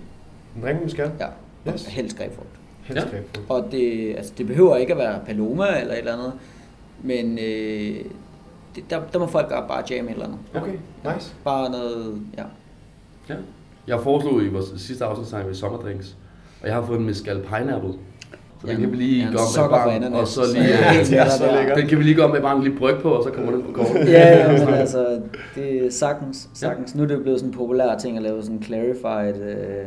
En 0.56 0.62
drink, 0.62 0.84
vi 0.84 0.90
skal. 0.90 1.10
Ja, 1.20 1.26
og 1.66 1.72
Yes. 1.72 1.86
helst 1.86 2.16
grebfrugt. 2.18 2.48
Helst 2.82 3.06
Ja. 3.06 3.10
grapefrugt. 3.10 3.50
Og 3.50 3.68
det, 3.72 4.14
altså, 4.16 4.32
det 4.38 4.46
behøver 4.46 4.76
ikke 4.76 4.92
at 4.92 4.98
være 4.98 5.20
Paloma 5.26 5.80
eller 5.80 5.92
et 5.92 5.98
eller 5.98 6.12
andet, 6.12 6.32
men 7.02 7.38
øh, 7.38 8.04
det, 8.74 8.90
der, 8.90 9.00
der 9.12 9.18
må 9.18 9.26
folk 9.26 9.48
bare, 9.48 9.68
bare 9.68 9.82
jamme 9.90 10.10
et 10.10 10.14
eller 10.14 10.26
andet. 10.26 10.38
Okay, 10.54 10.74
nice. 11.14 11.34
Bare 11.44 11.70
noget, 11.70 12.22
ja. 12.38 12.44
Ja. 13.28 13.34
Jeg 13.86 14.00
foreslog 14.00 14.42
i 14.42 14.48
vores 14.48 14.80
sidste 14.80 15.04
afsnit, 15.04 15.28
sang 15.28 15.48
vi 15.48 15.54
sommerdrinks, 15.54 16.16
og 16.62 16.66
jeg 16.68 16.74
har 16.74 16.82
fået 16.86 16.98
en 16.98 17.06
mescal 17.06 17.42
pineapple. 17.42 17.94
Så 18.60 18.66
den 18.66 18.76
kan 18.76 18.92
vi 18.92 18.96
lige 18.96 19.18
jeg 19.18 19.28
en 19.28 19.32
gå 19.68 19.86
med 19.86 19.94
ananas, 19.94 20.20
og 20.20 20.28
så 20.28 20.34
så 20.52 20.52
lige... 20.58 20.68
med 20.94 21.04
så 21.30 21.44
der. 21.44 21.56
lækkert. 21.56 21.78
Den 21.78 21.86
kan 21.88 21.98
vi 21.98 22.02
lige 22.02 22.14
gå 22.16 22.26
med 22.26 22.40
bare 22.40 22.56
en 22.56 22.62
lille 22.62 22.78
bryg 22.78 22.94
på, 23.02 23.10
og 23.10 23.24
så 23.24 23.30
kommer 23.30 23.52
den 23.52 23.62
på 23.62 23.72
kortet. 23.72 23.94
Ja, 24.08 24.36
ja, 24.52 24.58
men 24.64 24.74
altså, 24.74 25.20
det 25.54 25.86
er 25.86 25.90
sagtens, 25.90 26.48
sagtens. 26.54 26.94
Nu 26.94 27.02
er 27.02 27.06
det 27.06 27.22
blevet 27.22 27.38
sådan 27.40 27.50
en 27.52 27.58
populær 27.58 27.98
ting 27.98 28.16
at 28.16 28.22
lave 28.22 28.42
sådan 28.42 28.62
clarified 28.62 29.42
øh, 29.42 29.86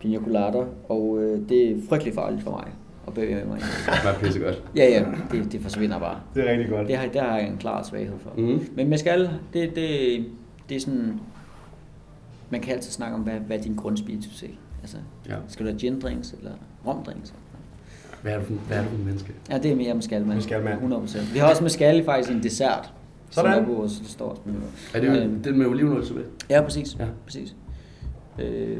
pina 0.00 0.18
colada, 0.24 0.62
og 0.88 1.18
øh, 1.22 1.48
det 1.48 1.70
er 1.70 1.74
frygtelig 1.88 2.14
farligt 2.14 2.42
for 2.42 2.50
mig 2.50 2.64
at 3.06 3.14
bevæge 3.14 3.44
mig. 3.48 3.58
Det 3.86 4.08
er 4.10 4.14
pisse 4.22 4.40
godt. 4.40 4.62
Ja, 4.76 4.84
ja, 4.84 5.04
det, 5.32 5.52
det 5.52 5.60
forsvinder 5.60 5.98
bare. 5.98 6.16
Det 6.34 6.46
er 6.48 6.52
rigtig 6.52 6.68
godt. 6.68 6.88
Det 6.88 6.96
har, 6.96 7.08
det 7.08 7.20
har 7.20 7.36
jeg 7.38 7.48
en 7.48 7.56
klar 7.60 7.82
svaghed 7.82 8.18
for. 8.18 8.30
Mhm. 8.36 8.68
Men 8.76 8.88
mescal, 8.88 9.20
det, 9.52 9.74
det, 9.76 10.24
det 10.68 10.76
er 10.76 10.80
sådan, 10.80 11.20
man 12.50 12.60
kan 12.60 12.74
altid 12.74 12.90
snakke 12.90 13.14
om, 13.16 13.20
hvad, 13.20 13.34
hvad 13.46 13.58
er 13.58 13.62
din 13.62 13.74
grundspiritus 13.74 14.42
er. 14.42 14.46
Altså, 14.82 14.96
Ja. 15.28 15.34
skal 15.48 15.66
du 15.66 15.70
have 15.70 15.78
gin 15.80 16.00
drinks 16.00 16.32
eller 16.38 16.50
rom 16.86 17.02
drinks? 17.04 17.34
Hvad 18.22 18.32
er 18.32 18.38
du 18.38 18.44
for, 18.44 18.52
hvad 18.52 18.76
er 18.78 18.82
du 18.82 18.88
for 18.88 18.96
menneske? 19.04 19.32
Ja, 19.50 19.58
det 19.58 19.72
er 19.72 19.76
mere 19.76 19.94
mescal, 19.94 20.24
mand. 20.26 20.34
Mescal-mand. 20.34 20.92
100%. 20.94 21.32
Vi 21.32 21.38
har 21.38 21.48
også 21.50 21.62
mescal 21.62 22.04
faktisk 22.04 22.30
i 22.30 22.34
en 22.34 22.42
dessert. 22.42 22.92
Sådan. 23.30 23.52
Som 23.52 23.62
er 23.62 23.66
på 23.66 23.72
vores, 23.72 23.98
det 23.98 24.08
står 24.08 24.28
også 24.28 24.42
på 24.42 24.48
menuen. 24.48 24.70
Er 24.94 25.00
det 25.00 25.22
Øhm, 25.24 25.42
den 25.42 25.58
med 25.58 25.66
olivenolje 25.66 26.06
tilbage? 26.06 26.26
Ja, 26.50 26.60
præcis. 26.62 26.96
Ja. 26.98 27.04
Præcis. 27.26 27.56
Øh, 28.38 28.78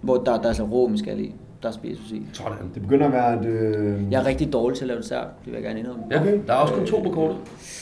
hvor 0.00 0.16
der, 0.16 0.24
der 0.36 0.42
er 0.42 0.46
altså 0.48 0.62
rå 0.64 0.88
mescal 0.88 1.20
i. 1.20 1.34
Der 1.62 1.68
er 1.68 1.72
spiritus 1.72 2.10
i. 2.10 2.22
Sådan. 2.32 2.52
Det 2.74 2.82
begynder 2.82 3.06
at 3.06 3.12
være 3.12 3.40
et... 3.40 3.46
Øh... 3.46 4.12
Jeg 4.12 4.20
er 4.22 4.26
rigtig 4.26 4.52
dårlig 4.52 4.76
til 4.78 4.84
at 4.84 4.88
lave 4.88 5.00
dessert, 5.00 5.26
det 5.44 5.46
vil 5.46 5.54
jeg 5.54 5.62
gerne 5.62 5.78
indrømme. 5.80 6.02
Ja, 6.10 6.22
der 6.46 6.52
er 6.52 6.56
også 6.56 6.74
kun 6.74 6.86
to 6.86 7.00
på 7.00 7.10
kortet. 7.10 7.36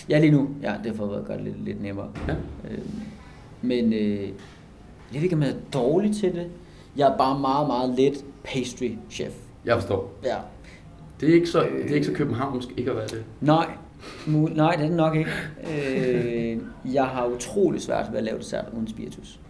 Ja, 0.09 0.19
lige 0.19 0.31
nu. 0.31 0.49
Ja, 0.63 0.75
det 0.85 0.97
får 0.97 1.07
været 1.07 1.25
godt 1.27 1.45
lidt, 1.45 1.65
lidt 1.65 1.83
nemmere. 1.83 2.09
Ja. 2.29 2.33
Øh, 2.71 2.79
men 3.63 3.93
øh, 3.93 4.21
jeg 5.13 5.15
ved 5.15 5.23
ikke, 5.23 5.37
om 5.37 5.43
jeg 5.43 5.51
er 5.51 5.55
dårlig 5.73 6.17
til 6.17 6.33
det. 6.35 6.47
Jeg 6.97 7.13
er 7.13 7.17
bare 7.17 7.39
meget, 7.41 7.67
meget 7.67 7.95
let 7.99 8.25
pastry 8.45 8.91
chef. 9.11 9.33
Jeg 9.67 9.75
forstår. 9.75 10.13
Ja. 10.25 10.35
Det 11.21 11.31
er 11.31 11.35
ikke 11.35 11.47
så, 11.47 11.61
det 11.83 11.91
er 11.91 11.95
ikke 11.95 12.07
så 12.07 12.13
københavnsk 12.13 12.69
ikke 12.77 12.91
at 12.91 12.97
være 12.97 13.07
det. 13.07 13.25
Nej, 13.41 13.67
mu- 14.27 14.57
nej, 14.57 14.73
det 14.77 14.85
er 14.85 14.89
det 14.89 14.97
nok 14.97 15.17
ikke. 15.17 15.31
Øh, 15.65 16.59
jeg 16.95 17.05
har 17.05 17.27
utrolig 17.27 17.81
svært 17.81 18.07
ved 18.11 18.19
at 18.19 18.25
lave 18.25 18.39
dessert 18.39 18.65
uden 18.77 18.89
spiritus. 18.89 19.41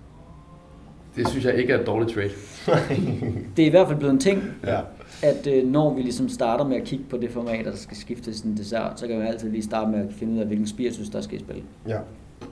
Det 1.17 1.29
synes 1.29 1.45
jeg 1.45 1.55
ikke 1.55 1.73
er 1.73 1.81
et 1.81 1.87
dårligt 1.87 2.13
trade. 2.15 2.31
Det 3.57 3.63
er 3.63 3.67
i 3.67 3.71
hvert 3.71 3.87
fald 3.87 3.99
blevet 3.99 4.13
en 4.13 4.21
ting, 4.21 4.43
Ja. 4.67 4.81
at 5.23 5.47
øh, 5.47 5.67
når 5.67 5.95
vi 5.95 6.03
ligesom 6.03 6.29
starter 6.29 6.65
med 6.65 6.77
at 6.77 6.85
kigge 6.85 7.05
på 7.11 7.17
det 7.17 7.31
format, 7.31 7.65
der 7.65 7.77
skal 7.77 7.97
skiftes 7.97 8.41
en 8.41 8.57
dessert, 8.57 9.01
så 9.01 9.07
kan 9.07 9.21
vi 9.21 9.27
altid 9.27 9.51
lige 9.51 9.63
starte 9.63 9.91
med 9.91 9.99
at 10.09 10.15
finde 10.15 10.35
ud 10.35 10.39
af, 10.39 10.47
hvilken 10.47 10.67
spiritus, 10.67 11.09
der 11.09 11.21
skal 11.21 11.37
i 11.39 11.41
spil. 11.41 11.63
ja. 11.89 11.99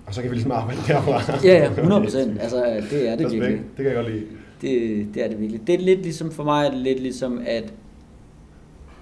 Og 0.07 0.15
så 0.15 0.21
kan 0.23 0.31
vi 0.31 0.35
ligesom 0.37 0.53
arbejde 0.53 0.81
derfra. 0.89 1.39
Ja, 1.45 1.59
ja, 1.59 1.71
100 1.71 2.03
procent. 2.03 2.39
Altså, 2.43 2.83
det 2.91 3.09
er 3.09 3.17
det 3.17 3.33
virkelig. 3.33 3.57
Det 3.57 3.77
kan 3.77 3.87
jeg 3.87 3.95
godt 3.95 4.11
lide. 4.11 4.25
Det, 4.61 5.07
det 5.15 5.25
er 5.25 5.29
det 5.29 5.41
virkelig. 5.41 5.67
Det 5.67 5.75
er 5.75 5.79
lidt 5.79 6.03
ligesom, 6.03 6.31
for 6.31 6.45
mig 6.45 6.67
er 6.67 6.71
det 6.71 6.79
lidt 6.81 7.01
ligesom, 7.01 7.41
at 7.47 7.75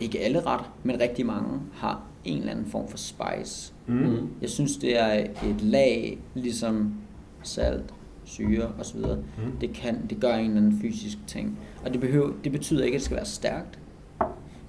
ikke 0.01 0.21
alle 0.21 0.39
retter, 0.41 0.75
men 0.83 1.01
rigtig 1.01 1.27
mange 1.27 1.61
har 1.75 2.03
en 2.25 2.39
eller 2.39 2.51
anden 2.53 2.67
form 2.67 2.89
for 2.89 2.97
spice. 2.99 3.73
Mm. 3.87 4.29
Jeg 4.41 4.51
synes, 4.51 4.77
det 4.77 5.01
er 5.01 5.13
et 5.49 5.61
lag, 5.63 6.19
ligesom 6.35 6.95
salt, 7.43 7.95
syre 8.25 8.73
osv. 8.81 8.99
Mm. 8.99 9.53
Det, 9.61 9.73
kan, 9.73 10.07
det 10.11 10.21
gør 10.21 10.35
en 10.35 10.45
eller 10.45 10.57
anden 10.57 10.79
fysisk 10.81 11.19
ting. 11.27 11.59
Og 11.85 11.93
det, 11.93 12.01
behøver, 12.01 12.33
det 12.45 12.53
betyder 12.53 12.85
ikke, 12.85 12.95
at 12.95 12.99
det 12.99 13.05
skal 13.05 13.17
være 13.17 13.27
stærkt, 13.27 13.79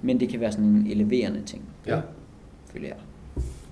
men 0.02 0.20
det 0.20 0.28
kan 0.28 0.40
være 0.40 0.52
sådan 0.52 0.64
en 0.64 0.86
eleverende 0.86 1.42
ting, 1.42 1.62
Ja. 1.86 2.00
føler 2.72 2.86
jeg. 2.86 2.96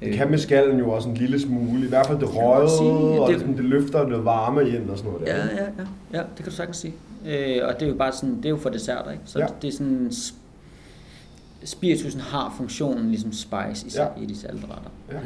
Det 0.05 0.13
kan 0.15 0.31
med 0.31 0.39
skallen 0.39 0.79
jo 0.79 0.91
også 0.91 1.09
en 1.09 1.15
lille 1.15 1.41
smule. 1.41 1.85
I 1.87 1.89
hvert 1.89 2.07
fald 2.07 2.19
det 2.19 2.29
røde, 2.37 3.21
og 3.21 3.29
Det- 3.29 3.35
det, 3.35 3.41
sådan, 3.41 3.57
det 3.57 3.65
løfter 3.65 4.07
noget 4.09 4.25
varme 4.25 4.69
ind 4.69 4.91
og 4.91 4.99
sådan 4.99 5.13
noget. 5.13 5.27
Der. 5.27 5.35
Ja, 5.37 5.43
ja, 5.43 5.63
ja, 5.79 5.85
ja, 6.13 6.19
det 6.19 6.37
kan 6.37 6.45
du 6.45 6.51
sagtens 6.51 6.77
sige. 6.77 6.95
Øh, 7.27 7.69
og 7.69 7.75
det 7.81 7.83
er 7.87 7.91
jo 7.91 7.95
bare 7.97 8.13
sådan, 8.13 8.37
det 8.37 8.45
er 8.45 8.51
jo 8.51 8.57
for 8.57 8.69
desserter, 8.71 9.11
ikke? 9.11 9.23
Så 9.25 9.39
Ja. 9.39 9.45
ja. 9.45 9.51
det 9.63 9.69
er 9.69 9.73
sådan, 9.73 10.13
spiritusen 11.65 12.21
har 12.21 12.55
funktionen 12.57 13.09
ligesom 13.09 13.33
spice 13.33 13.87
i, 13.87 13.91
Ja. 13.97 14.03
ja. 14.03 14.09
i 14.23 14.27
de 14.27 14.37
saltretter. 14.39 14.91
Ja. 15.13 15.17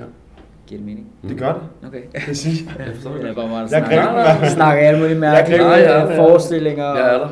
Giver 0.66 0.78
det 0.78 0.86
mening? 0.86 1.06
Det 1.28 1.38
gør 1.38 1.52
det. 1.52 1.62
Okay. 1.88 2.02
Det 2.28 2.36
siger 2.36 2.70
jeg. 2.78 2.86
Jeg 2.86 2.94
forstår 2.94 3.12
Det 3.12 3.22
er 3.22 3.26
det. 3.26 3.36
bare 3.36 3.46
der 3.48 3.58
Jeg 3.60 3.68
snakker, 3.68 4.48
snakker 4.56 4.82
alle 4.88 5.00
mulige 5.00 5.18
mærkelige. 5.18 5.62
Ja, 5.68 5.76
ja, 5.78 6.04
ja. 6.04 6.18
forestillinger. 6.22 6.84
Jeg 6.84 7.14
er 7.14 7.18
der. 7.18 7.28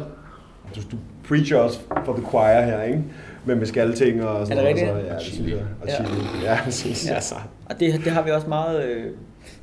Du, 0.77 0.81
du 0.93 0.97
preacher 1.29 1.57
også 1.59 1.79
for 2.05 2.13
the 2.13 2.25
choir 2.31 2.61
her, 2.61 2.83
ikke? 2.83 3.03
Med 3.47 3.67
skalting 3.67 4.25
og 4.25 4.47
sådan 4.47 4.65
Er 4.67 4.75
det 4.75 4.87
noget. 4.87 4.97
rigtigt? 4.97 5.07
Så, 5.07 5.07
ja, 5.07 5.15
Og 5.15 5.21
det 5.21 5.27
chili. 5.27 5.35
synes 5.37 5.51
jeg. 5.53 5.67
Og 5.83 5.89
Ja. 5.89 6.05
chili. 6.05 6.45
Ja, 6.45 6.59
præcis. 6.65 7.07
Ja. 7.09 7.15
Altså. 7.15 7.35
Og 7.71 7.81
det, 7.81 7.95
det 8.05 8.13
har 8.13 8.23
vi 8.23 8.31
også 8.31 8.49
meget... 8.49 8.85
Øh, 8.89 9.05
det 9.05 9.11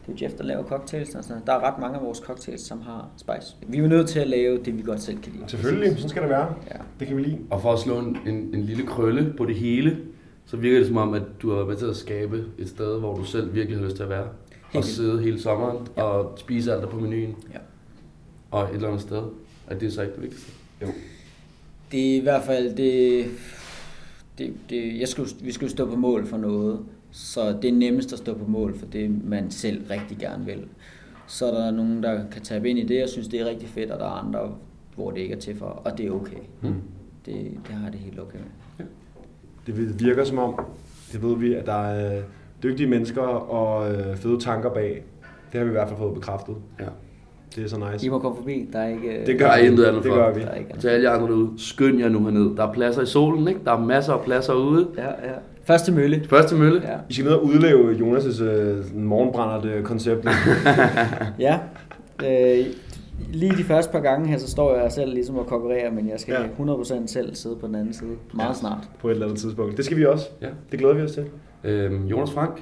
er 0.08 0.14
jo 0.22 0.26
Jeff, 0.26 0.34
der 0.38 0.44
laver 0.44 0.64
cocktails. 0.64 1.16
Altså, 1.16 1.34
der 1.46 1.54
er 1.54 1.60
ret 1.74 1.80
mange 1.82 1.98
af 1.98 2.04
vores 2.04 2.18
cocktails, 2.18 2.62
som 2.62 2.82
har 2.82 3.08
spice. 3.18 3.56
Vi 3.68 3.78
er 3.78 3.82
jo 3.82 3.88
nødt 3.88 4.08
til 4.10 4.20
at 4.20 4.28
lave 4.28 4.58
det, 4.66 4.78
vi 4.78 4.82
godt 4.82 5.02
selv 5.02 5.18
kan 5.22 5.32
lide. 5.34 5.44
Selvfølgelig, 5.48 5.92
sådan 5.96 6.10
skal 6.10 6.22
det 6.22 6.30
være. 6.30 6.54
Ja. 6.72 6.76
Det 7.00 7.08
kan 7.08 7.18
vi 7.18 7.22
lide. 7.22 7.38
Og 7.50 7.62
for 7.62 7.74
at 7.74 7.80
slå 7.80 8.00
en, 8.00 8.18
en, 8.28 8.34
en 8.54 8.62
lille 8.64 8.86
krølle 8.88 9.34
på 9.38 9.46
det 9.46 9.56
hele, 9.56 9.98
så 10.46 10.58
virker 10.58 10.78
det 10.80 10.88
som 10.88 10.98
om, 10.98 11.14
at 11.14 11.22
du 11.42 11.56
har 11.56 11.64
været 11.64 11.78
til 11.80 11.86
at 11.86 11.96
skabe 11.96 12.44
et 12.58 12.70
sted, 12.70 13.00
hvor 13.00 13.16
du 13.16 13.24
selv 13.24 13.54
virkelig 13.56 13.78
har 13.80 13.86
lyst 13.86 13.96
til 13.96 14.04
at 14.04 14.10
være. 14.10 14.24
Og 14.24 14.28
vildt. 14.74 14.86
sidde 14.88 15.22
hele 15.22 15.42
sommeren 15.42 15.78
Ja. 15.98 16.04
og 16.04 16.34
spise 16.40 16.74
alt 16.74 16.82
der 16.82 16.88
på 16.88 17.00
menuen. 17.00 17.36
Ja. 17.54 17.58
Og 18.52 18.64
et 18.64 18.70
eller 18.76 18.88
andet 18.88 19.02
sted. 19.02 19.22
At 19.68 19.80
det 19.80 19.88
er 19.88 19.92
så 19.92 20.02
ikke 20.02 20.14
det 20.14 20.22
vigtigste. 20.24 20.52
Det 21.92 22.12
er 22.12 22.16
i 22.16 22.20
hvert 22.20 22.44
fald, 22.44 22.76
det, 22.76 23.26
det, 24.42 24.54
det 24.70 25.00
jeg 25.00 25.08
skulle, 25.08 25.30
vi 25.42 25.52
skulle 25.52 25.70
stå 25.70 25.86
på 25.86 25.96
mål 25.96 26.26
for 26.26 26.38
noget, 26.38 26.80
så 27.12 27.58
det 27.62 27.70
er 27.70 27.74
nemmest 27.74 28.14
at 28.14 28.20
stå 28.20 28.34
på 28.34 28.46
mål 28.48 28.78
for 28.78 28.86
det, 28.86 29.26
man 29.26 29.52
selv 29.52 29.86
rigtig 29.90 30.18
gerne 30.18 30.46
vil. 30.46 30.66
Så 31.28 31.46
er 31.46 31.52
der 31.52 31.72
nogen, 31.72 32.04
der 32.04 32.30
kan 32.32 32.42
tabe 32.42 32.70
ind 32.70 32.80
i 32.80 32.84
det, 32.84 33.04
og 33.04 33.10
synes, 33.10 33.28
det 33.28 33.42
er 33.42 33.46
rigtig 33.46 33.70
fedt, 33.70 33.92
og 33.92 34.00
der 34.00 34.06
er 34.06 34.26
andre, 34.26 34.56
hvor 34.96 35.12
det 35.12 35.22
ikke 35.22 35.36
er 35.36 35.40
til 35.40 35.56
for, 35.56 35.66
og 35.66 35.98
det 35.98 36.08
er 36.08 36.12
okay. 36.12 36.38
Mm. 36.62 36.74
Det, 37.26 37.36
det 37.68 37.76
har 37.76 37.84
jeg 37.84 37.94
det 37.94 38.02
helt 38.02 38.20
okay 38.20 38.38
med. 38.78 38.86
Det 39.66 40.06
virker 40.06 40.24
som 40.24 40.38
om, 40.38 40.60
det 41.12 41.24
ved 41.24 41.38
vi, 41.38 41.54
at 41.54 41.66
der 41.66 41.84
er 41.86 42.22
dygtige 42.64 42.90
mennesker 42.90 43.22
og 43.22 43.94
øh, 43.94 44.18
fede 44.18 44.40
tanker 44.40 44.74
bag. 44.74 45.04
Det 45.52 45.60
har 45.60 45.64
vi 45.64 45.70
i 45.70 45.72
hvert 45.72 45.88
fald 45.88 46.00
fået 46.00 46.14
bekræftet. 46.14 46.56
Ja. 46.80 46.86
Det 47.56 47.64
er 47.64 47.68
så 47.70 47.78
nice. 47.94 48.06
I 48.06 48.10
må 48.10 48.20
komme 48.20 48.38
forbi, 48.38 48.70
der 48.74 48.80
er 48.80 48.88
ikke... 48.90 49.24
Det 49.26 49.40
gør 49.40 49.46
er 49.48 49.62
vi. 49.62 49.68
intet 49.68 49.84
andet 49.86 50.04
det 50.04 50.10
for. 50.12 50.18
gør 50.18 50.34
vi. 50.34 50.42
Der 50.42 50.48
er 50.48 50.56
ikke 50.56 50.78
Til 50.80 50.88
alle 50.88 51.10
jer 51.10 51.16
andre 51.16 51.28
derude, 51.28 51.50
skynd 51.58 52.00
jer 52.00 52.10
nu 52.10 52.20
herned. 52.24 52.56
Der 52.58 52.68
er 52.68 52.74
pladser 52.74 53.02
i 53.02 53.06
solen, 53.06 53.48
ikke? 53.48 53.60
Der 53.66 53.72
er 53.72 53.80
masser 53.80 54.14
af 54.14 54.22
pladser 54.22 54.54
ude. 54.54 54.88
Ja, 54.98 55.06
ja. 55.08 55.12
Første 55.64 55.92
mølle. 55.92 56.24
Første 56.30 56.56
mølle. 56.56 56.82
Ja. 56.84 56.96
I 57.10 57.14
skal 57.14 57.26
ned 57.26 57.34
og 57.34 57.46
udleve 57.46 57.92
Jonas' 57.94 58.44
øh, 58.44 58.96
morgenbrændert 58.98 59.84
koncept. 59.84 60.26
ja. 61.40 61.60
Øh, 62.26 62.66
lige 63.34 63.52
de 63.58 63.64
første 63.64 63.92
par 63.92 64.00
gange 64.00 64.28
her, 64.28 64.38
så 64.38 64.48
står 64.52 64.76
jeg 64.76 64.92
selv 64.92 65.14
ligesom 65.14 65.38
og 65.38 65.46
konkurrerer, 65.48 65.92
men 65.92 66.10
jeg 66.10 66.20
skal 66.20 66.36
ja. 66.60 66.64
100% 66.74 67.08
selv 67.08 67.36
sidde 67.36 67.56
på 67.56 67.68
den 67.68 67.76
anden 67.76 67.94
side. 67.94 68.10
Meget 68.34 68.50
Ja. 68.50 68.54
snart. 68.54 68.90
på 69.02 69.08
et 69.08 69.12
eller 69.12 69.26
andet 69.26 69.40
tidspunkt. 69.40 69.78
Det 69.78 69.86
skal 69.86 69.98
vi 69.98 70.06
også. 70.06 70.30
Ja. 70.42 70.48
Det 70.72 70.80
glæder 70.80 70.94
vi 70.94 71.02
os 71.02 71.12
til. 71.12 71.24
Øhm, 71.64 72.06
Jonas 72.08 72.32
Frank, 72.32 72.62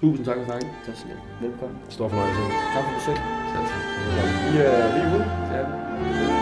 Tusind 0.00 0.24
tak 0.24 0.36
for 0.36 0.44
snakken. 0.44 0.68
Tak 0.86 0.94
skal 0.96 1.10
Velkommen. 1.40 1.78
Stor 1.88 2.08
fornøjelse. 2.08 2.42
Tak 2.74 2.84
for 2.84 2.94
besøg. 2.98 3.16
Tak. 3.54 3.64
Vi 4.52 4.58
er, 4.58 4.94
vi 4.94 5.00
er 5.00 5.14
ude. 5.14 5.24
Ja. 5.52 6.37